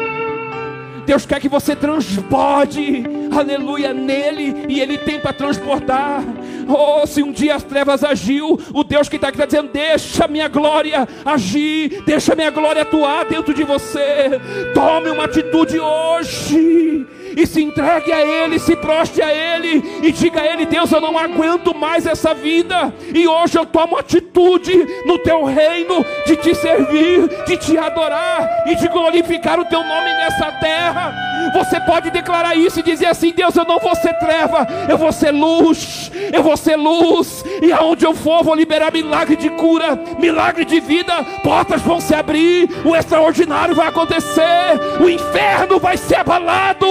Deus 1.04 1.26
quer 1.26 1.39
que 1.39 1.50
você 1.50 1.76
transborde, 1.76 3.04
aleluia, 3.36 3.91
nele, 3.91 4.66
e 4.70 4.80
Ele 4.80 5.00
tem 5.00 5.20
para 5.20 5.34
transportar. 5.34 6.24
Oh, 6.68 7.08
se 7.08 7.24
um 7.24 7.32
dia 7.32 7.56
as 7.56 7.64
trevas 7.64 8.04
agiu, 8.04 8.60
o 8.72 8.84
Deus 8.84 9.10
que 9.10 9.16
está 9.16 9.30
aqui 9.30 9.38
está 9.38 9.46
dizendo: 9.46 9.72
Deixa 9.72 10.28
minha 10.28 10.48
glória 10.48 11.08
agir, 11.26 12.04
deixa 12.06 12.36
minha 12.36 12.52
glória 12.52 12.84
atuar 12.84 13.26
dentro 13.26 13.54
de 13.54 13.64
você. 13.64 14.39
Tome 14.76 15.10
uma 15.10 15.26
atitude 15.26 15.80
hoje 15.80 17.08
e 17.36 17.46
se 17.46 17.62
entregue 17.62 18.12
a 18.12 18.22
Ele, 18.22 18.60
se 18.60 18.76
proste 18.76 19.22
a 19.22 19.34
Ele 19.34 20.00
e 20.04 20.12
diga 20.12 20.42
a 20.42 20.48
Ele: 20.48 20.66
Deus, 20.66 20.92
eu 20.92 21.02
não 21.02 21.18
aguento 21.18 21.76
mais 21.76 22.06
essa 22.06 22.34
vida, 22.34 22.94
e 23.14 23.28
hoje 23.28 23.58
eu 23.58 23.66
tomo 23.66 23.98
atitude 23.98 24.86
no 25.06 25.20
Teu 25.20 25.44
reino 25.44 26.06
de 26.26 26.36
te 26.36 26.56
servir, 26.56 27.28
de 27.46 27.58
te 27.58 27.78
adorar 27.78 28.64
e 28.68 28.76
de 28.76 28.88
glorificar 28.88 29.60
o 29.60 29.66
Teu 29.66 29.84
nome 29.84 30.10
nessa 30.14 30.52
terra. 30.54 31.14
Você 31.54 31.80
pode 31.82 32.10
declarar 32.10 32.56
isso 32.56 32.80
e 32.80 32.84
dizer 32.84 33.08
assim: 33.08 33.32
Deus, 33.32 33.56
eu 33.56 33.66
não 33.66 33.80
vou 33.80 33.96
ser 33.96 34.14
treva, 34.14 34.68
eu 34.90 34.98
vou 34.98 35.12
ser 35.12 35.32
luz, 35.32 36.12
eu 36.32 36.42
vou 36.42 36.58
ser 36.58 36.76
luz, 36.76 37.44
e 37.62 37.72
aonde 37.72 38.06
eu 38.06 38.14
for, 38.14 38.44
vou 38.44 38.56
liberar 38.56 38.92
milagre 38.92 39.36
de 39.36 39.50
cura, 39.50 40.00
milagre 40.20 40.66
de 40.66 40.80
vida, 40.80 41.24
portas 41.44 41.82
vão 41.82 42.00
se 42.00 42.16
abrir, 42.16 42.70
o 42.84 42.96
extraordinário 42.96 43.76
vai 43.76 43.88
acontecer, 43.88 44.80
o 45.00 45.10
inferno 45.10 45.80
vai 45.80 45.98
ser 45.98 46.16
abalado. 46.16 46.86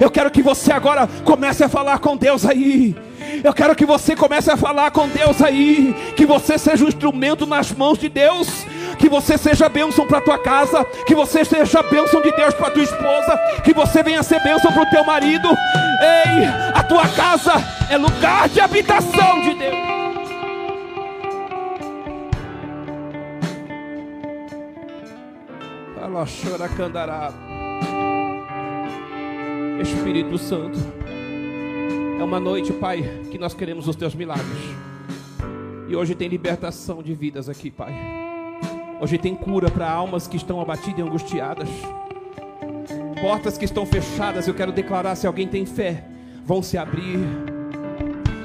Eu 0.00 0.10
quero 0.10 0.30
que 0.30 0.42
você 0.42 0.72
agora 0.72 1.08
comece 1.24 1.62
a 1.62 1.68
falar 1.68 1.98
com 1.98 2.16
Deus 2.16 2.44
aí. 2.44 2.96
Eu 3.44 3.52
quero 3.52 3.76
que 3.76 3.86
você 3.86 4.16
comece 4.16 4.50
a 4.50 4.56
falar 4.56 4.90
com 4.90 5.08
Deus 5.08 5.40
aí. 5.42 5.94
Que 6.16 6.26
você 6.26 6.58
seja 6.58 6.84
um 6.84 6.88
instrumento 6.88 7.46
nas 7.46 7.72
mãos 7.72 7.98
de 7.98 8.08
Deus. 8.08 8.48
Que 8.98 9.08
você 9.08 9.38
seja 9.38 9.68
bênção 9.68 10.06
para 10.06 10.20
tua 10.20 10.38
casa. 10.38 10.84
Que 11.06 11.14
você 11.14 11.44
seja 11.44 11.82
bênção 11.82 12.20
de 12.20 12.32
Deus 12.32 12.54
para 12.54 12.70
tua 12.70 12.82
esposa. 12.82 13.38
Que 13.64 13.72
você 13.72 14.02
venha 14.02 14.22
ser 14.22 14.42
bênção 14.42 14.72
para 14.72 14.82
o 14.82 14.90
teu 14.90 15.04
marido. 15.04 15.48
Ei, 15.48 16.46
a 16.74 16.82
tua 16.82 17.06
casa 17.08 17.52
é 17.88 17.96
lugar 17.96 18.48
de 18.48 18.60
habitação 18.60 19.40
de 19.42 19.54
Deus. 19.54 19.99
Espírito 29.80 30.36
Santo, 30.36 30.78
é 32.18 32.22
uma 32.22 32.38
noite, 32.38 32.72
Pai, 32.72 33.02
que 33.30 33.38
nós 33.38 33.54
queremos 33.54 33.88
os 33.88 33.96
teus 33.96 34.14
milagres. 34.14 34.46
E 35.88 35.96
hoje 35.96 36.14
tem 36.14 36.28
libertação 36.28 37.02
de 37.02 37.14
vidas 37.14 37.48
aqui, 37.48 37.70
Pai. 37.70 37.94
Hoje 39.00 39.16
tem 39.16 39.34
cura 39.34 39.70
para 39.70 39.90
almas 39.90 40.26
que 40.26 40.36
estão 40.36 40.60
abatidas 40.60 40.98
e 40.98 41.02
angustiadas. 41.02 41.68
Portas 43.20 43.56
que 43.56 43.64
estão 43.64 43.86
fechadas, 43.86 44.46
eu 44.46 44.54
quero 44.54 44.72
declarar: 44.72 45.16
se 45.16 45.26
alguém 45.26 45.48
tem 45.48 45.64
fé, 45.64 46.04
vão 46.44 46.62
se 46.62 46.76
abrir 46.76 47.18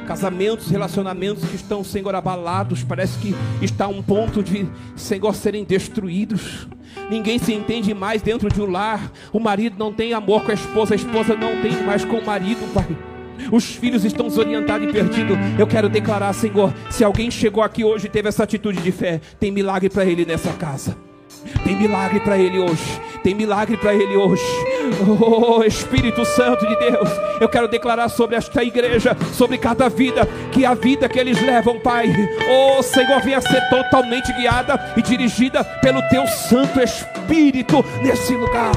casamentos, 0.08 0.70
relacionamentos 0.70 1.44
que 1.46 1.56
estão, 1.56 1.84
Senhor, 1.84 2.16
abalados, 2.16 2.84
parece 2.84 3.18
que 3.20 3.36
está 3.62 3.86
a 3.86 3.90
um 3.90 4.02
ponto 4.02 4.42
de, 4.42 4.68
Senhor, 4.96 5.36
serem 5.36 5.64
destruídos. 5.64 6.68
Ninguém 7.10 7.38
se 7.38 7.54
entende 7.54 7.94
mais 7.94 8.22
dentro 8.22 8.50
de 8.50 8.62
um 8.62 8.70
lar. 8.70 9.12
O 9.32 9.40
marido 9.40 9.76
não 9.78 9.94
tem 9.94 10.14
amor 10.14 10.44
com 10.44 10.52
a 10.52 10.54
esposa, 10.54 10.94
a 10.94 10.98
esposa 10.98 11.36
não 11.36 11.62
tem 11.62 11.84
mais 11.84 12.04
com 12.04 12.18
o 12.18 12.26
marido, 12.26 12.72
Pai. 12.74 12.88
Os 13.52 13.66
filhos 13.66 14.04
estão 14.04 14.28
desorientados 14.28 14.88
e 14.88 14.92
perdidos. 14.92 15.38
Eu 15.60 15.68
quero 15.68 15.90
declarar, 15.90 16.34
Senhor, 16.34 16.74
se 16.90 17.04
alguém 17.04 17.30
chegou 17.30 17.64
aqui 17.64 17.84
hoje 17.84 18.08
e 18.08 18.10
teve 18.10 18.30
essa 18.30 18.44
atitude 18.44 18.82
de 18.82 18.92
fé, 18.92 19.22
tem 19.40 19.52
milagre 19.52 19.90
para 19.90 20.06
ele 20.06 20.26
nessa 20.26 20.52
casa. 20.54 20.98
Tem 21.64 21.76
milagre 21.76 22.20
para 22.20 22.38
ele 22.38 22.60
hoje. 22.60 23.02
Tem 23.24 23.34
milagre 23.34 23.78
para 23.78 23.94
ele 23.94 24.16
hoje. 24.16 24.44
Oh, 25.08 25.64
Espírito 25.64 26.24
Santo 26.26 26.66
de 26.68 26.76
Deus, 26.78 27.10
eu 27.40 27.50
quero 27.50 27.68
declarar 27.68 28.10
sobre 28.10 28.36
esta 28.36 28.64
igreja, 28.64 29.16
sobre 29.34 29.58
cada 29.58 29.90
vida, 29.90 30.28
que 30.52 30.66
a 30.66 30.74
vida 30.74 31.10
que 31.10 31.20
eles 31.20 31.42
levam, 31.42 31.80
Pai, 31.80 32.14
oh 32.50 32.84
Senhor, 32.84 33.22
venha 33.22 33.42
ser 33.42 33.62
totalmente 33.70 34.32
guiada 34.34 34.94
e 34.96 35.02
dirigida 35.02 35.64
pelo 35.64 36.02
Teu 36.10 36.28
Santo 36.28 36.80
Espírito 36.80 37.84
nesse 38.02 38.36
lugar. 38.36 38.72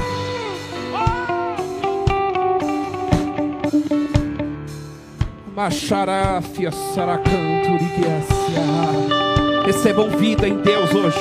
Macharafia 5.55 6.71
saracanto 6.71 7.69
Recebam 9.67 10.09
vida 10.11 10.49
em 10.49 10.57
Deus 10.63 10.95
hoje. 10.95 11.19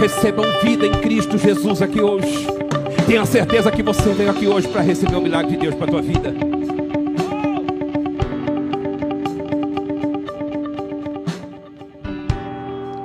Recebam 0.00 0.44
vida 0.62 0.86
em 0.86 0.92
Cristo 1.00 1.38
Jesus 1.38 1.80
aqui 1.80 2.00
hoje. 2.00 2.63
Tenha 3.06 3.26
certeza 3.26 3.70
que 3.70 3.82
você 3.82 4.14
veio 4.14 4.30
aqui 4.30 4.46
hoje 4.46 4.66
para 4.66 4.80
receber 4.80 5.14
o 5.14 5.20
milagre 5.20 5.50
de 5.52 5.58
Deus 5.58 5.74
para 5.74 5.84
a 5.84 5.88
tua 5.88 6.00
vida. 6.00 6.32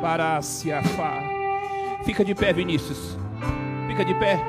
Para 0.02 0.42
se. 0.42 0.70
Fica 2.06 2.24
de 2.24 2.34
pé, 2.34 2.54
Vinícius. 2.54 3.18
Fica 3.90 4.06
de 4.06 4.14
pé. 4.14 4.42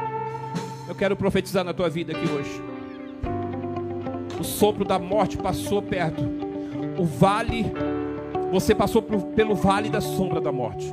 Eu 0.89 0.95
quero 0.95 1.17
profetizar 1.17 1.65
na 1.65 1.75
tua 1.75 1.91
vida 1.91 2.13
aqui 2.13 2.31
hoje. 2.31 2.63
O 4.39 4.45
sopro 4.45 4.85
da 4.85 5.01
morte 5.01 5.37
passou 5.37 5.83
perto. 5.83 6.23
O 6.97 7.05
vale, 7.05 7.67
você 8.53 8.73
passou 8.73 9.03
pelo 9.03 9.57
vale 9.57 9.91
da 9.91 10.01
sombra 10.01 10.41
da 10.41 10.53
morte. 10.53 10.93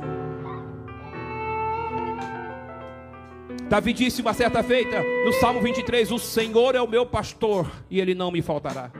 Davi 3.68 3.92
disse 3.92 4.22
uma 4.22 4.32
certa 4.32 4.62
feita 4.62 5.02
no 5.24 5.32
Salmo 5.34 5.60
23: 5.60 6.10
O 6.10 6.18
Senhor 6.18 6.74
é 6.74 6.80
o 6.80 6.88
meu 6.88 7.04
pastor 7.04 7.70
e 7.90 8.00
ele 8.00 8.14
não 8.14 8.30
me 8.30 8.40
faltará. 8.40 8.90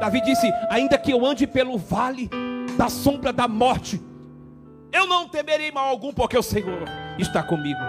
Davi 0.00 0.20
disse: 0.20 0.48
Ainda 0.70 0.96
que 0.96 1.10
eu 1.10 1.26
ande 1.26 1.44
pelo 1.46 1.76
vale 1.76 2.30
da 2.78 2.88
sombra 2.88 3.32
da 3.32 3.48
morte, 3.48 4.00
eu 4.92 5.08
não 5.08 5.28
temerei 5.28 5.72
mal 5.72 5.88
algum, 5.88 6.12
porque 6.12 6.38
o 6.38 6.42
Senhor 6.42 6.84
está 7.18 7.42
comigo. 7.42 7.80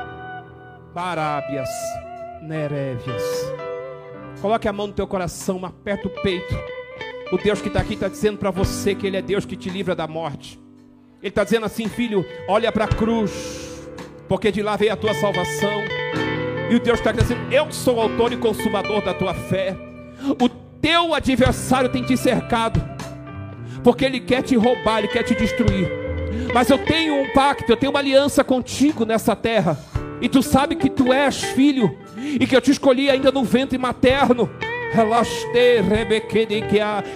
Parábias, 0.92 1.70
Nerévias. 2.42 3.24
Coloque 4.42 4.68
a 4.68 4.74
mão 4.74 4.88
no 4.88 4.94
teu 4.94 5.06
coração, 5.06 5.64
aperta 5.64 6.08
o 6.08 6.22
peito. 6.22 6.56
O 7.32 7.38
Deus 7.38 7.62
que 7.62 7.68
está 7.68 7.82
aqui 7.82 7.94
está 7.94 8.08
dizendo 8.08 8.38
para 8.38 8.50
você 8.50 8.96
que 8.96 9.06
Ele 9.06 9.18
é 9.18 9.22
Deus 9.22 9.46
que 9.46 9.56
te 9.56 9.70
livra 9.70 9.96
da 9.96 10.08
morte. 10.08 10.60
Ele 11.22 11.30
está 11.30 11.44
dizendo 11.44 11.66
assim, 11.66 11.88
filho, 11.88 12.26
olha 12.48 12.72
para 12.72 12.86
a 12.86 12.88
cruz 12.88 13.75
porque 14.28 14.52
de 14.52 14.62
lá 14.62 14.76
veio 14.76 14.94
a 14.94 14.96
tua 14.96 15.14
salvação. 15.14 15.84
E 16.70 16.76
o 16.76 16.80
Deus 16.80 17.00
está 17.00 17.12
dizendo: 17.12 17.42
Eu 17.52 17.72
sou 17.72 17.98
o 17.98 18.02
autor 18.02 18.34
e 18.34 18.38
consumador 18.38 19.04
da 19.04 19.14
tua 19.14 19.34
fé. 19.34 19.76
O 20.42 20.50
teu 20.50 21.14
adversário 21.14 21.90
tem 21.90 22.04
te 22.04 22.18
cercado, 22.18 22.84
porque 23.84 24.06
ele 24.06 24.20
quer 24.20 24.42
te 24.42 24.56
roubar, 24.56 25.00
ele 25.00 25.08
quer 25.08 25.24
te 25.24 25.36
destruir. 25.36 25.90
Mas 26.54 26.70
eu 26.70 26.78
tenho 26.78 27.22
um 27.22 27.30
pacto, 27.34 27.72
eu 27.72 27.78
tenho 27.78 27.92
uma 27.92 28.00
aliança 28.00 28.44
contigo 28.44 29.06
nessa 29.06 29.36
terra. 29.36 29.78
E 30.22 30.30
tu 30.30 30.42
sabe 30.42 30.76
que 30.76 30.90
tu 30.90 31.12
és 31.12 31.44
filho, 31.44 31.98
e 32.18 32.48
que 32.48 32.56
eu 32.56 32.62
te 32.62 32.72
escolhi 32.72 33.10
ainda 33.10 33.32
no 33.32 33.44
ventre 33.44 33.78
materno. 33.78 34.50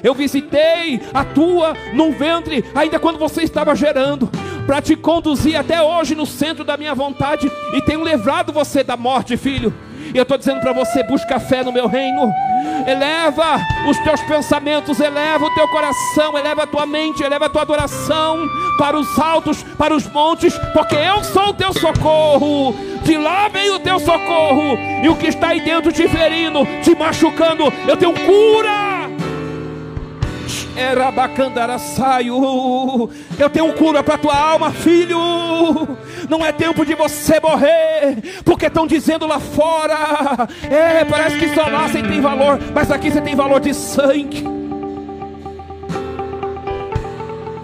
Eu 0.04 0.14
visitei 0.14 1.00
a 1.14 1.24
tua 1.24 1.74
no 1.94 2.12
ventre, 2.12 2.64
ainda 2.76 3.00
quando 3.00 3.20
você 3.20 3.44
estava 3.44 3.76
gerando 3.76 4.30
para 4.66 4.82
te 4.82 4.96
conduzir 4.96 5.56
até 5.56 5.82
hoje 5.82 6.14
no 6.14 6.26
centro 6.26 6.64
da 6.64 6.78
minha 6.78 6.94
vontade 6.94 7.52
e 7.74 7.82
tenho 7.82 8.04
levado 8.04 8.54
você 8.54 8.84
da 8.84 8.96
morte, 8.96 9.36
filho. 9.36 9.74
E 10.14 10.18
eu 10.18 10.24
estou 10.24 10.38
dizendo 10.38 10.60
para 10.60 10.74
você: 10.74 11.04
busca 11.04 11.40
fé 11.40 11.64
no 11.64 11.72
meu 11.72 11.88
reino, 11.88 12.34
eleva 12.88 13.60
os 13.88 13.98
teus 14.00 14.22
pensamentos, 14.22 15.00
eleva 15.00 15.46
o 15.46 15.54
teu 15.54 15.68
coração, 15.68 16.38
eleva 16.38 16.64
a 16.64 16.68
tua 16.68 16.86
mente, 16.86 17.24
eleva 17.24 17.46
a 17.46 17.50
tua 17.50 17.62
adoração 17.62 18.48
para 18.78 18.98
os 18.98 19.20
altos, 19.20 19.64
para 19.78 19.96
os 19.96 20.08
montes, 20.08 20.58
porque 20.74 20.96
eu 20.96 21.24
sou 21.24 21.50
o 21.50 21.54
teu 21.54 21.74
socorro. 21.74 22.76
De 23.04 23.18
lá 23.18 23.48
vem 23.48 23.72
o 23.72 23.80
teu 23.80 24.00
socorro, 24.00 24.78
e 25.04 25.10
o 25.10 25.16
que 25.16 25.28
está 25.28 25.50
aí 25.50 25.62
dentro 25.62 25.92
te 25.92 26.08
ferindo, 26.08 26.66
te 26.84 26.94
machucando, 26.96 27.72
eu 27.88 27.98
tenho 27.98 28.14
cura 28.14 28.99
eu 33.38 33.50
tenho 33.50 33.74
cura 33.74 34.04
para 34.04 34.18
tua 34.18 34.36
alma, 34.36 34.72
filho. 34.72 35.18
Não 36.30 36.46
é 36.46 36.52
tempo 36.52 36.86
de 36.86 36.96
você 36.96 37.40
morrer, 37.40 38.42
porque 38.46 38.68
estão 38.68 38.88
dizendo 38.88 39.28
lá 39.28 39.40
fora. 39.40 40.48
É, 40.70 41.04
parece 41.06 41.38
que 41.38 41.54
só 41.54 41.68
lá 41.68 41.88
você 41.88 42.02
tem 42.02 42.22
valor, 42.22 42.60
mas 42.74 42.92
aqui 42.92 43.12
você 43.12 43.20
tem 43.22 43.36
valor 43.36 43.60
de 43.60 43.74
sangue. 43.74 44.44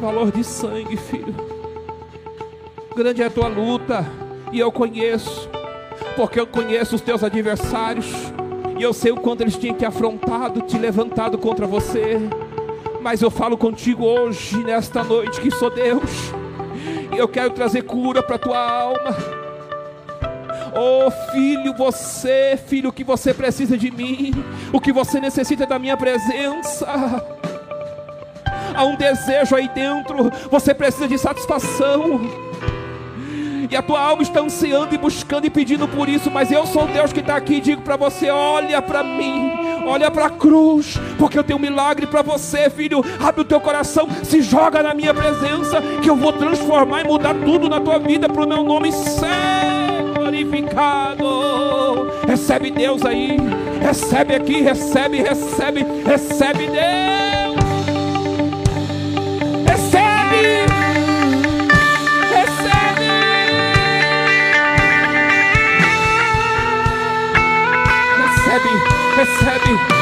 Valor 0.02 0.32
de 0.32 0.44
sangue, 0.44 0.98
filho. 0.98 1.36
Grande 2.96 3.24
é 3.24 3.26
a 3.26 3.30
tua 3.30 3.48
luta, 3.48 4.06
e 4.52 4.60
eu 4.60 4.72
conheço, 4.72 5.50
porque 6.16 6.40
eu 6.40 6.48
conheço 6.48 6.96
os 6.96 7.02
teus 7.02 7.24
adversários, 7.24 8.08
e 8.78 8.84
eu 8.84 8.94
sei 8.94 9.12
o 9.12 9.18
quanto 9.18 9.42
eles 9.42 9.58
tinham 9.58 9.76
te 9.76 9.86
afrontado, 9.86 10.62
te 10.62 10.78
levantado 10.78 11.38
contra 11.38 11.68
você 11.68 12.22
mas 13.06 13.22
eu 13.22 13.30
falo 13.30 13.56
contigo 13.56 14.04
hoje, 14.04 14.58
nesta 14.64 15.04
noite, 15.04 15.40
que 15.40 15.52
sou 15.52 15.70
Deus, 15.70 16.34
e 17.14 17.18
eu 17.20 17.28
quero 17.28 17.52
trazer 17.52 17.84
cura 17.84 18.24
para 18.24 18.36
a 18.36 18.40
tua 18.40 18.58
alma. 18.58 19.16
Oh 20.76 21.12
filho, 21.32 21.72
você, 21.78 22.58
filho, 22.58 22.90
o 22.90 22.92
que 22.92 23.04
você 23.04 23.32
precisa 23.32 23.78
de 23.78 23.92
mim, 23.92 24.34
o 24.74 24.82
que 24.82 24.92
você 24.92 25.20
necessita 25.20 25.68
da 25.68 25.78
minha 25.78 25.96
presença. 25.96 26.88
Há 28.74 28.84
um 28.84 28.96
desejo 28.96 29.56
aí 29.56 29.68
dentro, 29.68 30.32
você 30.50 30.74
precisa 30.74 31.08
de 31.08 31.20
satisfação. 31.20 32.22
E 33.70 33.76
a 33.76 33.84
tua 33.84 34.00
alma 34.00 34.24
está 34.24 34.40
ansiando 34.40 34.96
e 34.96 34.98
buscando 34.98 35.46
e 35.46 35.52
pedindo 35.52 35.88
por 35.88 36.10
isso, 36.10 36.32
mas 36.32 36.52
eu 36.52 36.66
sou 36.66 36.88
Deus 36.88 37.14
que 37.14 37.20
está 37.20 37.36
aqui 37.36 37.58
e 37.58 37.62
digo 37.62 37.84
para 37.84 37.98
você: 37.98 38.32
olha 38.32 38.82
para 38.82 39.04
mim, 39.04 39.65
olha 39.86 40.10
para 40.12 40.26
a 40.26 40.30
cruz, 40.30 41.00
porque 41.18 41.38
eu 41.38 41.44
tenho 41.44 41.58
um 41.58 41.62
milagre 41.62 42.08
para 42.08 42.22
você, 42.22 42.70
filho. 42.70 43.04
Abre 43.20 43.42
o 43.42 43.46
teu 43.46 43.60
coração, 43.60 44.08
se 44.24 44.42
joga 44.42 44.82
na 44.84 44.94
minha 44.94 45.14
presença, 45.14 45.82
que 46.02 46.10
eu 46.10 46.16
vou 46.16 46.34
transformar 46.34 47.02
e 47.02 47.08
mudar 47.08 47.34
tudo 47.34 47.70
na 47.70 47.80
tua 47.80 48.00
vida 48.00 48.28
para 48.28 48.44
o 48.44 48.48
meu 48.48 48.64
nome 48.64 48.92
ser 48.92 50.14
glorificado. 50.16 51.26
Recebe 52.28 52.72
Deus 52.72 53.06
aí, 53.06 53.38
recebe 53.82 54.36
aqui, 54.36 54.62
recebe, 54.62 55.22
recebe, 55.22 55.86
recebe 56.06 56.68
Deus. 56.68 57.45
Recebe. 69.18 69.95